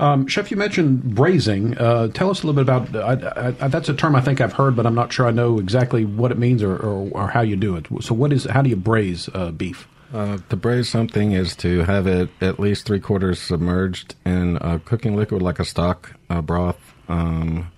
Um, 0.00 0.26
Chef, 0.26 0.50
you 0.50 0.56
mentioned 0.56 1.14
braising. 1.14 1.78
Uh, 1.78 2.08
tell 2.08 2.30
us 2.30 2.42
a 2.42 2.46
little 2.46 2.64
bit 2.64 2.68
about 2.68 2.96
I, 2.96 3.54
I, 3.64 3.68
that's 3.68 3.88
a 3.88 3.94
term 3.94 4.16
I 4.16 4.20
think 4.20 4.40
I've 4.40 4.54
heard, 4.54 4.74
but 4.74 4.86
I'm 4.86 4.94
not 4.94 5.12
sure 5.12 5.26
I 5.26 5.30
know 5.30 5.60
exactly 5.60 6.04
what 6.04 6.32
it 6.32 6.38
means 6.38 6.62
or, 6.62 6.74
or, 6.74 7.08
or 7.12 7.28
how 7.28 7.42
you 7.42 7.54
do 7.54 7.76
it. 7.76 7.86
So, 8.00 8.14
what 8.14 8.32
is 8.32 8.44
how 8.44 8.62
do 8.62 8.70
you 8.70 8.76
braise 8.76 9.28
uh, 9.34 9.52
beef? 9.52 9.86
Uh, 10.14 10.38
to 10.48 10.54
braise 10.54 10.88
something 10.88 11.32
is 11.32 11.56
to 11.56 11.80
have 11.80 12.06
it 12.06 12.30
at 12.40 12.60
least 12.60 12.86
three 12.86 13.00
quarters 13.00 13.40
submerged 13.40 14.14
in 14.24 14.56
a 14.60 14.78
cooking 14.78 15.16
liquid 15.16 15.42
like 15.42 15.58
a 15.58 15.64
stock 15.64 16.14
uh, 16.30 16.40
broth. 16.40 16.78
Um, 17.08 17.72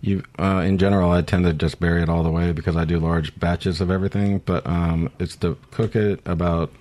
you, 0.00 0.24
uh, 0.38 0.62
in 0.64 0.78
general, 0.78 1.10
I 1.10 1.20
tend 1.20 1.44
to 1.44 1.52
just 1.52 1.78
bury 1.78 2.02
it 2.02 2.08
all 2.08 2.22
the 2.22 2.30
way 2.30 2.52
because 2.52 2.76
I 2.76 2.86
do 2.86 2.98
large 2.98 3.38
batches 3.38 3.82
of 3.82 3.90
everything. 3.90 4.38
But 4.38 4.66
um, 4.66 5.10
it's 5.18 5.36
to 5.36 5.58
cook 5.70 5.94
it 5.94 6.22
about 6.24 6.72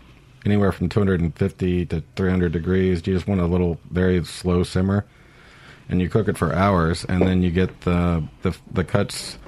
anywhere 0.45 0.71
from 0.71 0.88
250 0.88 1.86
to 1.88 2.01
300 2.15 2.53
degrees. 2.53 3.05
You 3.05 3.15
just 3.15 3.27
want 3.27 3.41
a 3.41 3.47
little 3.47 3.77
very 3.91 4.23
slow 4.23 4.63
simmer, 4.63 5.05
and 5.89 5.99
you 5.99 6.08
cook 6.08 6.29
it 6.29 6.38
for 6.38 6.55
hours, 6.55 7.03
and 7.03 7.21
then 7.23 7.43
you 7.43 7.51
get 7.51 7.81
the 7.81 8.23
the, 8.43 8.55
the 8.71 8.86
cuts 8.86 9.39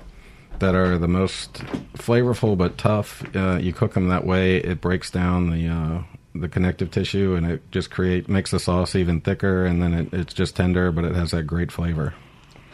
that 0.60 0.76
are 0.76 0.98
the 0.98 1.08
most 1.08 1.54
flavorful 1.96 2.58
but 2.58 2.78
tough. 2.78 3.24
Uh, 3.36 3.58
you 3.58 3.74
cook 3.74 3.94
them 3.94 4.10
that 4.10 4.26
way, 4.26 4.58
it 4.58 4.82
breaks 4.82 5.12
down 5.12 5.50
the 5.50 5.68
uh, 5.68 6.04
the 6.36 6.48
connective 6.48 6.92
tissue, 6.92 7.36
and 7.36 7.50
it 7.50 7.62
just 7.72 7.90
create 7.90 8.30
makes 8.30 8.52
the 8.52 8.60
sauce 8.60 8.96
even 8.96 9.22
thicker, 9.22 9.66
and 9.66 9.82
then 9.82 9.94
it, 9.94 10.14
it's 10.14 10.34
just 10.34 10.56
tender, 10.56 10.92
but 10.92 11.06
it 11.06 11.16
has 11.16 11.32
that 11.32 11.44
great 11.44 11.72
flavor. 11.72 12.14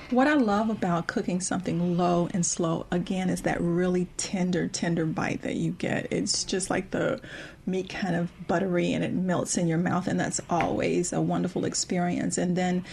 What 0.09 0.27
I 0.27 0.35
love 0.35 0.69
about 0.69 1.07
cooking 1.07 1.41
something 1.41 1.97
low 1.97 2.29
and 2.33 2.45
slow, 2.45 2.85
again, 2.91 3.29
is 3.29 3.43
that 3.43 3.59
really 3.59 4.07
tender, 4.17 4.67
tender 4.67 5.05
bite 5.07 5.41
that 5.41 5.55
you 5.55 5.71
get. 5.71 6.07
It's 6.11 6.43
just 6.43 6.69
like 6.69 6.91
the 6.91 7.19
meat 7.65 7.89
kind 7.89 8.15
of 8.15 8.29
buttery 8.47 8.93
and 8.93 9.03
it 9.03 9.13
melts 9.13 9.57
in 9.57 9.67
your 9.67 9.79
mouth, 9.79 10.07
and 10.07 10.19
that's 10.19 10.41
always 10.49 11.13
a 11.13 11.21
wonderful 11.21 11.65
experience. 11.65 12.37
And 12.37 12.55
then, 12.55 12.85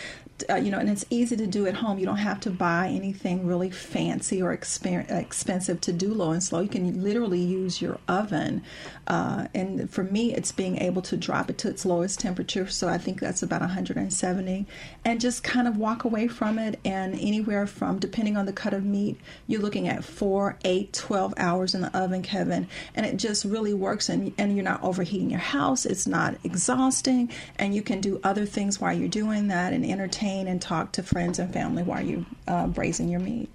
uh, 0.49 0.55
you 0.57 0.71
know, 0.71 0.79
and 0.79 0.89
it's 0.89 1.05
easy 1.11 1.37
to 1.37 1.47
do 1.47 1.67
at 1.67 1.75
home. 1.75 1.99
You 1.99 2.07
don't 2.07 2.17
have 2.17 2.41
to 2.41 2.51
buy 2.51 2.89
anything 2.89 3.47
really 3.47 3.71
fancy 3.71 4.41
or 4.41 4.57
exper- 4.57 5.11
expensive 5.11 5.81
to 5.83 5.93
do 5.93 6.15
low 6.15 6.31
and 6.31 6.43
slow. 6.43 6.61
You 6.61 6.69
can 6.69 7.03
literally 7.03 7.41
use 7.41 7.83
your 7.83 7.99
oven. 8.09 8.63
Uh, 9.07 9.49
and 9.55 9.91
for 9.91 10.05
me, 10.05 10.35
it's 10.35 10.53
being 10.53 10.79
able 10.79 11.03
to 11.03 11.17
drop 11.17 11.51
it 11.51 11.59
to 11.59 11.69
its 11.69 11.85
lowest 11.85 12.21
temperature. 12.21 12.69
So 12.69 12.89
I 12.89 12.99
think 12.99 13.21
that's 13.21 13.43
about 13.43 13.61
170, 13.61 14.67
and 15.05 15.21
just 15.21 15.43
kind 15.43 15.67
of 15.67 15.77
walk 15.77 16.05
away 16.05 16.29
from 16.29 16.59
it. 16.59 16.79
And 16.85 17.15
anywhere 17.15 17.67
from, 17.67 17.99
depending 17.99 18.37
on 18.37 18.47
the 18.47 18.53
cut 18.53 18.73
of 18.73 18.85
meat, 18.85 19.19
you're 19.47 19.61
looking 19.61 19.89
at 19.89 20.05
four, 20.05 20.57
eight, 20.65 20.93
12 20.93 21.35
hours 21.37 21.75
in 21.75 21.81
the 21.81 21.97
oven, 21.99 22.23
Kevin. 22.23 22.69
And 22.95 23.05
it 23.05 23.17
just 23.17 23.45
really 23.45 23.75
works. 23.75 24.09
And, 24.09 24.33
and 24.39 24.55
you're 24.55 24.65
not 24.65 24.83
overheating 24.83 25.31
your 25.31 25.41
house, 25.41 25.85
it's 25.85 26.07
not 26.07 26.37
exhausting, 26.45 27.31
and 27.59 27.75
you 27.75 27.83
can 27.83 28.01
do 28.01 28.21
other 28.23 28.47
things 28.47 28.81
while 28.81 28.93
you're 28.93 29.09
doing 29.09 29.49
that 29.49 29.73
and 29.73 29.85
entertain 29.85 30.30
and 30.31 30.61
talk 30.61 30.93
to 30.93 31.03
friends 31.03 31.39
and 31.39 31.53
family 31.53 31.83
while 31.83 32.05
you're 32.05 32.25
uh, 32.47 32.67
braising 32.67 33.09
your 33.09 33.21
meat. 33.21 33.49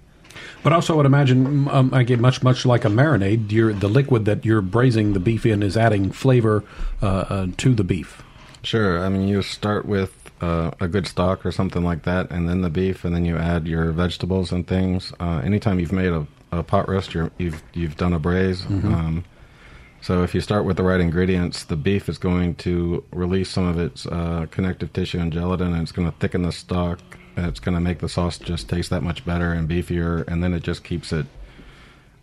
But 0.62 0.72
also, 0.72 0.94
I 0.94 0.96
would 0.98 1.06
imagine, 1.06 1.68
um, 1.68 1.94
I 1.94 2.02
get 2.02 2.20
much 2.20 2.42
much 2.42 2.66
like 2.66 2.84
a 2.84 2.88
marinade. 2.88 3.50
You're, 3.50 3.72
the 3.72 3.88
liquid 3.88 4.26
that 4.26 4.44
you're 4.44 4.60
braising 4.60 5.12
the 5.12 5.20
beef 5.20 5.46
in 5.46 5.62
is 5.62 5.76
adding 5.76 6.10
flavor 6.10 6.62
uh, 7.02 7.06
uh, 7.06 7.46
to 7.56 7.74
the 7.74 7.84
beef. 7.84 8.22
Sure. 8.62 9.04
I 9.04 9.08
mean, 9.08 9.28
you 9.28 9.42
start 9.42 9.86
with 9.86 10.30
uh, 10.40 10.72
a 10.80 10.88
good 10.88 11.06
stock 11.06 11.46
or 11.46 11.52
something 11.52 11.82
like 11.82 12.02
that, 12.02 12.30
and 12.30 12.48
then 12.48 12.60
the 12.60 12.68
beef, 12.68 13.04
and 13.04 13.14
then 13.14 13.24
you 13.24 13.36
add 13.38 13.66
your 13.66 13.92
vegetables 13.92 14.52
and 14.52 14.66
things. 14.66 15.12
Uh, 15.18 15.40
anytime 15.42 15.80
you've 15.80 15.92
made 15.92 16.12
a, 16.12 16.26
a 16.52 16.62
pot 16.62 16.88
roast, 16.88 17.14
you're, 17.14 17.30
you've 17.38 17.62
you've 17.72 17.96
done 17.96 18.12
a 18.12 18.18
braise. 18.18 18.66
Um, 18.66 19.24
so 20.06 20.22
if 20.22 20.36
you 20.36 20.40
start 20.40 20.64
with 20.64 20.76
the 20.76 20.84
right 20.84 21.00
ingredients, 21.00 21.64
the 21.64 21.74
beef 21.74 22.08
is 22.08 22.16
going 22.16 22.54
to 22.56 23.02
release 23.10 23.50
some 23.50 23.66
of 23.66 23.76
its 23.76 24.06
uh, 24.06 24.46
connective 24.52 24.92
tissue 24.92 25.18
and 25.18 25.32
gelatin, 25.32 25.72
and 25.72 25.82
it's 25.82 25.90
going 25.90 26.08
to 26.08 26.16
thicken 26.18 26.42
the 26.42 26.52
stock. 26.52 27.00
And 27.34 27.46
it's 27.46 27.58
going 27.58 27.74
to 27.74 27.80
make 27.80 27.98
the 27.98 28.08
sauce 28.08 28.38
just 28.38 28.68
taste 28.68 28.90
that 28.90 29.02
much 29.02 29.24
better 29.24 29.52
and 29.52 29.68
beefier, 29.68 30.24
and 30.28 30.44
then 30.44 30.54
it 30.54 30.62
just 30.62 30.84
keeps 30.84 31.12
it 31.12 31.26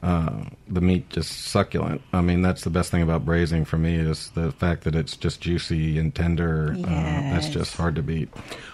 uh, 0.02 0.46
the 0.70 0.80
meat 0.80 1.10
just 1.10 1.48
succulent. 1.48 2.02
I 2.14 2.22
mean, 2.22 2.42
that's 2.42 2.64
the 2.64 2.70
best 2.70 2.90
thing 2.90 3.02
about 3.02 3.26
braising 3.26 3.66
for 3.66 3.78
me 3.78 3.96
is 3.96 4.30
the 4.30 4.54
fact 4.54 4.86
that 4.86 4.96
it's 4.96 5.18
just 5.18 5.42
juicy 5.42 5.98
and 6.00 6.16
tender. 6.16 6.78
Uh, 6.78 6.86
that's 6.86 7.50
just 7.50 7.76
hard 7.76 7.96
to 7.96 8.02
beat. 8.02 8.30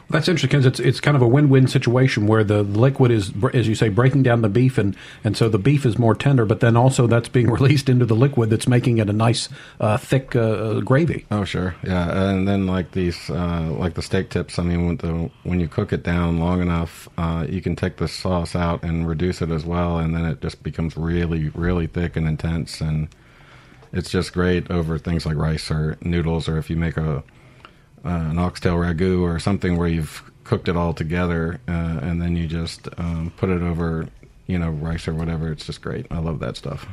That's 0.09 0.27
interesting 0.27 0.49
because 0.49 0.65
it's 0.65 0.79
it's 0.79 0.99
kind 0.99 1.15
of 1.15 1.21
a 1.21 1.27
win-win 1.27 1.67
situation 1.67 2.25
where 2.25 2.43
the 2.43 2.63
liquid 2.63 3.11
is, 3.11 3.31
as 3.53 3.67
you 3.67 3.75
say, 3.75 3.89
breaking 3.89 4.23
down 4.23 4.41
the 4.41 4.49
beef, 4.49 4.79
and, 4.79 4.95
and 5.23 5.37
so 5.37 5.49
the 5.49 5.59
beef 5.59 5.85
is 5.85 5.99
more 5.99 6.15
tender, 6.15 6.45
but 6.45 6.61
then 6.61 6.75
also 6.75 7.05
that's 7.05 7.29
being 7.29 7.49
released 7.51 7.89
into 7.89 8.05
the 8.05 8.15
liquid 8.15 8.49
that's 8.49 8.67
making 8.67 8.97
it 8.97 9.07
a 9.07 9.13
nice, 9.13 9.49
uh, 9.79 9.97
thick 9.97 10.35
uh, 10.35 10.79
gravy. 10.79 11.25
Oh, 11.29 11.43
sure, 11.43 11.75
yeah. 11.83 12.29
And 12.29 12.47
then 12.47 12.65
like 12.65 12.91
these, 12.91 13.29
uh, 13.29 13.71
like 13.77 13.93
the 13.93 14.01
steak 14.01 14.31
tips. 14.31 14.57
I 14.57 14.63
mean, 14.63 14.87
when 14.87 14.97
the 14.97 15.29
when 15.43 15.59
you 15.59 15.67
cook 15.67 15.93
it 15.93 16.01
down 16.01 16.39
long 16.39 16.61
enough, 16.61 17.07
uh, 17.17 17.45
you 17.47 17.61
can 17.61 17.75
take 17.75 17.97
the 17.97 18.07
sauce 18.07 18.55
out 18.55 18.83
and 18.83 19.07
reduce 19.07 19.43
it 19.43 19.51
as 19.51 19.63
well, 19.63 19.99
and 19.99 20.15
then 20.15 20.25
it 20.25 20.41
just 20.41 20.63
becomes 20.63 20.97
really, 20.97 21.49
really 21.49 21.85
thick 21.85 22.15
and 22.15 22.27
intense, 22.27 22.81
and 22.81 23.09
it's 23.93 24.09
just 24.09 24.33
great 24.33 24.71
over 24.71 24.97
things 24.97 25.27
like 25.27 25.35
rice 25.35 25.69
or 25.69 25.97
noodles, 26.01 26.49
or 26.49 26.57
if 26.57 26.67
you 26.71 26.77
make 26.77 26.97
a 26.97 27.17
uh, 27.17 27.21
an 28.03 28.37
oxtail 28.39 28.75
ragu 28.75 29.21
or 29.21 29.39
something 29.39 29.77
where 29.77 29.87
you've 29.87 30.23
cooked 30.43 30.67
it 30.67 30.75
all 30.75 30.93
together, 30.93 31.59
uh, 31.67 31.99
and 32.01 32.21
then 32.21 32.35
you 32.35 32.47
just 32.47 32.87
um, 32.97 33.31
put 33.37 33.49
it 33.49 33.61
over, 33.61 34.07
you 34.47 34.57
know, 34.57 34.69
rice 34.69 35.07
or 35.07 35.13
whatever. 35.13 35.51
It's 35.51 35.65
just 35.65 35.81
great. 35.81 36.07
I 36.09 36.19
love 36.19 36.39
that 36.39 36.57
stuff. 36.57 36.87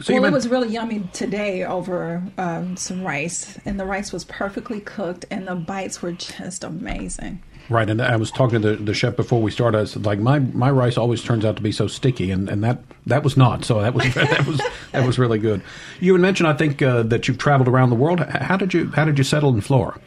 So 0.00 0.12
you 0.12 0.20
well, 0.20 0.30
it 0.30 0.34
was 0.34 0.48
really 0.48 0.68
yummy 0.68 1.08
today 1.12 1.64
over 1.64 2.22
um, 2.38 2.76
some 2.76 3.02
rice, 3.02 3.58
and 3.64 3.78
the 3.78 3.84
rice 3.84 4.12
was 4.12 4.24
perfectly 4.24 4.80
cooked, 4.80 5.24
and 5.30 5.46
the 5.46 5.54
bites 5.54 6.02
were 6.02 6.12
just 6.12 6.64
amazing. 6.64 7.42
Right, 7.70 7.88
and 7.88 8.02
I 8.02 8.16
was 8.16 8.30
talking 8.30 8.60
to 8.60 8.76
the, 8.76 8.84
the 8.84 8.94
chef 8.94 9.16
before 9.16 9.40
we 9.40 9.50
started. 9.50 9.78
I 9.78 9.84
said, 9.84 10.04
like 10.04 10.18
my, 10.18 10.38
my 10.38 10.70
rice 10.70 10.98
always 10.98 11.22
turns 11.22 11.46
out 11.46 11.56
to 11.56 11.62
be 11.62 11.72
so 11.72 11.86
sticky, 11.86 12.30
and, 12.30 12.48
and 12.48 12.62
that, 12.62 12.82
that 13.06 13.24
was 13.24 13.38
not. 13.38 13.64
So 13.64 13.80
that 13.80 13.94
was 13.94 14.04
that 14.14 14.46
was 14.46 14.60
that 14.92 15.06
was 15.06 15.18
really 15.18 15.38
good. 15.38 15.62
You 15.98 16.12
had 16.12 16.20
mentioned, 16.20 16.46
I 16.46 16.52
think, 16.52 16.82
uh, 16.82 17.04
that 17.04 17.26
you've 17.26 17.38
traveled 17.38 17.68
around 17.68 17.88
the 17.88 17.96
world. 17.96 18.20
How 18.20 18.56
did 18.56 18.74
you 18.74 18.90
how 18.94 19.06
did 19.06 19.16
you 19.16 19.24
settle 19.24 19.54
in 19.54 19.62
Florida? 19.62 19.98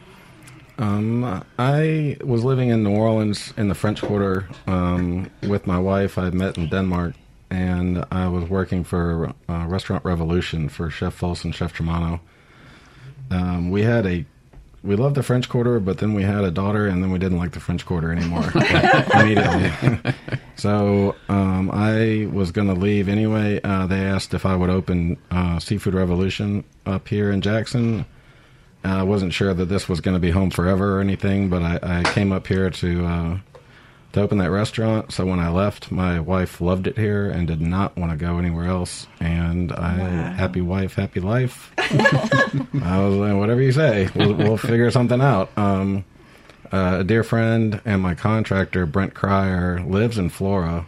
Um, 0.80 1.44
I 1.58 2.18
was 2.24 2.44
living 2.44 2.70
in 2.70 2.84
New 2.84 2.96
Orleans 2.96 3.52
in 3.58 3.68
the 3.68 3.76
French 3.76 4.02
Quarter 4.02 4.48
um, 4.68 5.32
with 5.42 5.66
my 5.66 5.80
wife. 5.80 6.20
I 6.20 6.30
met 6.30 6.58
in 6.58 6.70
Denmark, 6.70 7.16
and 7.50 8.06
I 8.12 8.28
was 8.28 8.48
working 8.48 8.84
for 8.84 9.34
uh, 9.50 9.66
Restaurant 9.68 10.06
Revolution 10.06 10.70
for 10.70 10.92
Chef 10.92 11.16
Folsom, 11.16 11.52
Chef 11.52 11.76
Tramonto. 11.76 12.20
Um, 13.32 13.72
we 13.72 13.82
had 13.82 14.06
a 14.06 14.26
we 14.84 14.96
loved 14.96 15.16
the 15.16 15.24
French 15.24 15.50
Quarter, 15.50 15.80
but 15.80 15.98
then 15.98 16.14
we 16.14 16.24
had 16.24 16.44
a 16.44 16.52
daughter, 16.52 16.88
and 16.88 17.04
then 17.04 17.12
we 17.12 17.20
didn't 17.20 17.38
like 17.38 17.52
the 17.52 17.60
French 17.60 17.86
Quarter 17.86 18.12
anymore 18.12 18.52
immediately. 19.14 20.14
so 20.56 21.16
um, 21.30 21.70
I 21.72 22.30
was 22.32 22.52
going 22.52 22.68
to 22.68 22.74
leave 22.74 23.10
anyway. 23.10 23.60
Uh, 23.64 23.88
they 23.88 24.00
asked 24.00 24.34
if 24.34 24.46
I 24.46 24.56
would 24.56 24.70
open 24.70 25.18
uh, 25.32 25.60
Seafood 25.60 25.94
Revolution 25.94 26.64
up 26.86 27.08
here 27.08 27.32
in 27.32 27.42
Jackson. 27.42 28.06
I 28.84 29.04
wasn't 29.04 29.34
sure 29.34 29.54
that 29.54 29.66
this 29.66 29.90
was 29.90 30.00
going 30.00 30.16
to 30.16 30.20
be 30.20 30.32
home 30.32 30.50
forever 30.50 30.98
or 30.98 31.02
anything, 31.02 31.50
but 31.50 31.62
I, 31.62 31.80
I 31.82 32.04
came 32.14 32.32
up 32.32 32.48
here 32.48 32.70
to 32.70 33.06
uh, 33.06 33.38
to 34.14 34.22
open 34.22 34.38
that 34.40 34.52
restaurant. 34.52 35.12
So 35.12 35.26
when 35.26 35.40
I 35.40 35.50
left, 35.50 35.92
my 35.92 36.20
wife 36.20 36.62
loved 36.62 36.88
it 36.88 36.98
here 36.98 37.30
and 37.30 37.48
did 37.48 37.62
not 37.62 37.96
want 37.98 38.12
to 38.12 38.18
go 38.18 38.38
anywhere 38.38 38.66
else. 38.66 39.08
And 39.20 39.72
I, 39.72 39.98
wow. 39.98 40.34
happy 40.34 40.62
wife, 40.62 40.96
happy 40.96 41.20
life. 41.20 41.72
I 41.78 43.00
was 43.00 43.16
like, 43.16 43.36
whatever 43.36 43.62
you 43.62 43.72
say, 43.72 44.10
we'll, 44.16 44.34
we'll 44.34 44.58
figure 44.58 44.90
something 44.92 45.22
out. 45.22 45.56
Um, 45.58 46.06
uh, 46.72 46.98
a 47.00 47.04
dear 47.04 47.24
friend 47.24 47.82
and 47.86 48.02
my 48.02 48.16
contractor, 48.16 48.86
Brent 48.86 49.14
Cryer, 49.14 49.82
lives 49.82 50.18
in 50.18 50.30
Flora. 50.30 50.86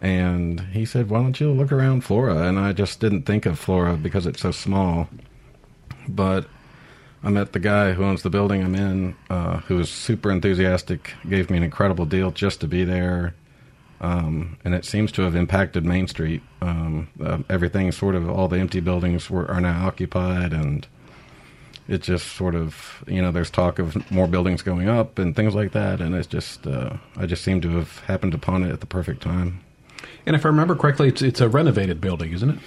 And 0.00 0.60
he 0.72 0.84
said, 0.84 1.10
why 1.10 1.22
don't 1.22 1.38
you 1.40 1.52
look 1.52 1.72
around 1.72 2.02
Flora? 2.02 2.48
And 2.48 2.58
I 2.58 2.72
just 2.72 3.00
didn't 3.00 3.22
think 3.22 3.44
of 3.46 3.58
Flora 3.58 3.96
because 3.96 4.26
it's 4.26 4.40
so 4.40 4.50
small. 4.50 5.08
But 6.08 6.46
I 7.22 7.28
met 7.28 7.52
the 7.52 7.58
guy 7.58 7.92
who 7.92 8.04
owns 8.04 8.22
the 8.22 8.30
building 8.30 8.62
I'm 8.62 8.74
in, 8.74 9.16
uh, 9.28 9.58
who 9.58 9.76
was 9.76 9.90
super 9.90 10.30
enthusiastic, 10.30 11.14
gave 11.28 11.50
me 11.50 11.58
an 11.58 11.62
incredible 11.62 12.06
deal 12.06 12.30
just 12.30 12.60
to 12.60 12.66
be 12.66 12.84
there. 12.84 13.34
Um, 14.00 14.56
and 14.64 14.74
it 14.74 14.86
seems 14.86 15.12
to 15.12 15.22
have 15.22 15.36
impacted 15.36 15.84
Main 15.84 16.08
Street. 16.08 16.42
Um, 16.62 17.08
uh, 17.22 17.38
everything, 17.50 17.92
sort 17.92 18.14
of, 18.14 18.30
all 18.30 18.48
the 18.48 18.58
empty 18.58 18.80
buildings 18.80 19.28
were, 19.28 19.50
are 19.50 19.60
now 19.60 19.86
occupied, 19.86 20.54
and 20.54 20.86
it 21.86 22.00
just 22.00 22.28
sort 22.28 22.54
of, 22.54 23.04
you 23.06 23.20
know, 23.20 23.30
there's 23.30 23.50
talk 23.50 23.78
of 23.78 24.10
more 24.10 24.26
buildings 24.26 24.62
going 24.62 24.88
up 24.88 25.18
and 25.18 25.36
things 25.36 25.54
like 25.54 25.72
that. 25.72 26.00
And 26.00 26.14
it's 26.14 26.26
just, 26.26 26.66
uh, 26.66 26.96
I 27.18 27.26
just 27.26 27.44
seem 27.44 27.60
to 27.60 27.76
have 27.76 27.98
happened 28.00 28.32
upon 28.32 28.62
it 28.62 28.72
at 28.72 28.80
the 28.80 28.86
perfect 28.86 29.22
time. 29.22 29.60
And 30.24 30.34
if 30.34 30.46
I 30.46 30.48
remember 30.48 30.74
correctly, 30.76 31.08
it's 31.08 31.20
it's 31.20 31.40
a 31.40 31.48
renovated 31.48 32.00
building, 32.00 32.32
isn't 32.32 32.48
it? 32.48 32.58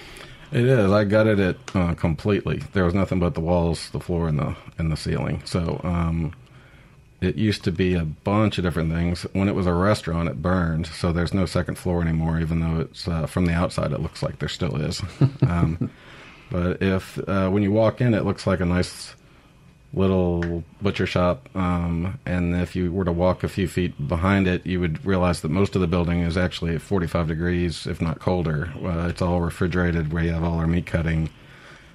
It 0.53 0.65
is. 0.65 0.91
I 0.91 1.03
gutted 1.03 1.39
it 1.39 1.57
uh, 1.73 1.95
completely. 1.95 2.61
There 2.73 2.85
was 2.85 2.93
nothing 2.93 3.19
but 3.19 3.33
the 3.33 3.39
walls, 3.39 3.89
the 3.89 3.99
floor, 3.99 4.27
and 4.27 4.37
the 4.37 4.55
and 4.77 4.91
the 4.91 4.97
ceiling. 4.97 5.41
So 5.45 5.81
um, 5.83 6.31
it 7.21 7.35
used 7.35 7.63
to 7.63 7.71
be 7.71 7.95
a 7.95 8.05
bunch 8.05 8.59
of 8.59 8.63
different 8.63 8.91
things. 8.91 9.23
When 9.33 9.47
it 9.47 9.55
was 9.55 9.65
a 9.65 9.73
restaurant, 9.73 10.29
it 10.29 10.43
burned. 10.43 10.85
So 10.85 11.11
there's 11.11 11.33
no 11.33 11.47
second 11.47 11.79
floor 11.79 12.03
anymore. 12.03 12.39
Even 12.39 12.59
though 12.59 12.81
it's 12.81 13.07
uh, 13.07 13.25
from 13.25 13.47
the 13.47 13.53
outside, 13.53 13.93
it 13.93 14.01
looks 14.01 14.21
like 14.21 14.37
there 14.37 14.47
still 14.49 14.75
is. 14.79 15.01
um, 15.47 15.89
but 16.51 16.83
if 16.83 17.17
uh, 17.27 17.49
when 17.49 17.63
you 17.63 17.71
walk 17.71 17.99
in, 17.99 18.13
it 18.13 18.23
looks 18.23 18.45
like 18.45 18.59
a 18.59 18.65
nice 18.65 19.15
little 19.93 20.63
butcher 20.81 21.05
shop. 21.05 21.47
Um, 21.55 22.19
and 22.25 22.55
if 22.55 22.75
you 22.75 22.91
were 22.91 23.05
to 23.05 23.11
walk 23.11 23.43
a 23.43 23.47
few 23.47 23.67
feet 23.67 24.07
behind 24.07 24.47
it, 24.47 24.65
you 24.65 24.79
would 24.79 25.05
realize 25.05 25.41
that 25.41 25.49
most 25.49 25.75
of 25.75 25.81
the 25.81 25.87
building 25.87 26.21
is 26.21 26.35
actually 26.35 26.75
at 26.75 26.81
45 26.81 27.27
degrees, 27.27 27.85
if 27.85 28.01
not 28.01 28.19
colder. 28.19 28.73
Uh, 28.83 29.07
it's 29.07 29.21
all 29.21 29.41
refrigerated, 29.41 30.11
where 30.11 30.23
you 30.23 30.31
have 30.31 30.43
all 30.43 30.57
our 30.57 30.67
meat 30.67 30.87
cutting, 30.87 31.29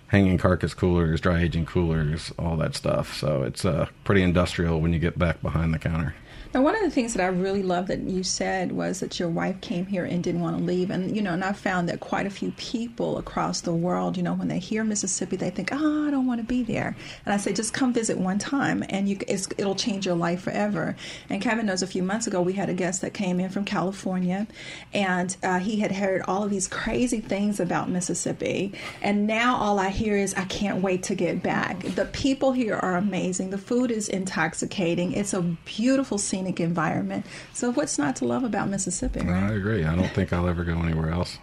hanging 0.09 0.38
carcass 0.38 0.74
coolers, 0.74 1.20
dry 1.20 1.40
aging 1.40 1.66
coolers, 1.66 2.32
all 2.38 2.57
that 2.57 2.74
stuff. 2.76 3.14
So 3.14 3.42
it's 3.42 3.64
uh, 3.64 3.86
pretty 4.05 4.22
industrial 4.22 4.80
when 4.80 4.92
you 4.92 4.99
get 4.99 5.18
back 5.18 5.42
behind 5.42 5.74
the 5.74 5.78
counter. 5.78 6.14
Now, 6.55 6.62
one 6.62 6.74
of 6.74 6.80
the 6.80 6.90
things 6.90 7.12
that 7.12 7.22
I 7.22 7.26
really 7.26 7.62
love 7.62 7.88
that 7.88 8.01
you 8.01 8.22
said 8.22 8.72
was 8.72 9.01
that 9.01 9.20
your 9.20 9.28
wife 9.28 9.61
came 9.61 9.84
here 9.84 10.07
and 10.07 10.24
didn't 10.24 10.40
want 10.40 10.57
to 10.57 10.64
leave. 10.64 10.88
And, 10.88 11.14
you 11.14 11.20
know, 11.20 11.34
and 11.34 11.44
I've 11.44 11.59
found 11.59 11.90
that 11.90 12.01
quite 12.01 12.24
a 12.24 12.30
few 12.30 12.53
people 12.53 13.18
across 13.18 13.61
the 13.61 13.74
world, 13.74 14.16
you 14.16 14.22
know, 14.22 14.32
when 14.32 14.49
they 14.49 14.59
hear 14.59 14.82
Mississippi, 14.82 15.36
they 15.36 15.51
think, 15.51 15.68
oh, 15.72 16.09
I 16.09 16.11
don't 16.11 16.26
want 16.26 16.40
to 16.40 16.46
be 16.46 16.62
there. 16.62 16.96
And 17.26 17.34
I 17.34 17.36
say, 17.36 17.53
just 17.53 17.74
come 17.74 17.92
visit 17.92 18.16
one 18.16 18.38
time 18.38 18.82
and 18.88 19.11
you, 19.11 19.18
it'll 19.28 19.74
change 19.74 20.07
your 20.07 20.14
life 20.14 20.40
forever. 20.40 20.96
And 21.28 21.42
Kevin 21.42 21.66
knows 21.66 21.82
a 21.82 21.86
few 21.86 22.03
months 22.03 22.26
ago 22.26 22.40
we 22.40 22.55
had 22.55 22.70
a 22.70 22.74
guest 22.74 23.03
that 23.03 23.12
came 23.12 23.40
in 23.40 23.51
from 23.51 23.66
California 23.66 24.46
and 24.94 25.36
uh, 25.42 25.59
he 25.59 25.80
had 25.80 25.92
heard 25.92 26.22
all 26.22 26.44
of 26.44 26.51
these 26.51 26.66
crazy 26.66 27.20
things 27.20 27.61
about 27.61 27.90
Mississippi. 27.90 28.72
And 29.03 29.26
now 29.26 29.57
all 29.57 29.78
I 29.78 29.90
hear 29.90 30.16
is, 30.16 30.32
I 30.32 30.44
can't 30.46 30.80
wait 30.80 31.03
to 31.05 31.14
get 31.14 31.42
back. 31.42 31.80
The 31.80 32.07
people 32.07 32.53
here 32.53 32.76
are 32.76 32.96
amazing. 32.96 33.51
The 33.51 33.59
food 33.59 33.90
is 33.90 34.09
intoxicating. 34.09 35.12
It's 35.12 35.34
a 35.34 35.42
beautiful 35.42 36.16
scene 36.16 36.38
scenic 36.39 36.61
environment. 36.61 37.26
So 37.53 37.72
what's 37.72 37.99
not 37.99 38.14
to 38.16 38.24
love 38.24 38.45
about 38.45 38.68
Mississippi? 38.68 39.20
Right? 39.20 39.51
I 39.51 39.55
agree. 39.55 39.84
I 39.84 39.97
don't 39.97 40.11
think 40.11 40.32
I'll 40.32 40.49
ever 40.49 40.62
go 40.64 40.78
anywhere 40.78 41.11
else. 41.11 41.39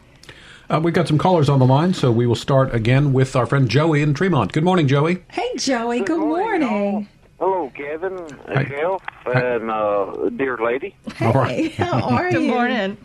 Uh, 0.69 0.79
we've 0.81 0.93
got 0.93 1.07
some 1.07 1.17
callers 1.17 1.49
on 1.49 1.59
the 1.59 1.65
line, 1.65 1.93
so 1.93 2.11
we 2.11 2.25
will 2.25 2.35
start 2.35 2.73
again 2.73 3.13
with 3.13 3.35
our 3.35 3.45
friend 3.45 3.69
Joey 3.69 4.01
in 4.01 4.13
Tremont. 4.13 4.51
Good 4.53 4.63
morning, 4.63 4.87
Joey. 4.87 5.23
Hey, 5.29 5.51
Joey. 5.57 5.99
Good, 5.99 6.07
Good 6.07 6.19
morning. 6.19 6.67
morning. 6.69 7.09
Hello, 7.37 7.71
Kevin, 7.75 8.25
Jeff, 8.47 9.01
and 9.27 9.69
uh, 9.69 10.29
dear 10.37 10.57
lady. 10.57 10.95
Hey, 11.17 11.31
right. 11.31 11.71
how 11.75 12.01
are 12.01 12.31
you? 12.31 12.39
Good 12.39 12.47
morning. 12.47 12.97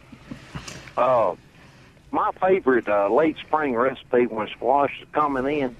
Uh, 0.96 1.34
my 2.12 2.30
favorite 2.40 2.88
uh, 2.88 3.12
late 3.12 3.36
spring 3.38 3.74
recipe 3.74 4.26
when 4.26 4.48
squash 4.48 4.92
is 5.02 5.08
coming 5.12 5.60
in 5.60 5.76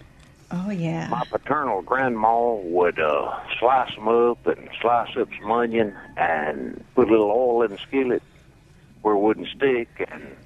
Oh 0.52 0.70
yeah. 0.70 1.08
My 1.08 1.24
paternal 1.30 1.82
grandma 1.82 2.54
would 2.54 2.98
uh, 2.98 3.38
slice 3.58 3.94
them 3.94 4.08
up 4.08 4.44
and 4.46 4.68
slice 4.80 5.16
up 5.16 5.28
some 5.38 5.50
onion 5.50 5.96
and 6.16 6.84
put 6.94 7.08
a 7.08 7.10
little 7.10 7.30
oil 7.30 7.62
in 7.62 7.70
the 7.70 7.78
skillet 7.78 8.22
where 9.02 9.14
it 9.14 9.20
wouldn't 9.20 9.48
stick. 9.48 9.88
And 10.10 10.36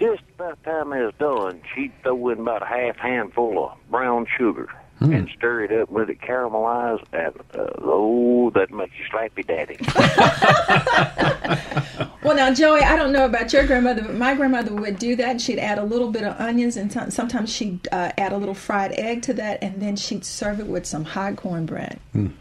just 0.00 0.22
about 0.34 0.62
the 0.62 0.70
time 0.70 0.92
it 0.92 1.04
was 1.04 1.14
done, 1.18 1.62
she'd 1.74 1.92
throw 2.02 2.28
in 2.30 2.40
about 2.40 2.62
a 2.62 2.66
half 2.66 2.96
handful 2.96 3.70
of 3.70 3.90
brown 3.90 4.26
sugar 4.36 4.68
mm. 5.00 5.16
and 5.16 5.28
stir 5.36 5.64
it 5.64 5.72
up, 5.72 5.90
let 5.90 6.10
it 6.10 6.20
caramelize, 6.20 7.02
and 7.12 7.34
uh, 7.54 7.70
oh, 7.78 8.50
that 8.50 8.70
makes 8.70 8.92
you 8.98 9.04
slappy 9.12 9.46
daddy. 9.46 9.76
well, 12.22 12.36
now, 12.36 12.52
Joey, 12.52 12.80
I 12.80 12.96
don't 12.96 13.12
know 13.12 13.24
about 13.24 13.52
your 13.52 13.66
grandmother, 13.66 14.02
but 14.02 14.14
my 14.14 14.34
grandmother 14.34 14.74
would 14.74 14.98
do 14.98 15.16
that. 15.16 15.40
She'd 15.40 15.58
add 15.58 15.78
a 15.78 15.84
little 15.84 16.10
bit 16.10 16.24
of 16.24 16.38
onions, 16.40 16.76
and 16.76 16.90
t- 16.90 17.10
sometimes 17.10 17.52
she'd 17.52 17.88
uh, 17.92 18.12
add 18.18 18.32
a 18.32 18.36
little 18.36 18.54
fried 18.54 18.92
egg 18.92 19.22
to 19.22 19.34
that, 19.34 19.62
and 19.62 19.80
then 19.80 19.96
she'd 19.96 20.24
serve 20.24 20.60
it 20.60 20.66
with 20.66 20.86
some 20.86 21.04
hot 21.04 21.36
cornbread. 21.36 21.98
Mm. 22.14 22.32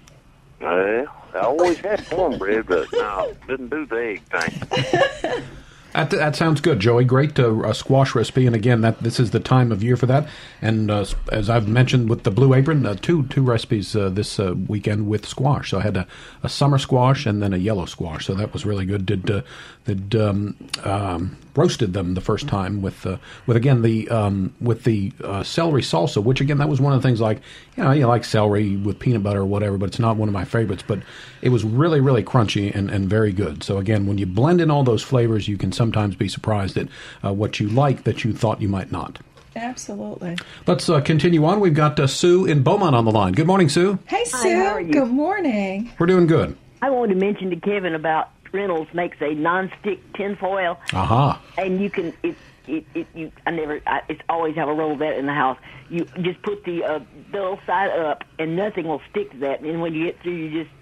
Uh, 0.61 1.05
I 1.33 1.39
always 1.39 1.77
had 1.77 2.05
cornbread, 2.09 2.67
but 2.67 2.91
no, 2.91 3.33
didn't 3.47 3.69
do 3.69 3.85
the 3.85 3.95
egg 3.95 4.21
thing. 4.23 5.43
That, 5.93 6.11
that 6.11 6.35
sounds 6.35 6.61
good, 6.61 6.79
Joey. 6.79 7.03
Great 7.03 7.37
uh, 7.39 7.73
squash 7.73 8.13
recipe, 8.13 8.45
and 8.45 8.55
again, 8.55 8.81
that 8.81 9.01
this 9.01 9.19
is 9.19 9.31
the 9.31 9.39
time 9.39 9.71
of 9.71 9.83
year 9.83 9.97
for 9.97 10.05
that. 10.05 10.27
And 10.61 10.91
uh, 10.91 11.05
as 11.31 11.49
I've 11.49 11.67
mentioned 11.67 12.09
with 12.09 12.23
the 12.23 12.31
Blue 12.31 12.53
Apron, 12.53 12.85
uh, 12.85 12.95
two 12.95 13.23
two 13.27 13.41
recipes 13.41 13.95
uh, 13.95 14.09
this 14.09 14.39
uh, 14.39 14.53
weekend 14.67 15.07
with 15.07 15.27
squash. 15.27 15.71
So 15.71 15.79
I 15.79 15.81
had 15.81 15.97
a, 15.97 16.07
a, 16.43 16.49
summer 16.49 16.77
squash 16.77 17.25
and 17.25 17.41
then 17.41 17.53
a 17.53 17.57
yellow 17.57 17.85
squash. 17.85 18.27
So 18.27 18.35
that 18.35 18.53
was 18.53 18.65
really 18.65 18.85
good. 18.85 19.05
Did 19.05 19.31
uh, 19.31 19.41
did 19.85 20.15
um, 20.15 20.55
um, 20.83 21.37
roasted 21.59 21.93
them 21.93 22.13
the 22.13 22.21
first 22.21 22.47
time 22.47 22.81
with 22.81 23.05
uh, 23.05 23.17
with 23.45 23.57
again 23.57 23.81
the 23.81 24.07
um, 24.09 24.53
with 24.61 24.85
the 24.85 25.11
uh, 25.23 25.43
celery 25.43 25.81
salsa, 25.81 26.23
which 26.23 26.39
again 26.39 26.57
that 26.57 26.69
was 26.69 26.79
one 26.79 26.93
of 26.93 27.01
the 27.01 27.07
things 27.07 27.19
like 27.19 27.41
you 27.75 27.83
know 27.83 27.91
you 27.91 28.07
like 28.07 28.23
celery 28.23 28.77
with 28.77 28.97
peanut 28.97 29.21
butter 29.21 29.41
or 29.41 29.45
whatever, 29.45 29.77
but 29.77 29.87
it's 29.87 29.99
not 29.99 30.15
one 30.15 30.29
of 30.29 30.33
my 30.33 30.45
favorites. 30.45 30.83
But 30.87 30.99
it 31.41 31.49
was 31.49 31.63
really 31.63 31.99
really 31.99 32.23
crunchy 32.23 32.73
and, 32.73 32.89
and 32.89 33.09
very 33.09 33.33
good. 33.33 33.63
So 33.63 33.77
again, 33.77 34.07
when 34.07 34.17
you 34.17 34.25
blend 34.25 34.61
in 34.61 34.71
all 34.71 34.83
those 34.83 35.03
flavors, 35.03 35.47
you 35.47 35.57
can 35.57 35.71
sometimes 35.71 36.15
be 36.15 36.29
surprised 36.29 36.77
at 36.77 36.87
uh, 37.23 37.33
what 37.33 37.59
you 37.59 37.67
like 37.67 38.03
that 38.05 38.23
you 38.23 38.33
thought 38.33 38.61
you 38.61 38.69
might 38.69 38.91
not. 38.91 39.19
Absolutely. 39.55 40.37
Let's 40.67 40.87
uh, 40.89 41.01
continue 41.01 41.43
on. 41.43 41.59
We've 41.59 41.73
got 41.73 41.99
uh, 41.99 42.07
Sue 42.07 42.45
in 42.45 42.63
Beaumont 42.63 42.95
on 42.95 43.03
the 43.03 43.11
line. 43.11 43.33
Good 43.33 43.47
morning, 43.47 43.67
Sue. 43.67 43.99
Hey, 44.05 44.23
Sue. 44.23 44.63
Hi, 44.63 44.83
Good 44.83 45.09
morning. 45.09 45.91
We're 45.99 46.07
doing 46.07 46.27
good. 46.27 46.55
I 46.81 46.89
wanted 46.89 47.15
to 47.15 47.19
mention 47.19 47.49
to 47.49 47.57
Kevin 47.57 47.93
about 47.93 48.29
Reynolds 48.51 48.93
makes 48.93 49.17
a 49.21 49.33
non-stick 49.33 49.99
tinfoil. 50.13 50.79
Uh-huh. 50.93 51.37
And 51.57 51.81
you 51.81 51.89
can 51.89 52.13
it 52.23 52.35
it, 52.67 52.85
it 52.93 53.07
you 53.13 53.31
I 53.45 53.51
never 53.51 53.81
I 53.85 54.01
it's 54.09 54.21
always 54.29 54.55
have 54.55 54.67
a 54.67 54.73
roll 54.73 54.93
of 54.93 54.99
that 54.99 55.17
in 55.17 55.25
the 55.25 55.33
house. 55.33 55.57
You 55.89 56.05
just 56.21 56.41
put 56.41 56.63
the 56.65 56.83
uh, 56.83 56.99
bill 57.31 57.59
side 57.65 57.91
up 57.91 58.23
and 58.37 58.55
nothing 58.55 58.87
will 58.87 59.01
stick 59.09 59.31
to 59.31 59.37
that. 59.39 59.61
And 59.61 59.81
when 59.81 59.93
you 59.93 60.05
get 60.05 60.21
through, 60.21 60.35
you 60.35 60.63
just 60.63 60.75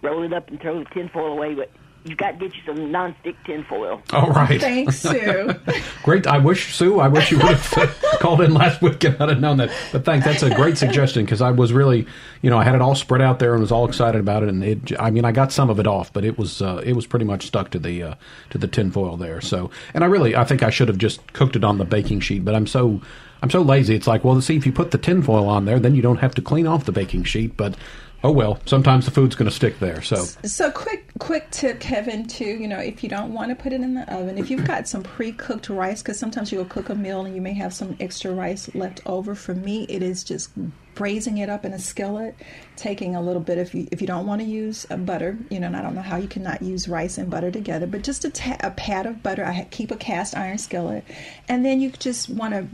roll 0.00 0.22
it 0.22 0.32
up 0.32 0.48
and 0.48 0.60
throw 0.60 0.78
the 0.78 0.86
tinfoil 0.86 1.32
away. 1.32 1.54
But 1.54 1.70
you 2.04 2.16
got 2.16 2.32
to 2.32 2.48
get 2.48 2.56
you 2.56 2.62
some 2.66 2.90
non-stick 2.90 3.36
tinfoil. 3.44 4.02
All 4.12 4.30
right. 4.30 4.60
Thanks, 4.60 4.98
Sue. 4.98 5.54
great. 6.02 6.26
I 6.26 6.38
wish, 6.38 6.74
Sue, 6.74 6.98
I 6.98 7.08
wish 7.08 7.30
you 7.30 7.38
would 7.38 7.56
have 7.56 8.00
called 8.20 8.40
in 8.40 8.52
last 8.54 8.82
week 8.82 9.04
and 9.04 9.16
I'd 9.20 9.28
have 9.28 9.40
known 9.40 9.58
that. 9.58 9.70
But 9.92 10.04
thanks. 10.04 10.26
That's 10.26 10.42
a 10.42 10.54
great 10.54 10.76
suggestion 10.78 11.24
because 11.24 11.40
I 11.40 11.50
was 11.52 11.72
really, 11.72 12.06
you 12.40 12.50
know, 12.50 12.58
I 12.58 12.64
had 12.64 12.74
it 12.74 12.82
all 12.82 12.94
spread 12.94 13.22
out 13.22 13.38
there 13.38 13.52
and 13.52 13.60
was 13.60 13.72
all 13.72 13.86
excited 13.88 14.20
about 14.20 14.42
it. 14.42 14.48
And 14.48 14.64
it, 14.64 15.00
I 15.00 15.10
mean, 15.10 15.24
I 15.24 15.32
got 15.32 15.52
some 15.52 15.70
of 15.70 15.78
it 15.78 15.86
off, 15.86 16.12
but 16.12 16.24
it 16.24 16.38
was, 16.38 16.60
uh, 16.60 16.82
it 16.84 16.94
was 16.94 17.06
pretty 17.06 17.24
much 17.24 17.46
stuck 17.46 17.70
to 17.70 17.78
the, 17.78 18.02
uh, 18.02 18.14
to 18.50 18.58
the 18.58 18.68
tinfoil 18.68 19.16
there. 19.16 19.40
So, 19.40 19.70
and 19.94 20.02
I 20.02 20.08
really, 20.08 20.34
I 20.34 20.44
think 20.44 20.62
I 20.62 20.70
should 20.70 20.88
have 20.88 20.98
just 20.98 21.32
cooked 21.32 21.56
it 21.56 21.64
on 21.64 21.78
the 21.78 21.84
baking 21.84 22.20
sheet, 22.20 22.44
but 22.44 22.54
I'm 22.54 22.66
so, 22.66 23.00
I'm 23.42 23.50
so 23.50 23.62
lazy. 23.62 23.94
It's 23.94 24.06
like, 24.06 24.24
well, 24.24 24.40
see, 24.40 24.56
if 24.56 24.66
you 24.66 24.72
put 24.72 24.92
the 24.92 24.98
tinfoil 24.98 25.48
on 25.48 25.64
there, 25.64 25.80
then 25.80 25.94
you 25.94 26.02
don't 26.02 26.18
have 26.18 26.34
to 26.36 26.42
clean 26.42 26.66
off 26.66 26.84
the 26.84 26.92
baking 26.92 27.24
sheet. 27.24 27.56
But 27.56 27.76
oh 28.24 28.30
well, 28.30 28.60
sometimes 28.66 29.04
the 29.04 29.10
food's 29.10 29.34
going 29.34 29.48
to 29.48 29.54
stick 29.54 29.78
there. 29.80 30.00
So, 30.02 30.16
so 30.44 30.70
quick 30.70 31.01
quick 31.18 31.50
tip, 31.50 31.80
Kevin, 31.80 32.26
too. 32.26 32.44
You 32.44 32.68
know, 32.68 32.78
if 32.78 33.02
you 33.02 33.08
don't 33.08 33.32
want 33.32 33.50
to 33.50 33.54
put 33.54 33.72
it 33.72 33.80
in 33.80 33.94
the 33.94 34.12
oven, 34.12 34.38
if 34.38 34.50
you've 34.50 34.66
got 34.66 34.88
some 34.88 35.02
pre-cooked 35.02 35.68
rice, 35.68 36.02
because 36.02 36.18
sometimes 36.18 36.52
you'll 36.52 36.64
cook 36.64 36.88
a 36.88 36.94
meal 36.94 37.24
and 37.24 37.34
you 37.34 37.40
may 37.40 37.54
have 37.54 37.74
some 37.74 37.96
extra 38.00 38.32
rice 38.32 38.74
left 38.74 39.00
over. 39.06 39.34
For 39.34 39.54
me, 39.54 39.84
it 39.88 40.02
is 40.02 40.24
just 40.24 40.50
braising 40.94 41.38
it 41.38 41.48
up 41.48 41.64
in 41.64 41.72
a 41.72 41.78
skillet, 41.78 42.34
taking 42.76 43.16
a 43.16 43.22
little 43.22 43.40
bit 43.40 43.56
if 43.58 43.74
you 43.74 43.88
if 43.90 44.00
you 44.00 44.06
don't 44.06 44.26
want 44.26 44.42
to 44.42 44.46
use 44.46 44.86
uh, 44.90 44.96
butter, 44.96 45.38
you 45.50 45.58
know, 45.58 45.66
and 45.68 45.76
I 45.76 45.82
don't 45.82 45.94
know 45.94 46.02
how 46.02 46.16
you 46.16 46.28
cannot 46.28 46.62
use 46.62 46.88
rice 46.88 47.18
and 47.18 47.30
butter 47.30 47.50
together, 47.50 47.86
but 47.86 48.02
just 48.02 48.24
a, 48.24 48.30
ta- 48.30 48.58
a 48.60 48.70
pat 48.70 49.06
of 49.06 49.22
butter. 49.22 49.44
I 49.44 49.66
keep 49.70 49.90
a 49.90 49.96
cast 49.96 50.36
iron 50.36 50.58
skillet, 50.58 51.04
and 51.48 51.64
then 51.64 51.80
you 51.80 51.90
just 51.90 52.28
want 52.28 52.54
to 52.54 52.66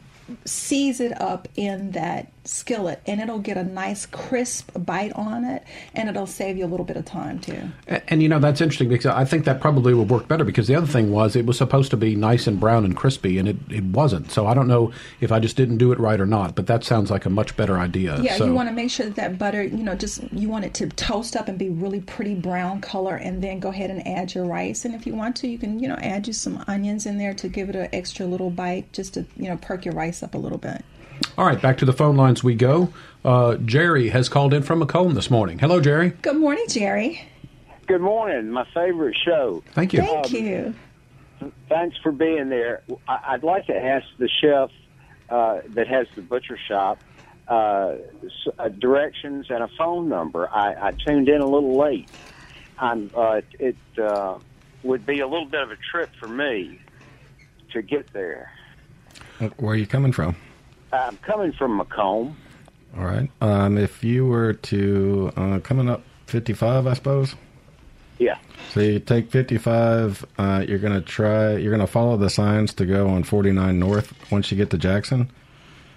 seize 0.44 1.00
it 1.00 1.18
up 1.20 1.48
in 1.56 1.92
that 1.92 2.32
skillet 2.48 3.00
and 3.06 3.20
it'll 3.20 3.38
get 3.38 3.56
a 3.56 3.62
nice 3.62 4.06
crisp 4.06 4.70
bite 4.86 5.12
on 5.12 5.44
it 5.44 5.62
and 5.94 6.08
it'll 6.08 6.26
save 6.26 6.56
you 6.56 6.64
a 6.64 6.66
little 6.66 6.86
bit 6.86 6.96
of 6.96 7.04
time 7.04 7.38
too. 7.38 7.70
And, 7.86 8.02
and, 8.08 8.22
you 8.22 8.28
know 8.28 8.38
that's 8.38 8.60
interesting 8.60 8.88
because 8.88 9.06
I 9.06 9.24
think 9.24 9.44
that 9.44 9.60
probably 9.60 9.92
would 9.92 10.08
work 10.08 10.28
better 10.28 10.44
because 10.44 10.66
the 10.66 10.74
other 10.74 10.86
thing 10.86 11.12
was 11.12 11.36
it 11.36 11.44
was 11.44 11.58
supposed 11.58 11.90
to 11.90 11.96
be 11.96 12.16
nice 12.16 12.46
and 12.46 12.58
brown 12.58 12.84
and 12.84 12.96
crispy 12.96 13.38
and 13.38 13.48
it, 13.48 13.56
it 13.70 13.84
wasn't. 13.84 14.30
So 14.30 14.46
I 14.46 14.54
don't 14.54 14.66
know 14.66 14.92
if 15.20 15.30
I 15.30 15.40
just 15.40 15.56
didn't 15.56 15.78
do 15.78 15.92
it 15.92 15.98
right 15.98 16.18
or 16.18 16.26
not, 16.26 16.54
but 16.54 16.66
that 16.68 16.84
sounds 16.84 17.10
like 17.10 17.26
a 17.26 17.30
much 17.30 17.56
better 17.56 17.78
idea. 17.78 18.18
Yeah, 18.20 18.36
so. 18.36 18.46
you 18.46 18.54
want 18.54 18.68
to 18.68 18.74
make 18.74 18.90
sure 18.90 19.06
that 19.06 19.16
that 19.16 19.38
butter, 19.38 19.62
you 19.62 19.82
know, 19.82 19.94
just 19.94 20.22
you 20.32 20.48
want 20.48 20.64
it 20.64 20.74
to 20.74 20.88
toast 20.88 21.36
up 21.36 21.48
and 21.48 21.58
be 21.58 21.68
really 21.68 22.00
pretty 22.00 22.34
brown 22.34 22.80
color 22.80 23.16
and 23.16 23.42
then 23.42 23.60
go 23.60 23.68
ahead 23.68 23.90
and 23.90 24.06
add 24.06 24.34
your 24.34 24.46
rice 24.46 24.84
and 24.84 24.94
if 24.94 25.06
you 25.06 25.14
want 25.14 25.36
to 25.36 25.48
you 25.48 25.58
can, 25.58 25.78
you 25.78 25.88
know, 25.88 25.96
add 25.96 26.26
you 26.26 26.32
some 26.32 26.64
onions 26.66 27.04
in 27.04 27.18
there 27.18 27.34
to 27.34 27.48
give 27.48 27.68
it 27.68 27.76
an 27.76 27.88
extra 27.92 28.24
little 28.24 28.50
bite 28.50 28.90
just 28.92 29.14
to, 29.14 29.26
you 29.36 29.48
know, 29.48 29.56
perk 29.58 29.84
your 29.84 29.94
rice 29.94 30.17
up 30.22 30.34
a 30.34 30.38
little 30.38 30.58
bit. 30.58 30.84
All 31.36 31.46
right, 31.46 31.60
back 31.60 31.78
to 31.78 31.84
the 31.84 31.92
phone 31.92 32.16
lines 32.16 32.44
we 32.44 32.54
go. 32.54 32.92
Uh, 33.24 33.56
Jerry 33.56 34.10
has 34.10 34.28
called 34.28 34.54
in 34.54 34.62
from 34.62 34.80
McComb 34.80 35.14
this 35.14 35.30
morning. 35.30 35.58
Hello, 35.58 35.80
Jerry. 35.80 36.10
Good 36.22 36.36
morning, 36.36 36.64
Jerry. 36.68 37.28
Good 37.86 38.00
morning. 38.00 38.50
My 38.50 38.66
favorite 38.74 39.16
show. 39.24 39.62
Thank 39.72 39.92
you. 39.92 40.00
Thank 40.00 40.26
um, 40.26 40.32
you. 40.32 40.74
Thanks 41.68 41.96
for 42.02 42.12
being 42.12 42.48
there. 42.48 42.82
I'd 43.08 43.42
like 43.42 43.66
to 43.66 43.76
ask 43.76 44.06
the 44.18 44.28
chef 44.40 44.70
uh, 45.30 45.60
that 45.70 45.86
has 45.88 46.06
the 46.14 46.22
butcher 46.22 46.58
shop 46.68 46.98
uh, 47.48 47.96
uh, 48.58 48.68
directions 48.68 49.46
and 49.48 49.62
a 49.62 49.68
phone 49.78 50.08
number. 50.08 50.48
I, 50.50 50.88
I 50.88 50.92
tuned 50.92 51.28
in 51.28 51.40
a 51.40 51.46
little 51.46 51.78
late. 51.78 52.08
I'm, 52.78 53.10
uh, 53.16 53.40
it 53.58 53.76
uh, 54.00 54.38
would 54.82 55.06
be 55.06 55.20
a 55.20 55.26
little 55.26 55.46
bit 55.46 55.62
of 55.62 55.70
a 55.70 55.76
trip 55.76 56.10
for 56.20 56.28
me 56.28 56.80
to 57.72 57.82
get 57.82 58.12
there. 58.12 58.52
Where 59.58 59.72
are 59.72 59.76
you 59.76 59.86
coming 59.86 60.12
from? 60.12 60.36
I'm 60.92 61.16
coming 61.18 61.52
from 61.52 61.80
McComb. 61.80 62.34
All 62.96 63.04
right. 63.04 63.30
Um, 63.40 63.76
if 63.78 64.02
you 64.02 64.26
were 64.26 64.54
to 64.54 65.32
uh, 65.36 65.58
coming 65.60 65.88
up 65.88 66.02
55, 66.26 66.86
I 66.86 66.94
suppose. 66.94 67.34
Yeah. 68.18 68.38
So 68.72 68.80
you 68.80 68.98
take 68.98 69.30
55. 69.30 70.24
Uh, 70.38 70.64
you're 70.66 70.78
gonna 70.78 71.00
try. 71.00 71.56
You're 71.56 71.70
gonna 71.70 71.86
follow 71.86 72.16
the 72.16 72.30
signs 72.30 72.74
to 72.74 72.86
go 72.86 73.08
on 73.08 73.22
49 73.22 73.78
North 73.78 74.12
once 74.32 74.50
you 74.50 74.56
get 74.56 74.70
to 74.70 74.78
Jackson. 74.78 75.30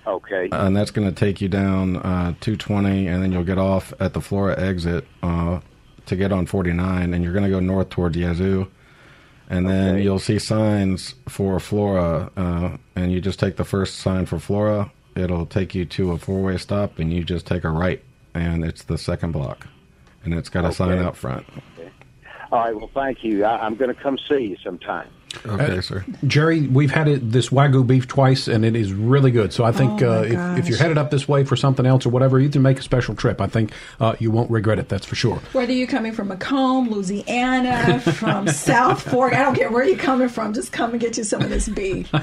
Okay. 0.05 0.49
Uh, 0.51 0.65
and 0.67 0.75
that's 0.75 0.91
gonna 0.91 1.11
take 1.11 1.41
you 1.41 1.49
down 1.49 1.97
uh, 1.97 2.33
220, 2.41 3.07
and 3.07 3.23
then 3.23 3.31
you'll 3.31 3.43
get 3.43 3.57
off 3.57 3.93
at 3.99 4.13
the 4.13 4.21
Flora 4.21 4.59
exit 4.59 5.07
uh, 5.23 5.59
to 6.05 6.15
get 6.15 6.31
on 6.31 6.45
49, 6.45 7.13
and 7.13 7.23
you're 7.23 7.33
gonna 7.33 7.49
go 7.49 7.59
north 7.59 7.89
towards 7.89 8.15
Yazoo. 8.17 8.67
And 9.49 9.67
then 9.67 9.95
Okay. 9.95 10.03
you'll 10.03 10.19
see 10.19 10.39
signs 10.39 11.15
for 11.27 11.59
Flora, 11.59 12.29
uh, 12.37 12.77
and 12.95 13.11
you 13.11 13.21
just 13.21 13.39
take 13.39 13.55
the 13.55 13.63
first 13.63 13.97
sign 13.97 14.25
for 14.25 14.39
Flora. 14.39 14.91
It'll 15.15 15.45
take 15.45 15.75
you 15.75 15.85
to 15.85 16.11
a 16.11 16.17
four-way 16.17 16.57
stop, 16.57 16.99
and 16.99 17.11
you 17.11 17.23
just 17.23 17.45
take 17.45 17.63
a 17.63 17.69
right, 17.69 18.01
and 18.33 18.63
it's 18.63 18.83
the 18.83 18.97
second 18.97 19.31
block, 19.31 19.67
and 20.23 20.33
it's 20.33 20.49
got 20.49 20.65
a 20.65 20.71
sign 20.71 20.99
out 20.99 21.15
front. 21.17 21.45
All 22.51 22.59
right. 22.59 22.75
Well, 22.75 22.89
thank 22.93 23.23
you. 23.23 23.45
I, 23.45 23.65
I'm 23.65 23.75
going 23.75 23.93
to 23.93 24.01
come 24.01 24.17
see 24.29 24.47
you 24.47 24.57
sometime. 24.63 25.07
Okay, 25.45 25.77
Uh, 25.77 25.81
sir. 25.81 26.05
Jerry, 26.27 26.61
we've 26.67 26.91
had 26.91 27.07
it, 27.07 27.31
this 27.31 27.49
wagyu 27.49 27.85
beef 27.85 28.07
twice, 28.07 28.47
and 28.47 28.63
it 28.65 28.75
is 28.75 28.93
really 28.93 29.31
good. 29.31 29.53
So 29.53 29.63
I 29.63 29.71
think 29.71 30.01
Oh, 30.01 30.19
uh, 30.19 30.21
if, 30.23 30.59
if 30.59 30.67
you're 30.69 30.77
headed 30.77 30.97
up 30.97 31.11
this 31.11 31.27
way 31.27 31.43
for 31.43 31.55
something 31.55 31.85
else 31.85 32.05
or 32.05 32.09
whatever, 32.09 32.39
you 32.39 32.49
can 32.49 32.61
make 32.61 32.79
a 32.79 32.81
special 32.83 33.15
trip. 33.15 33.39
I 33.41 33.47
think 33.47 33.71
uh, 33.99 34.15
you 34.19 34.31
won't 34.31 34.49
regret 34.51 34.79
it. 34.79 34.89
That's 34.89 35.05
for 35.05 35.15
sure. 35.15 35.37
Whether 35.53 35.73
you're 35.73 35.87
coming 35.87 36.11
from 36.11 36.29
McComb, 36.29 36.89
Louisiana, 36.89 37.99
from 38.13 38.47
South 38.47 39.01
Fork, 39.09 39.33
I 39.33 39.43
don't 39.43 39.55
care 39.55 39.71
where 39.71 39.83
you're 39.83 39.97
coming 39.97 40.29
from, 40.29 40.53
just 40.53 40.71
come 40.71 40.91
and 40.91 40.99
get 40.99 41.17
you 41.17 41.23
some 41.23 41.41
of 41.41 41.49
this 41.49 41.67
beef. 41.69 42.11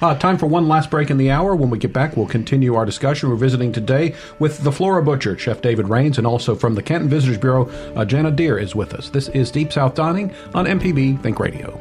Uh, 0.00 0.14
time 0.16 0.38
for 0.38 0.46
one 0.46 0.66
last 0.66 0.90
break 0.90 1.10
in 1.10 1.18
the 1.18 1.30
hour. 1.30 1.54
When 1.54 1.68
we 1.68 1.76
get 1.78 1.92
back, 1.92 2.16
we'll 2.16 2.26
continue 2.26 2.74
our 2.76 2.86
discussion. 2.86 3.28
We're 3.28 3.36
visiting 3.36 3.70
today 3.72 4.14
with 4.38 4.62
the 4.64 4.72
Flora 4.72 5.02
Butcher, 5.02 5.36
Chef 5.36 5.60
David 5.60 5.88
Raines, 5.88 6.16
and 6.16 6.26
also 6.26 6.54
from 6.54 6.74
the 6.74 6.82
Canton 6.82 7.10
Visitors 7.10 7.36
Bureau, 7.36 7.68
uh, 7.94 8.04
Jana 8.06 8.30
Deer 8.30 8.58
is 8.58 8.74
with 8.74 8.94
us. 8.94 9.10
This 9.10 9.28
is 9.28 9.50
Deep 9.50 9.72
South 9.72 9.94
Dining 9.94 10.32
on 10.54 10.64
MPB 10.64 11.20
Think 11.22 11.38
Radio. 11.38 11.78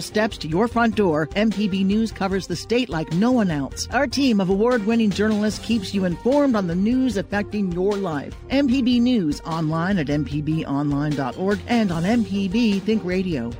Steps 0.00 0.38
to 0.38 0.48
your 0.48 0.68
front 0.68 0.94
door, 0.94 1.26
MPB 1.28 1.84
News 1.84 2.10
covers 2.10 2.46
the 2.46 2.56
state 2.56 2.88
like 2.88 3.12
no 3.12 3.32
one 3.32 3.50
else. 3.50 3.88
Our 3.90 4.06
team 4.06 4.40
of 4.40 4.48
award 4.48 4.86
winning 4.86 5.10
journalists 5.10 5.64
keeps 5.64 5.92
you 5.92 6.04
informed 6.04 6.56
on 6.56 6.66
the 6.66 6.74
news 6.74 7.16
affecting 7.16 7.70
your 7.72 7.96
life. 7.96 8.34
MPB 8.48 9.00
News 9.00 9.40
online 9.42 9.98
at 9.98 10.06
MPBOnline.org 10.06 11.60
and 11.66 11.92
on 11.92 12.02
MPB 12.02 12.82
Think 12.82 13.04
Radio. 13.04 13.50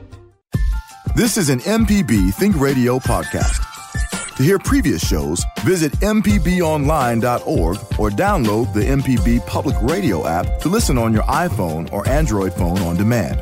This 1.15 1.37
is 1.37 1.51
an 1.51 1.61
MPB 1.61 2.33
Think 2.35 2.59
Radio 2.59 2.99
podcast. 2.99 3.69
To 4.37 4.43
hear 4.43 4.59
previous 4.59 5.07
shows, 5.07 5.45
visit 5.61 5.93
MPBOnline.org 6.01 7.77
or 7.99 8.11
download 8.11 8.73
the 8.73 8.81
MPB 8.81 9.47
Public 9.47 9.77
Radio 9.83 10.27
app 10.27 10.59
to 10.61 10.69
listen 10.69 10.97
on 10.97 11.13
your 11.13 11.25
iPhone 11.25 11.93
or 11.93 12.09
Android 12.09 12.55
phone 12.55 12.79
on 12.79 12.97
demand. 12.97 13.39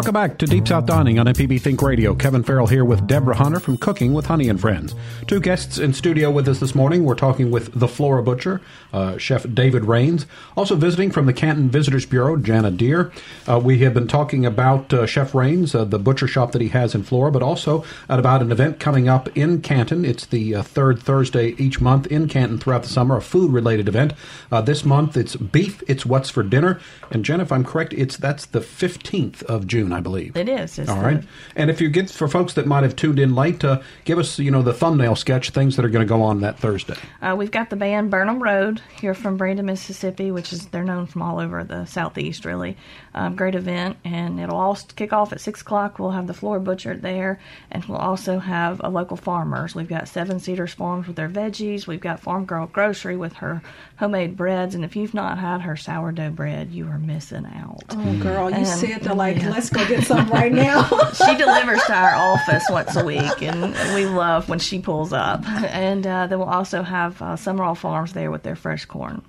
Welcome 0.00 0.14
back 0.14 0.38
to 0.38 0.46
Deep 0.46 0.66
South 0.66 0.86
Dining 0.86 1.18
on 1.18 1.26
MPB 1.26 1.60
Think 1.60 1.82
Radio. 1.82 2.14
Kevin 2.14 2.42
Farrell 2.42 2.66
here 2.66 2.86
with 2.86 3.06
Deborah 3.06 3.34
Hunter 3.34 3.60
from 3.60 3.76
Cooking 3.76 4.14
with 4.14 4.24
Honey 4.24 4.48
and 4.48 4.58
Friends. 4.58 4.94
Two 5.26 5.40
guests 5.40 5.76
in 5.76 5.92
studio 5.92 6.30
with 6.30 6.48
us 6.48 6.58
this 6.58 6.74
morning. 6.74 7.04
We're 7.04 7.14
talking 7.14 7.50
with 7.50 7.78
the 7.78 7.86
Flora 7.86 8.22
Butcher, 8.22 8.62
uh, 8.94 9.18
Chef 9.18 9.44
David 9.52 9.84
Raines. 9.84 10.24
Also 10.56 10.74
visiting 10.74 11.10
from 11.10 11.26
the 11.26 11.34
Canton 11.34 11.68
Visitors 11.68 12.06
Bureau, 12.06 12.38
Jana 12.38 12.70
Deer. 12.70 13.12
Uh, 13.46 13.60
we 13.62 13.80
have 13.80 13.92
been 13.92 14.08
talking 14.08 14.46
about 14.46 14.90
uh, 14.90 15.04
Chef 15.04 15.34
Raines, 15.34 15.74
uh, 15.74 15.84
the 15.84 15.98
butcher 15.98 16.26
shop 16.26 16.52
that 16.52 16.62
he 16.62 16.68
has 16.68 16.94
in 16.94 17.02
Flora, 17.02 17.30
but 17.30 17.42
also 17.42 17.84
about 18.08 18.40
an 18.40 18.50
event 18.50 18.80
coming 18.80 19.06
up 19.06 19.28
in 19.36 19.60
Canton. 19.60 20.06
It's 20.06 20.24
the 20.24 20.54
uh, 20.54 20.62
third 20.62 21.02
Thursday 21.02 21.48
each 21.58 21.78
month 21.78 22.06
in 22.06 22.26
Canton 22.26 22.56
throughout 22.56 22.84
the 22.84 22.88
summer, 22.88 23.18
a 23.18 23.22
food-related 23.22 23.86
event. 23.86 24.14
Uh, 24.50 24.62
this 24.62 24.82
month 24.82 25.14
it's 25.18 25.36
beef. 25.36 25.82
It's 25.86 26.06
what's 26.06 26.30
for 26.30 26.42
dinner. 26.42 26.80
And 27.10 27.22
Jen, 27.22 27.42
if 27.42 27.52
I'm 27.52 27.64
correct, 27.64 27.92
it's 27.92 28.16
that's 28.16 28.46
the 28.46 28.60
15th 28.60 29.42
of 29.42 29.66
June, 29.66 29.89
I 29.92 30.00
believe. 30.00 30.36
It 30.36 30.48
is. 30.48 30.78
It's 30.78 30.88
All 30.90 30.96
the- 30.96 31.02
right. 31.04 31.24
And 31.56 31.70
if 31.70 31.80
you 31.80 31.88
get 31.88 32.10
for 32.10 32.28
folks 32.28 32.54
that 32.54 32.66
might 32.66 32.82
have 32.82 32.96
tuned 32.96 33.18
in 33.18 33.34
late, 33.34 33.64
uh, 33.64 33.80
give 34.04 34.18
us 34.18 34.38
you 34.38 34.50
know 34.50 34.62
the 34.62 34.72
thumbnail 34.72 35.16
sketch 35.16 35.50
things 35.50 35.76
that 35.76 35.84
are 35.84 35.88
going 35.88 36.06
to 36.06 36.08
go 36.08 36.22
on 36.22 36.40
that 36.40 36.58
Thursday. 36.58 36.96
Uh, 37.22 37.34
we've 37.36 37.50
got 37.50 37.70
the 37.70 37.76
band 37.76 38.10
Burnham 38.10 38.42
Road 38.42 38.80
here 39.00 39.14
from 39.14 39.36
Brandon, 39.36 39.66
Mississippi, 39.66 40.30
which 40.30 40.52
is 40.52 40.66
they're 40.68 40.84
known 40.84 41.06
from 41.06 41.22
all 41.22 41.40
over 41.40 41.64
the 41.64 41.84
southeast. 41.86 42.44
Really, 42.44 42.76
um, 43.14 43.36
great 43.36 43.54
event, 43.54 43.96
and 44.04 44.38
it'll 44.40 44.56
all 44.56 44.76
kick 44.96 45.12
off 45.12 45.32
at 45.32 45.40
six 45.40 45.60
o'clock. 45.62 45.98
We'll 45.98 46.10
have 46.12 46.26
the 46.26 46.34
Flora 46.34 46.60
butcher 46.60 46.96
there, 46.96 47.40
and 47.70 47.84
we'll 47.86 47.98
also 47.98 48.38
have 48.38 48.80
a 48.84 48.88
local 48.90 49.16
farmers. 49.16 49.74
We've 49.74 49.88
got 49.88 50.08
Seven 50.08 50.38
Cedars 50.40 50.72
Farms 50.74 51.06
with 51.06 51.16
their 51.16 51.28
veggies. 51.28 51.86
We've 51.86 52.00
got 52.00 52.20
Farm 52.20 52.44
Girl 52.44 52.66
Grocery 52.66 53.16
with 53.16 53.34
her 53.34 53.62
homemade 53.96 54.36
breads, 54.36 54.74
and 54.74 54.84
if 54.84 54.96
you've 54.96 55.14
not 55.14 55.38
had 55.38 55.62
her 55.62 55.76
sourdough 55.76 56.30
bread, 56.30 56.70
you 56.72 56.86
are 56.88 56.98
missing 56.98 57.46
out. 57.46 57.82
Oh, 57.90 58.18
girl, 58.18 58.50
you 58.50 58.56
And- 58.56 58.66
said 58.66 59.00
they're 59.02 59.14
like, 59.14 59.38
yeah. 59.38 59.50
let's 59.50 59.69
go 59.72 59.86
get 59.88 60.04
some 60.04 60.28
right 60.30 60.52
now. 60.52 60.82
she 61.12 61.36
delivers 61.36 61.82
to 61.86 61.94
our 61.94 62.14
office 62.14 62.64
once 62.70 62.96
a 62.96 63.04
week, 63.04 63.42
and 63.42 63.74
we 63.94 64.06
love 64.06 64.48
when 64.48 64.58
she 64.58 64.78
pulls 64.80 65.12
up. 65.12 65.46
And 65.48 66.06
uh, 66.06 66.26
then 66.26 66.38
we'll 66.38 66.48
also 66.48 66.82
have 66.82 67.20
uh, 67.22 67.36
Summerall 67.36 67.74
Farms 67.74 68.12
there 68.12 68.30
with 68.30 68.42
their 68.42 68.56
fresh 68.56 68.84
corn. 68.84 69.22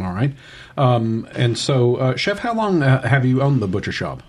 All 0.00 0.12
right. 0.12 0.32
Um, 0.76 1.28
and 1.32 1.56
so, 1.58 1.96
uh, 1.96 2.16
Chef, 2.16 2.38
how 2.38 2.54
long 2.54 2.82
uh, 2.82 3.06
have 3.06 3.24
you 3.26 3.42
owned 3.42 3.60
the 3.60 3.68
butcher 3.68 3.92
shop? 3.92 4.22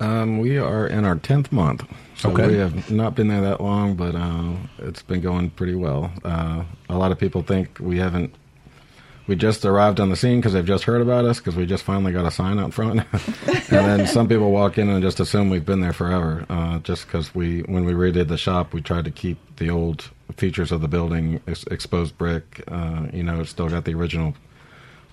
Um, 0.00 0.38
we 0.38 0.58
are 0.58 0.86
in 0.86 1.04
our 1.04 1.16
tenth 1.16 1.52
month, 1.52 1.84
so 2.16 2.30
Okay. 2.32 2.48
we 2.48 2.54
have 2.56 2.90
not 2.90 3.14
been 3.14 3.28
there 3.28 3.40
that 3.42 3.60
long, 3.60 3.94
but 3.94 4.14
uh, 4.16 4.54
it's 4.78 5.02
been 5.02 5.20
going 5.20 5.50
pretty 5.50 5.74
well. 5.76 6.10
Uh, 6.24 6.64
a 6.88 6.96
lot 6.98 7.12
of 7.12 7.18
people 7.18 7.42
think 7.42 7.78
we 7.80 7.98
haven't 7.98 8.34
we 9.32 9.36
just 9.36 9.64
arrived 9.64 9.98
on 9.98 10.10
the 10.10 10.16
scene 10.16 10.40
because 10.40 10.52
they've 10.52 10.62
just 10.62 10.84
heard 10.84 11.00
about 11.00 11.24
us 11.24 11.38
because 11.38 11.56
we 11.56 11.64
just 11.64 11.84
finally 11.84 12.12
got 12.12 12.26
a 12.26 12.30
sign 12.30 12.58
out 12.58 12.74
front. 12.74 13.00
and 13.46 13.64
then 13.70 14.06
some 14.06 14.28
people 14.28 14.52
walk 14.52 14.76
in 14.76 14.90
and 14.90 15.02
just 15.02 15.20
assume 15.20 15.48
we've 15.48 15.64
been 15.64 15.80
there 15.80 15.94
forever. 15.94 16.44
Uh, 16.50 16.80
just 16.80 17.06
because 17.06 17.34
we, 17.34 17.60
when 17.60 17.86
we 17.86 17.94
redid 17.94 18.28
the 18.28 18.36
shop, 18.36 18.74
we 18.74 18.82
tried 18.82 19.06
to 19.06 19.10
keep 19.10 19.38
the 19.56 19.70
old 19.70 20.10
features 20.36 20.70
of 20.70 20.82
the 20.82 20.86
building, 20.86 21.40
ex- 21.48 21.64
exposed 21.70 22.18
brick. 22.18 22.62
Uh, 22.68 23.06
you 23.10 23.22
know, 23.22 23.40
it's 23.40 23.48
still 23.48 23.70
got 23.70 23.86
the 23.86 23.94
original 23.94 24.34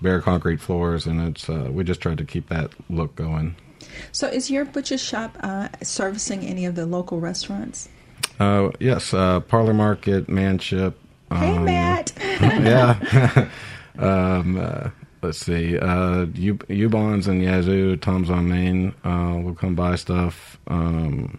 bare 0.02 0.20
concrete 0.20 0.60
floors, 0.60 1.06
and 1.06 1.26
it's 1.26 1.48
uh, 1.48 1.70
we 1.72 1.82
just 1.82 2.02
tried 2.02 2.18
to 2.18 2.24
keep 2.26 2.50
that 2.50 2.72
look 2.90 3.16
going. 3.16 3.56
So, 4.12 4.28
is 4.28 4.50
your 4.50 4.66
butcher 4.66 4.98
shop 4.98 5.34
uh, 5.40 5.68
servicing 5.82 6.44
any 6.44 6.66
of 6.66 6.74
the 6.74 6.84
local 6.84 7.20
restaurants? 7.20 7.88
Uh, 8.38 8.68
yes, 8.80 9.14
uh, 9.14 9.40
Parlor 9.40 9.72
Market, 9.72 10.28
Manship. 10.28 10.98
Hey, 11.30 11.56
um, 11.56 11.64
Matt. 11.64 12.12
yeah. 12.20 13.48
um, 13.98 14.58
uh, 14.58 14.90
let's 15.22 15.38
see. 15.38 15.78
Uh, 15.78 16.26
U- 16.34 16.54
Ubon's 16.68 17.26
and 17.26 17.42
Yazoo, 17.42 17.96
Tom's 17.96 18.30
on 18.30 18.48
Main 18.48 18.94
uh, 19.04 19.40
will 19.42 19.54
come 19.54 19.74
buy 19.74 19.96
stuff. 19.96 20.58
Um, 20.68 21.38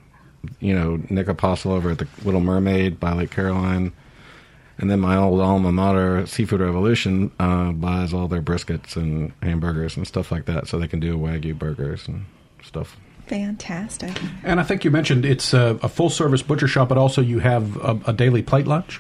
you 0.59 0.73
know, 0.73 0.99
Nick 1.09 1.27
Apostle 1.27 1.71
over 1.71 1.91
at 1.91 1.99
the 1.99 2.07
Little 2.23 2.41
Mermaid 2.41 2.99
by 2.99 3.13
Lake 3.13 3.31
Caroline. 3.31 3.93
And 4.77 4.89
then 4.89 4.99
my 4.99 5.15
old 5.15 5.39
alma 5.39 5.71
mater, 5.71 6.25
Seafood 6.25 6.61
Revolution, 6.61 7.31
uh, 7.39 7.71
buys 7.71 8.13
all 8.13 8.27
their 8.27 8.41
briskets 8.41 8.95
and 8.95 9.31
hamburgers 9.43 9.95
and 9.95 10.07
stuff 10.07 10.31
like 10.31 10.45
that 10.45 10.67
so 10.67 10.79
they 10.79 10.87
can 10.87 10.99
do 10.99 11.17
Wagyu 11.17 11.57
burgers 11.57 12.07
and 12.07 12.25
stuff. 12.63 12.97
Fantastic. 13.27 14.11
And 14.43 14.59
I 14.59 14.63
think 14.63 14.83
you 14.83 14.89
mentioned 14.89 15.23
it's 15.23 15.53
a, 15.53 15.79
a 15.83 15.87
full 15.87 16.09
service 16.09 16.41
butcher 16.41 16.67
shop, 16.67 16.89
but 16.89 16.97
also 16.97 17.21
you 17.21 17.39
have 17.39 17.77
a, 17.77 17.99
a 18.07 18.13
daily 18.13 18.41
plate 18.41 18.65
lunch. 18.65 18.99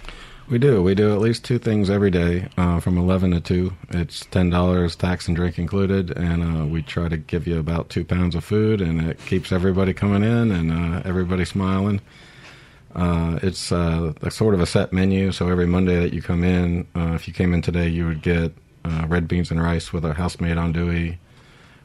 We 0.51 0.59
do. 0.59 0.83
We 0.83 0.95
do 0.95 1.13
at 1.13 1.21
least 1.21 1.45
two 1.45 1.59
things 1.59 1.89
every 1.89 2.11
day 2.11 2.49
uh, 2.57 2.81
from 2.81 2.97
11 2.97 3.31
to 3.31 3.39
2. 3.39 3.73
It's 3.91 4.25
$10, 4.25 4.97
tax 4.97 5.29
and 5.29 5.33
drink 5.37 5.57
included, 5.57 6.11
and 6.17 6.43
uh, 6.43 6.65
we 6.65 6.81
try 6.81 7.07
to 7.07 7.15
give 7.15 7.47
you 7.47 7.57
about 7.57 7.87
two 7.87 8.03
pounds 8.03 8.35
of 8.35 8.43
food, 8.43 8.81
and 8.81 9.01
it 9.01 9.17
keeps 9.25 9.53
everybody 9.53 9.93
coming 9.93 10.23
in 10.23 10.51
and 10.51 10.73
uh, 10.73 11.03
everybody 11.05 11.45
smiling. 11.45 12.01
Uh, 12.93 13.39
it's 13.41 13.71
uh, 13.71 14.11
a 14.23 14.29
sort 14.29 14.53
of 14.53 14.59
a 14.59 14.65
set 14.65 14.91
menu, 14.91 15.31
so 15.31 15.47
every 15.47 15.65
Monday 15.65 15.97
that 16.01 16.13
you 16.13 16.21
come 16.21 16.43
in, 16.43 16.85
uh, 16.97 17.13
if 17.13 17.29
you 17.29 17.33
came 17.33 17.53
in 17.53 17.61
today, 17.61 17.87
you 17.87 18.05
would 18.05 18.21
get 18.21 18.51
red 19.07 19.29
beans 19.29 19.51
and 19.51 19.63
rice 19.63 19.93
with 19.93 20.03
a 20.03 20.13
house-made 20.15 20.57
andouille 20.57 21.17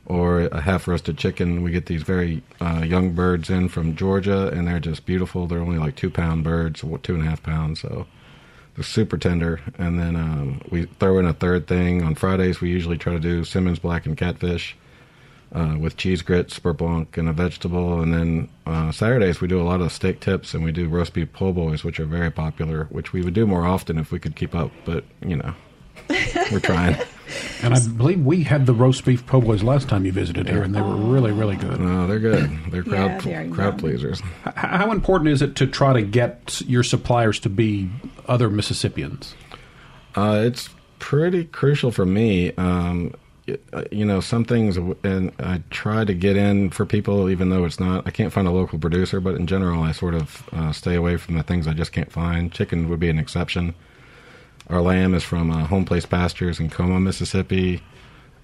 or 0.06 0.40
a 0.40 0.60
half-roasted 0.60 1.16
chicken. 1.16 1.62
We 1.62 1.70
get 1.70 1.86
these 1.86 2.02
very 2.02 2.42
uh, 2.60 2.82
young 2.84 3.12
birds 3.12 3.48
in 3.48 3.68
from 3.68 3.94
Georgia, 3.94 4.48
and 4.48 4.66
they're 4.66 4.80
just 4.80 5.06
beautiful. 5.06 5.46
They're 5.46 5.60
only 5.60 5.78
like 5.78 5.94
two-pound 5.94 6.42
birds, 6.42 6.80
two 7.04 7.14
and 7.14 7.22
a 7.22 7.30
half 7.30 7.44
pounds, 7.44 7.78
so 7.78 8.08
super 8.82 9.16
tender. 9.16 9.60
And 9.78 9.98
then 9.98 10.16
um, 10.16 10.60
we 10.70 10.84
throw 10.98 11.18
in 11.18 11.26
a 11.26 11.32
third 11.32 11.66
thing. 11.66 12.02
On 12.02 12.14
Fridays, 12.14 12.60
we 12.60 12.70
usually 12.70 12.98
try 12.98 13.12
to 13.12 13.20
do 13.20 13.44
Simmons 13.44 13.78
Blackened 13.78 14.16
Catfish 14.16 14.76
uh, 15.52 15.76
with 15.78 15.96
cheese 15.96 16.22
grits, 16.22 16.58
beurre 16.58 16.76
blanc, 16.76 17.16
and 17.16 17.28
a 17.28 17.32
vegetable. 17.32 18.00
And 18.00 18.12
then 18.12 18.48
uh, 18.66 18.92
Saturdays 18.92 19.40
we 19.40 19.48
do 19.48 19.60
a 19.60 19.64
lot 19.64 19.80
of 19.80 19.92
steak 19.92 20.20
tips, 20.20 20.54
and 20.54 20.62
we 20.64 20.72
do 20.72 20.88
roast 20.88 21.14
beef 21.14 21.32
po' 21.32 21.52
boys, 21.52 21.84
which 21.84 22.00
are 22.00 22.06
very 22.06 22.30
popular. 22.30 22.84
Which 22.90 23.12
we 23.12 23.22
would 23.22 23.34
do 23.34 23.46
more 23.46 23.66
often 23.66 23.98
if 23.98 24.12
we 24.12 24.18
could 24.18 24.36
keep 24.36 24.54
up, 24.54 24.70
but 24.84 25.04
you 25.24 25.36
know, 25.36 25.54
we're 26.50 26.60
trying. 26.60 26.96
And 27.62 27.74
I 27.74 27.80
believe 27.86 28.24
we 28.24 28.42
had 28.44 28.66
the 28.66 28.72
roast 28.74 29.04
beef 29.04 29.26
po' 29.26 29.40
boys 29.40 29.62
last 29.62 29.88
time 29.88 30.04
you 30.06 30.12
visited 30.12 30.48
here, 30.48 30.62
and 30.62 30.74
they 30.74 30.80
were 30.80 30.94
really, 30.96 31.32
really 31.32 31.56
good. 31.56 31.80
No, 31.80 32.06
they're 32.06 32.18
good. 32.20 32.50
They're 32.70 32.82
crowd 32.82 33.24
Yeah, 33.24 33.42
they're 33.44 33.50
crowd 33.52 33.72
yum. 33.72 33.78
pleasers. 33.78 34.22
H- 34.46 34.54
How 34.54 34.92
important 34.92 35.30
is 35.30 35.42
it 35.42 35.56
to 35.56 35.66
try 35.66 35.92
to 35.92 36.02
get 36.02 36.60
your 36.66 36.82
suppliers 36.82 37.40
to 37.40 37.48
be 37.48 37.90
other 38.28 38.48
Mississippians? 38.50 39.34
Uh, 40.14 40.42
it's 40.46 40.68
pretty 40.98 41.44
crucial 41.44 41.90
for 41.90 42.06
me. 42.06 42.52
Um, 42.52 43.12
y- 43.48 43.58
uh, 43.72 43.84
you 43.90 44.04
know, 44.04 44.20
some 44.20 44.44
things, 44.44 44.76
and 45.02 45.32
I 45.40 45.62
try 45.70 46.04
to 46.04 46.14
get 46.14 46.36
in 46.36 46.70
for 46.70 46.86
people, 46.86 47.28
even 47.28 47.50
though 47.50 47.64
it's 47.64 47.80
not. 47.80 48.06
I 48.06 48.10
can't 48.10 48.32
find 48.32 48.46
a 48.46 48.50
local 48.52 48.78
producer, 48.78 49.20
but 49.20 49.34
in 49.34 49.46
general, 49.46 49.82
I 49.82 49.92
sort 49.92 50.14
of 50.14 50.48
uh, 50.52 50.72
stay 50.72 50.94
away 50.94 51.16
from 51.16 51.34
the 51.34 51.42
things 51.42 51.66
I 51.66 51.72
just 51.74 51.92
can't 51.92 52.10
find. 52.12 52.52
Chicken 52.52 52.88
would 52.88 53.00
be 53.00 53.10
an 53.10 53.18
exception. 53.18 53.74
Our 54.68 54.80
lamb 54.82 55.14
is 55.14 55.22
from 55.22 55.50
uh, 55.50 55.64
Home 55.66 55.84
Place 55.84 56.06
Pastures 56.06 56.58
in 56.58 56.70
Como, 56.70 56.98
Mississippi. 56.98 57.82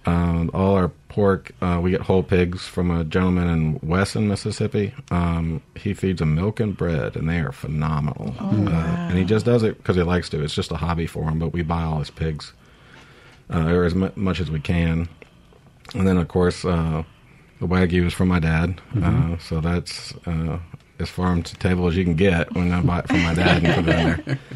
Um, 0.04 0.50
all 0.52 0.74
our 0.76 0.88
pork, 1.08 1.52
uh, 1.60 1.78
we 1.82 1.90
get 1.92 2.00
whole 2.00 2.22
pigs 2.24 2.66
from 2.66 2.90
a 2.90 3.04
gentleman 3.04 3.48
in 3.48 3.80
Wesson, 3.88 4.26
Mississippi. 4.28 4.92
Um, 5.10 5.62
he 5.76 5.94
feeds 5.94 6.18
them 6.18 6.34
milk 6.34 6.58
and 6.60 6.76
bread, 6.76 7.14
and 7.16 7.28
they 7.28 7.38
are 7.40 7.52
phenomenal. 7.52 8.34
uh, 8.40 8.70
and 9.08 9.16
he 9.18 9.24
just 9.24 9.44
does 9.46 9.62
it 9.62 9.76
because 9.78 9.94
he 9.96 10.02
likes 10.02 10.28
to. 10.30 10.42
It's 10.42 10.54
just 10.54 10.72
a 10.72 10.76
hobby 10.76 11.06
for 11.06 11.24
him, 11.28 11.38
but 11.38 11.52
we 11.52 11.62
buy 11.62 11.82
all 11.82 12.00
his 12.00 12.10
pigs, 12.10 12.52
uh, 13.52 13.66
or 13.68 13.84
as 13.84 13.94
mu- 13.94 14.10
much 14.16 14.40
as 14.40 14.50
we 14.50 14.58
can. 14.60 15.08
And 15.94 16.06
then, 16.06 16.16
of 16.18 16.26
course, 16.28 16.64
uh, 16.64 17.02
the 17.60 17.66
Wagyu 17.68 18.06
is 18.06 18.12
from 18.14 18.28
my 18.28 18.40
dad. 18.40 18.80
Uh, 19.00 19.38
so 19.38 19.60
that's 19.60 20.14
uh, 20.26 20.58
as 20.98 21.10
farm 21.10 21.42
to 21.44 21.54
table 21.56 21.86
as 21.86 21.96
you 21.96 22.02
can 22.04 22.14
get 22.16 22.52
when 22.54 22.72
I 22.72 22.80
buy 22.80 23.00
it 23.00 23.08
from 23.08 23.22
my 23.22 23.34
dad 23.34 23.64
and 23.64 23.74
put 23.74 23.88
it 23.94 23.98
in 23.98 24.24
there. 24.26 24.38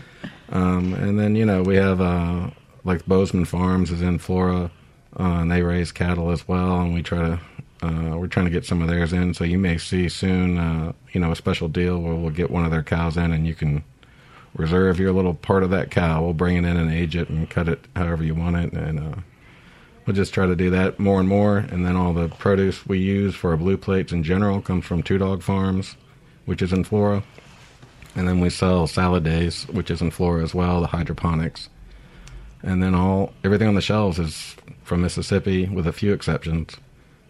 Um, 0.50 0.94
and 0.94 1.18
then, 1.18 1.34
you 1.34 1.44
know, 1.44 1.62
we 1.62 1.76
have 1.76 2.00
uh, 2.00 2.50
like 2.84 3.04
Bozeman 3.06 3.44
Farms 3.44 3.90
is 3.90 4.02
in 4.02 4.18
Flora, 4.18 4.70
uh, 5.18 5.22
and 5.22 5.50
they 5.50 5.62
raise 5.62 5.92
cattle 5.92 6.30
as 6.30 6.46
well. 6.46 6.80
And 6.80 6.94
we 6.94 7.02
try 7.02 7.18
to, 7.18 7.40
uh, 7.82 8.16
we're 8.16 8.28
trying 8.28 8.46
to 8.46 8.52
get 8.52 8.64
some 8.64 8.80
of 8.80 8.88
theirs 8.88 9.12
in. 9.12 9.34
So 9.34 9.44
you 9.44 9.58
may 9.58 9.78
see 9.78 10.08
soon, 10.08 10.58
uh, 10.58 10.92
you 11.12 11.20
know, 11.20 11.32
a 11.32 11.36
special 11.36 11.68
deal 11.68 11.98
where 12.00 12.14
we'll 12.14 12.30
get 12.30 12.50
one 12.50 12.64
of 12.64 12.70
their 12.70 12.82
cows 12.82 13.16
in 13.16 13.32
and 13.32 13.46
you 13.46 13.54
can 13.54 13.82
reserve 14.56 14.98
your 14.98 15.12
little 15.12 15.34
part 15.34 15.62
of 15.62 15.70
that 15.70 15.90
cow. 15.90 16.22
We'll 16.22 16.32
bring 16.32 16.56
it 16.56 16.64
in 16.64 16.76
and 16.76 16.92
age 16.92 17.16
it 17.16 17.28
and 17.28 17.48
cut 17.48 17.68
it 17.68 17.84
however 17.94 18.24
you 18.24 18.34
want 18.34 18.56
it. 18.56 18.72
And 18.72 19.00
uh, 19.00 19.20
we'll 20.06 20.16
just 20.16 20.32
try 20.32 20.46
to 20.46 20.56
do 20.56 20.70
that 20.70 20.98
more 20.98 21.20
and 21.20 21.28
more. 21.28 21.58
And 21.58 21.84
then 21.84 21.96
all 21.96 22.12
the 22.12 22.28
produce 22.28 22.86
we 22.86 22.98
use 22.98 23.34
for 23.34 23.50
our 23.50 23.56
blue 23.56 23.76
plates 23.76 24.12
in 24.12 24.22
general 24.22 24.60
comes 24.60 24.84
from 24.84 25.02
Two 25.02 25.18
Dog 25.18 25.42
Farms, 25.42 25.96
which 26.44 26.62
is 26.62 26.72
in 26.72 26.84
Flora. 26.84 27.22
And 28.16 28.26
then 28.26 28.40
we 28.40 28.50
sell 28.50 28.86
Salad 28.86 29.24
Days, 29.24 29.64
which 29.68 29.90
is 29.90 30.00
in 30.00 30.10
Flora 30.10 30.42
as 30.42 30.54
well, 30.54 30.80
the 30.80 30.86
hydroponics. 30.86 31.68
And 32.62 32.82
then 32.82 32.94
all 32.94 33.32
everything 33.44 33.68
on 33.68 33.74
the 33.74 33.80
shelves 33.82 34.18
is 34.18 34.56
from 34.82 35.02
Mississippi, 35.02 35.66
with 35.66 35.86
a 35.86 35.92
few 35.92 36.12
exceptions. 36.12 36.76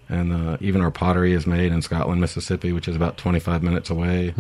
And 0.09 0.33
uh, 0.33 0.57
even 0.61 0.81
our 0.81 0.93
pottery 0.93 1.33
is 1.33 1.47
made 1.47 1.73
in 1.73 1.83
Scotland, 1.83 2.21
Mississippi, 2.21 2.73
which 2.73 2.87
is 2.87 2.95
about 2.95 3.17
25 3.17 3.63
minutes 3.63 3.91
away. 3.91 4.33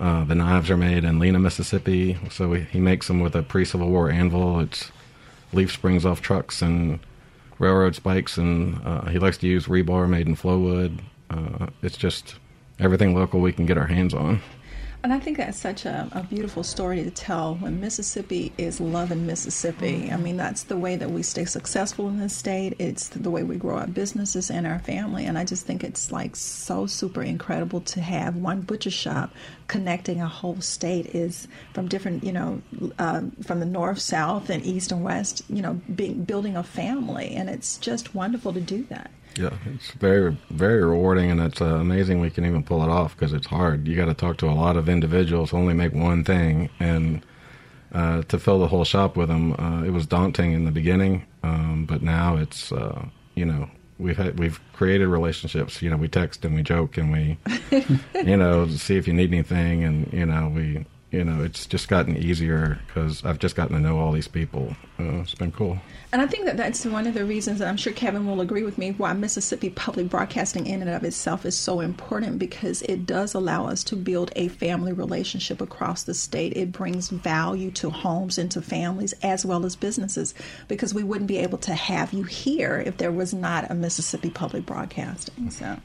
Uh, 0.00 0.24
the 0.24 0.34
knives 0.34 0.70
are 0.70 0.76
made 0.76 1.04
in 1.04 1.20
Lena, 1.20 1.38
Mississippi. 1.38 2.18
So 2.28 2.48
we, 2.48 2.60
he 2.62 2.80
makes 2.80 3.06
them 3.06 3.20
with 3.20 3.36
a 3.36 3.42
pre-Civil 3.42 3.88
War 3.88 4.10
anvil. 4.10 4.58
It's 4.60 4.90
leaf 5.52 5.72
springs 5.72 6.04
off 6.04 6.20
trucks 6.20 6.60
and 6.60 6.98
railroad 7.60 7.94
spikes, 7.94 8.36
and 8.36 8.80
uh, 8.84 9.06
he 9.06 9.20
likes 9.20 9.38
to 9.38 9.46
use 9.46 9.66
rebar 9.66 10.08
made 10.08 10.26
in 10.26 10.34
Flowood. 10.34 10.98
Uh, 11.30 11.68
it's 11.82 11.96
just 11.96 12.34
everything 12.80 13.14
local 13.14 13.40
we 13.40 13.52
can 13.52 13.66
get 13.66 13.78
our 13.78 13.86
hands 13.86 14.12
on. 14.12 14.40
And 15.04 15.12
I 15.12 15.18
think 15.18 15.36
that's 15.36 15.58
such 15.58 15.84
a, 15.84 16.08
a 16.12 16.22
beautiful 16.22 16.62
story 16.62 17.04
to 17.04 17.10
tell 17.10 17.56
when 17.56 17.78
Mississippi 17.78 18.54
is 18.56 18.80
loving 18.80 19.26
Mississippi. 19.26 20.10
I 20.10 20.16
mean, 20.16 20.38
that's 20.38 20.62
the 20.62 20.78
way 20.78 20.96
that 20.96 21.10
we 21.10 21.22
stay 21.22 21.44
successful 21.44 22.08
in 22.08 22.18
this 22.18 22.34
state. 22.34 22.74
It's 22.78 23.08
the 23.08 23.28
way 23.28 23.42
we 23.42 23.56
grow 23.56 23.76
our 23.76 23.86
businesses 23.86 24.50
and 24.50 24.66
our 24.66 24.78
family. 24.78 25.26
And 25.26 25.36
I 25.36 25.44
just 25.44 25.66
think 25.66 25.84
it's 25.84 26.10
like 26.10 26.34
so 26.36 26.86
super 26.86 27.22
incredible 27.22 27.82
to 27.82 28.00
have 28.00 28.36
one 28.36 28.62
butcher 28.62 28.90
shop 28.90 29.30
connecting 29.68 30.22
a 30.22 30.26
whole 30.26 30.62
state 30.62 31.14
is 31.14 31.48
from 31.74 31.86
different, 31.86 32.24
you 32.24 32.32
know, 32.32 32.62
um, 32.98 33.32
from 33.42 33.60
the 33.60 33.66
north, 33.66 33.98
south, 33.98 34.48
and 34.48 34.64
east 34.64 34.90
and 34.90 35.04
west, 35.04 35.42
you 35.50 35.60
know, 35.60 35.82
being, 35.94 36.24
building 36.24 36.56
a 36.56 36.62
family. 36.62 37.34
And 37.34 37.50
it's 37.50 37.76
just 37.76 38.14
wonderful 38.14 38.54
to 38.54 38.60
do 38.62 38.84
that. 38.84 39.10
Yeah, 39.36 39.50
it's 39.74 39.90
very, 39.92 40.36
very 40.50 40.84
rewarding, 40.84 41.30
and 41.30 41.40
it's 41.40 41.60
uh, 41.60 41.66
amazing 41.76 42.20
we 42.20 42.30
can 42.30 42.44
even 42.44 42.62
pull 42.62 42.82
it 42.82 42.88
off 42.88 43.16
because 43.16 43.32
it's 43.32 43.46
hard. 43.46 43.88
You 43.88 43.96
got 43.96 44.06
to 44.06 44.14
talk 44.14 44.36
to 44.38 44.48
a 44.48 44.52
lot 44.52 44.76
of 44.76 44.88
individuals, 44.88 45.52
only 45.52 45.74
make 45.74 45.92
one 45.92 46.24
thing, 46.24 46.70
and 46.78 47.24
uh, 47.92 48.22
to 48.22 48.38
fill 48.38 48.58
the 48.58 48.66
whole 48.66 48.84
shop 48.84 49.16
with 49.16 49.28
them, 49.28 49.52
uh, 49.52 49.82
it 49.84 49.90
was 49.90 50.06
daunting 50.06 50.52
in 50.52 50.64
the 50.64 50.70
beginning, 50.72 51.24
um, 51.42 51.86
but 51.86 52.02
now 52.02 52.36
it's, 52.36 52.72
uh, 52.72 53.06
you 53.34 53.44
know, 53.44 53.70
we've 53.98 54.16
had, 54.16 54.38
we've 54.38 54.60
created 54.72 55.06
relationships. 55.06 55.80
You 55.80 55.90
know, 55.90 55.96
we 55.96 56.08
text 56.08 56.44
and 56.44 56.54
we 56.54 56.62
joke 56.62 56.96
and 56.96 57.12
we, 57.12 57.38
you 58.14 58.36
know, 58.36 58.66
see 58.68 58.96
if 58.96 59.06
you 59.06 59.12
need 59.12 59.32
anything, 59.32 59.84
and 59.84 60.12
you 60.12 60.26
know, 60.26 60.50
we, 60.54 60.84
you 61.12 61.24
know, 61.24 61.44
it's 61.44 61.66
just 61.66 61.88
gotten 61.88 62.16
easier 62.16 62.80
because 62.86 63.24
I've 63.24 63.38
just 63.38 63.54
gotten 63.54 63.76
to 63.76 63.80
know 63.80 63.98
all 63.98 64.10
these 64.10 64.28
people. 64.28 64.76
Uh, 64.98 65.20
it's 65.20 65.34
been 65.34 65.50
cool. 65.50 65.78
And 66.12 66.22
I 66.22 66.26
think 66.26 66.44
that 66.44 66.56
that's 66.56 66.86
one 66.86 67.08
of 67.08 67.14
the 67.14 67.24
reasons, 67.24 67.60
and 67.60 67.68
I'm 67.68 67.76
sure 67.76 67.92
Kevin 67.92 68.26
will 68.26 68.40
agree 68.40 68.62
with 68.62 68.78
me, 68.78 68.92
why 68.92 69.12
Mississippi 69.12 69.70
public 69.70 70.08
broadcasting 70.08 70.66
in 70.66 70.82
and 70.82 70.90
of 70.90 71.02
itself 71.02 71.44
is 71.44 71.56
so 71.56 71.80
important 71.80 72.38
because 72.38 72.82
it 72.82 73.04
does 73.04 73.34
allow 73.34 73.66
us 73.66 73.82
to 73.84 73.96
build 73.96 74.30
a 74.36 74.46
family 74.46 74.92
relationship 74.92 75.60
across 75.60 76.04
the 76.04 76.14
state. 76.14 76.56
It 76.56 76.70
brings 76.70 77.08
value 77.08 77.72
to 77.72 77.90
homes 77.90 78.38
and 78.38 78.50
to 78.52 78.62
families 78.62 79.12
as 79.22 79.44
well 79.44 79.66
as 79.66 79.74
businesses 79.74 80.32
because 80.68 80.94
we 80.94 81.02
wouldn't 81.02 81.26
be 81.26 81.38
able 81.38 81.58
to 81.58 81.74
have 81.74 82.12
you 82.12 82.22
here 82.22 82.80
if 82.86 82.98
there 82.98 83.12
was 83.12 83.34
not 83.34 83.68
a 83.70 83.74
Mississippi 83.74 84.30
public 84.30 84.64
broadcasting. 84.64 85.50
So. 85.50 85.78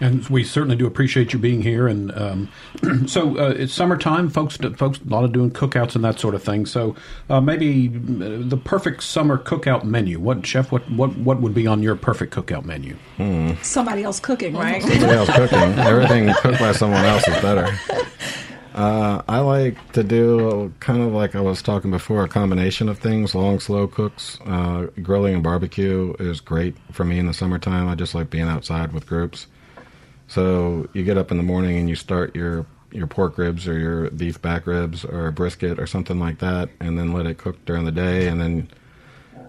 And 0.00 0.26
we 0.28 0.44
certainly 0.44 0.76
do 0.76 0.86
appreciate 0.86 1.32
you 1.32 1.38
being 1.38 1.62
here. 1.62 1.88
And 1.88 2.16
um, 2.16 2.48
so 3.06 3.38
uh, 3.38 3.54
it's 3.56 3.72
summertime, 3.72 4.28
folks. 4.28 4.56
Folks, 4.56 5.00
a 5.00 5.08
lot 5.08 5.24
of 5.24 5.32
doing 5.32 5.50
cookouts 5.50 5.94
and 5.94 6.04
that 6.04 6.20
sort 6.20 6.34
of 6.34 6.42
thing. 6.42 6.66
So 6.66 6.96
uh, 7.30 7.40
maybe 7.40 7.88
uh, 7.88 8.45
the 8.48 8.56
perfect 8.56 9.02
summer 9.02 9.38
cookout 9.38 9.84
menu. 9.84 10.20
What 10.20 10.46
chef? 10.46 10.72
What 10.72 10.88
what 10.90 11.16
what 11.16 11.40
would 11.40 11.54
be 11.54 11.66
on 11.66 11.82
your 11.82 11.96
perfect 11.96 12.34
cookout 12.34 12.64
menu? 12.64 12.96
Hmm. 13.16 13.52
Somebody 13.62 14.02
else 14.02 14.20
cooking, 14.20 14.54
right? 14.54 14.82
Somebody 14.82 15.12
else 15.12 15.30
cooking. 15.30 15.58
Everything 15.78 16.32
cooked 16.40 16.58
by 16.58 16.72
someone 16.72 17.04
else 17.04 17.26
is 17.26 17.40
better. 17.42 17.78
Uh, 18.74 19.22
I 19.26 19.38
like 19.38 19.92
to 19.92 20.04
do 20.04 20.72
kind 20.80 21.00
of 21.00 21.12
like 21.12 21.34
I 21.34 21.40
was 21.40 21.62
talking 21.62 21.90
before, 21.90 22.24
a 22.24 22.28
combination 22.28 22.90
of 22.90 22.98
things. 22.98 23.34
Long, 23.34 23.58
slow 23.58 23.86
cooks, 23.86 24.38
uh, 24.44 24.88
grilling 25.02 25.32
and 25.32 25.42
barbecue 25.42 26.14
is 26.18 26.40
great 26.40 26.76
for 26.92 27.04
me 27.04 27.18
in 27.18 27.26
the 27.26 27.32
summertime. 27.32 27.88
I 27.88 27.94
just 27.94 28.14
like 28.14 28.28
being 28.28 28.48
outside 28.48 28.92
with 28.92 29.06
groups. 29.06 29.46
So 30.28 30.88
you 30.92 31.04
get 31.04 31.16
up 31.16 31.30
in 31.30 31.38
the 31.38 31.42
morning 31.42 31.78
and 31.78 31.88
you 31.88 31.96
start 31.96 32.36
your 32.36 32.66
your 32.96 33.06
pork 33.06 33.36
ribs 33.38 33.68
or 33.68 33.78
your 33.78 34.10
beef 34.10 34.40
back 34.40 34.66
ribs 34.66 35.04
or 35.04 35.26
a 35.26 35.32
brisket 35.32 35.78
or 35.78 35.86
something 35.86 36.18
like 36.18 36.38
that, 36.38 36.70
and 36.80 36.98
then 36.98 37.12
let 37.12 37.26
it 37.26 37.38
cook 37.38 37.62
during 37.66 37.84
the 37.84 37.92
day. 37.92 38.26
And 38.26 38.40
then 38.40 38.68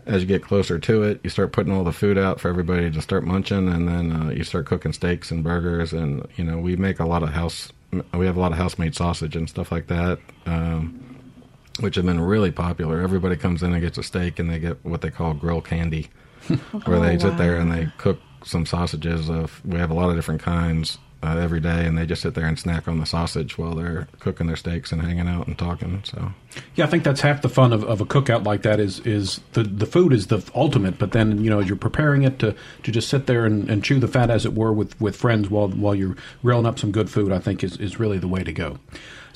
as 0.06 0.22
you 0.22 0.28
get 0.28 0.44
closer 0.44 0.78
to 0.80 1.04
it, 1.04 1.20
you 1.24 1.30
start 1.30 1.52
putting 1.52 1.74
all 1.74 1.84
the 1.84 1.92
food 1.92 2.18
out 2.18 2.40
for 2.40 2.50
everybody 2.50 2.92
to 2.92 3.02
start 3.02 3.24
munching, 3.24 3.68
and 3.70 3.88
then 3.88 4.12
uh, 4.12 4.30
you 4.30 4.44
start 4.44 4.66
cooking 4.66 4.94
steaks 4.94 5.32
and 5.32 5.44
burgers. 5.44 5.94
And 5.94 6.28
you 6.36 6.44
know, 6.44 6.58
we 6.58 6.76
make 6.76 7.00
a 7.00 7.06
lot 7.06 7.24
of 7.24 7.30
house. 7.30 7.72
We 8.14 8.26
have 8.26 8.38
a 8.38 8.40
lot 8.40 8.52
of 8.52 8.58
house 8.58 8.78
made 8.78 8.96
sausage 8.96 9.36
and 9.36 9.50
stuff 9.50 9.72
like 9.72 9.88
that, 9.88 10.20
um, 10.46 11.32
which 11.80 11.96
have 11.96 12.06
been 12.06 12.20
really 12.20 12.52
popular. 12.52 13.02
Everybody 13.02 13.38
comes 13.38 13.64
in 13.64 13.72
and 13.72 13.82
gets 13.82 13.98
a 13.98 14.04
steak, 14.04 14.40
and 14.40 14.50
they 14.50 14.60
get 14.60 14.84
what 14.84 15.02
they 15.02 15.10
call 15.10 15.34
grill 15.34 15.62
candy, 15.62 16.10
where 16.86 17.00
they 17.00 17.16
Oh, 17.16 17.20
sit 17.20 17.38
there 17.38 17.58
and 17.58 17.72
they 17.72 17.88
cook 17.98 18.20
some 18.44 18.66
sausages. 18.66 19.30
Of 19.30 19.62
we 19.66 19.78
have 19.78 19.90
a 19.90 19.94
lot 19.94 20.10
of 20.10 20.16
different 20.16 20.42
kinds 20.42 20.98
uh, 21.24 21.38
every 21.38 21.60
day, 21.60 21.86
and 21.86 21.98
they 21.98 22.06
just 22.06 22.22
sit 22.22 22.36
there 22.36 22.46
and 22.46 22.60
snack 22.60 22.88
on 22.88 23.00
the 23.00 23.06
sausage 23.06 23.58
while 23.58 23.74
they're 23.74 24.08
cooking 24.20 24.48
their 24.48 24.56
steaks 24.56 24.92
and 24.92 25.02
hanging 25.02 25.28
out 25.28 25.48
and 25.48 25.58
talking. 25.58 26.02
So 26.04 26.32
Yeah, 26.76 26.86
I 26.86 26.88
think 26.88 27.04
that's 27.04 27.22
half 27.22 27.42
the 27.42 27.50
fun 27.50 27.74
of, 27.74 27.84
of 27.84 28.02
a 28.02 28.06
cookout 28.06 28.46
like 28.46 28.62
that 28.64 28.80
is 28.80 29.00
is 29.02 29.42
the 29.54 29.64
the 29.64 29.86
food 29.86 30.14
is 30.14 30.28
the 30.28 30.44
ultimate, 30.54 31.00
but 31.00 31.12
then 31.12 31.44
you 31.44 31.50
know 31.50 31.60
you're 31.60 31.76
preparing 31.76 32.24
it 32.24 32.40
to, 32.40 32.56
to 32.84 32.92
just 32.92 33.10
sit 33.10 33.26
there 33.26 33.46
and, 33.46 33.70
and 33.70 33.84
chew 33.84 34.00
the 34.00 34.08
fat 34.08 34.30
as 34.30 34.46
it 34.46 34.54
were 34.54 34.72
with, 34.72 35.00
with 35.02 35.16
friends 35.16 35.50
while 35.50 35.70
while 35.70 35.96
you're 35.96 36.16
grilling 36.44 36.66
up 36.66 36.78
some 36.80 36.92
good 36.92 37.10
food, 37.10 37.32
I 37.32 37.40
think 37.40 37.64
is, 37.64 37.78
is 37.78 38.00
really 38.00 38.18
the 38.18 38.28
way 38.28 38.44
to 38.44 38.54
go. 38.54 38.78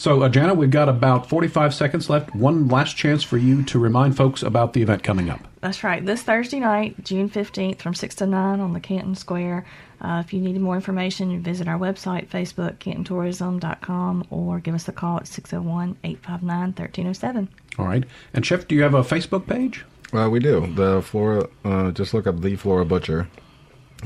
So, 0.02 0.24
uh, 0.24 0.30
Jana, 0.30 0.56
we've 0.56 0.72
got 0.72 0.90
about 0.90 1.30
45 1.30 1.76
seconds 1.76 2.10
left. 2.10 2.34
One 2.34 2.68
last 2.68 2.98
chance 2.98 3.22
for 3.22 3.38
you 3.38 3.62
to 3.66 3.78
remind 3.78 4.18
folks 4.18 4.42
about 4.42 4.74
the 4.74 4.82
event 4.82 5.04
coming 5.04 5.30
up. 5.30 5.48
That's 5.60 5.84
right. 5.84 6.04
This 6.04 6.24
Thursday 6.24 6.60
night, 6.60 7.04
June 7.04 7.30
15th, 7.30 7.78
from 7.78 7.94
6 7.94 8.16
to 8.16 8.26
9 8.26 8.60
on 8.60 8.74
the 8.74 8.80
Canton 8.80 9.14
Square. 9.14 9.64
Uh, 10.02 10.22
if 10.26 10.34
you 10.34 10.42
need 10.42 10.60
more 10.60 10.76
information, 10.76 11.42
visit 11.44 11.68
our 11.68 11.78
website, 11.78 12.28
Facebook, 12.28 12.78
CantonTourism.com, 12.80 14.26
or 14.32 14.60
give 14.60 14.74
us 14.74 14.88
a 14.88 14.92
call 14.92 15.18
at 15.18 15.28
601 15.28 15.96
859 16.04 16.58
1307. 16.70 17.50
All 17.78 17.86
right. 17.86 18.04
And, 18.34 18.46
Chef, 18.46 18.68
do 18.68 18.74
you 18.76 18.82
have 18.82 18.96
a 18.96 19.04
Facebook 19.04 19.48
page? 19.48 19.86
Well, 20.12 20.30
we 20.32 20.40
do. 20.40 20.74
The 20.74 21.02
Flora, 21.02 21.48
uh, 21.64 21.92
just 21.92 22.14
look 22.14 22.26
up 22.26 22.42
the 22.42 22.56
Flora 22.56 22.84
Butcher, 22.84 23.30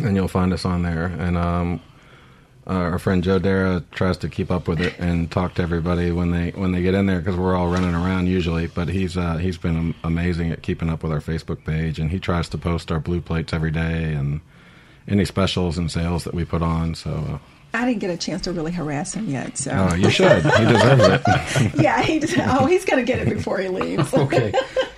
and 0.04 0.16
you'll 0.16 0.28
find 0.28 0.52
us 0.52 0.66
on 0.66 0.84
there. 0.84 1.06
And 1.06 1.38
um, 1.38 1.82
uh, 2.68 2.74
our 2.74 3.00
friend 3.00 3.24
Joe 3.24 3.40
Dara 3.40 3.84
tries 3.92 4.18
to 4.18 4.30
keep 4.30 4.52
up 4.52 4.68
with 4.68 4.82
it 4.82 5.00
and 5.00 5.32
talk 5.32 5.54
to 5.56 5.64
everybody 5.64 6.12
when 6.12 6.32
they 6.32 6.50
when 6.52 6.72
they 6.72 6.82
get 6.82 6.94
in 6.94 7.06
there 7.06 7.20
because 7.20 7.36
we're 7.36 7.56
all 7.56 7.70
running 7.70 7.96
around 7.96 8.28
usually. 8.28 8.68
But 8.68 8.90
he's 8.90 9.18
uh, 9.18 9.38
he's 9.38 9.58
been 9.58 9.96
amazing 10.04 10.52
at 10.52 10.62
keeping 10.62 10.90
up 10.90 11.04
with 11.04 11.12
our 11.12 11.22
Facebook 11.22 11.64
page, 11.64 12.00
and 12.00 12.12
he 12.12 12.20
tries 12.20 12.50
to 12.50 12.58
post 12.58 12.92
our 12.92 13.00
blue 13.00 13.22
plates 13.22 13.54
every 13.54 13.72
day 13.72 14.14
and 14.14 14.42
any 15.08 15.26
specials 15.26 15.78
and 15.78 15.92
sales 15.92 16.24
that 16.24 16.34
we 16.34 16.46
put 16.46 16.62
on. 16.62 16.96
So. 16.96 17.12
Uh, 17.12 17.38
I 17.74 17.86
didn't 17.86 18.00
get 18.00 18.10
a 18.10 18.16
chance 18.18 18.42
to 18.44 18.54
really 18.54 18.72
harass 18.72 19.14
him 19.14 19.28
yet. 19.30 19.58
So 19.58 19.72
Oh, 19.92 19.96
you 19.96 20.10
should. 20.10 20.44
He 20.44 20.66
deserves 20.66 21.04
it. 21.04 21.76
yeah, 21.82 22.02
he. 22.02 22.22
Oh, 22.42 22.66
he's 22.66 22.86
going 22.86 23.06
to 23.06 23.12
get 23.12 23.20
it 23.28 23.34
before 23.34 23.58
he 23.60 23.68
leaves. 23.68 24.14
Okay. 24.14 24.54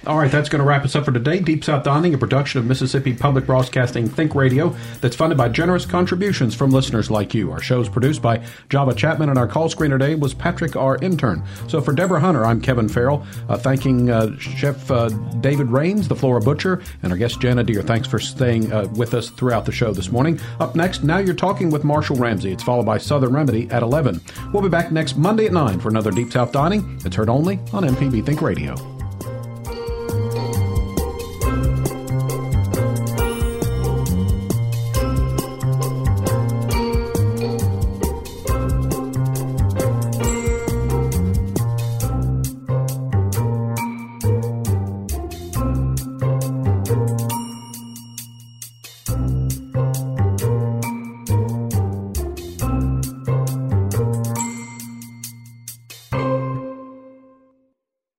All 0.08 0.18
right, 0.18 0.32
that's 0.32 0.48
going 0.48 0.62
to 0.62 0.66
wrap 0.66 0.86
us 0.86 0.96
up 0.96 1.04
for 1.04 1.12
today. 1.12 1.42
Deep 1.42 1.66
South 1.66 1.84
Dining, 1.84 2.14
a 2.14 2.18
production 2.18 2.60
of 2.60 2.66
Mississippi 2.66 3.14
Public 3.14 3.46
Broadcasting 3.46 4.08
Think 4.08 4.36
Radio 4.36 4.74
that's 5.02 5.18
funded 5.18 5.38
by 5.38 5.50
generous 5.50 5.86
contributions 5.86 6.56
from 6.56 6.72
listeners 6.72 7.12
like 7.12 7.34
you. 7.34 7.52
Our 7.52 7.60
show 7.60 7.82
is 7.82 7.90
produced 7.90 8.22
by 8.22 8.42
Java 8.70 8.96
Chapman, 8.96 9.28
and 9.28 9.38
our 9.38 9.48
call 9.48 9.68
screener 9.68 10.00
today 10.00 10.16
was 10.16 10.34
Patrick, 10.34 10.78
our 10.78 10.96
intern. 11.00 11.44
So 11.68 11.82
for 11.82 11.92
Deborah 11.92 12.22
Hunter, 12.22 12.46
I'm 12.46 12.62
Kevin 12.62 12.88
Farrell, 12.88 13.28
uh, 13.50 13.58
thanking 13.58 14.10
uh, 14.10 14.38
Chef 14.38 14.90
uh, 14.90 15.10
David 15.42 15.68
Raines, 15.68 16.08
the 16.08 16.16
Flora 16.16 16.40
Butcher, 16.40 16.82
and 17.04 17.12
our 17.12 17.18
guest 17.18 17.42
Jana 17.42 17.66
Deere. 17.66 17.82
Thanks 17.82 18.08
for 18.08 18.18
staying 18.18 18.72
uh, 18.72 18.88
with 18.96 19.14
us 19.14 19.30
throughout 19.30 19.66
the 19.66 19.74
show 19.74 19.92
this 19.92 20.10
morning. 20.10 20.40
Up 20.62 20.74
next, 20.74 21.04
Now 21.04 21.18
You're 21.18 21.36
Talking 21.36 21.70
with 21.70 21.84
Marshall 21.84 22.16
Ramsey. 22.16 22.54
It's 22.54 22.64
followed 22.64 22.86
by 22.86 22.98
Southern 22.98 23.34
Remedy 23.34 23.70
at 23.72 23.84
11. 23.84 24.22
We'll 24.54 24.64
be 24.64 24.70
back 24.70 24.90
next 24.90 25.18
Monday 25.18 25.48
at 25.48 25.52
9 25.52 25.82
for 25.82 25.90
another 25.90 26.12
Deep 26.12 26.32
South 26.32 26.54
Dining. 26.54 26.98
It's 27.04 27.18
heard 27.18 27.28
only 27.28 27.60
on 27.74 27.84
MPB 27.84 28.26
Think 28.26 28.42
Radio. 28.42 28.97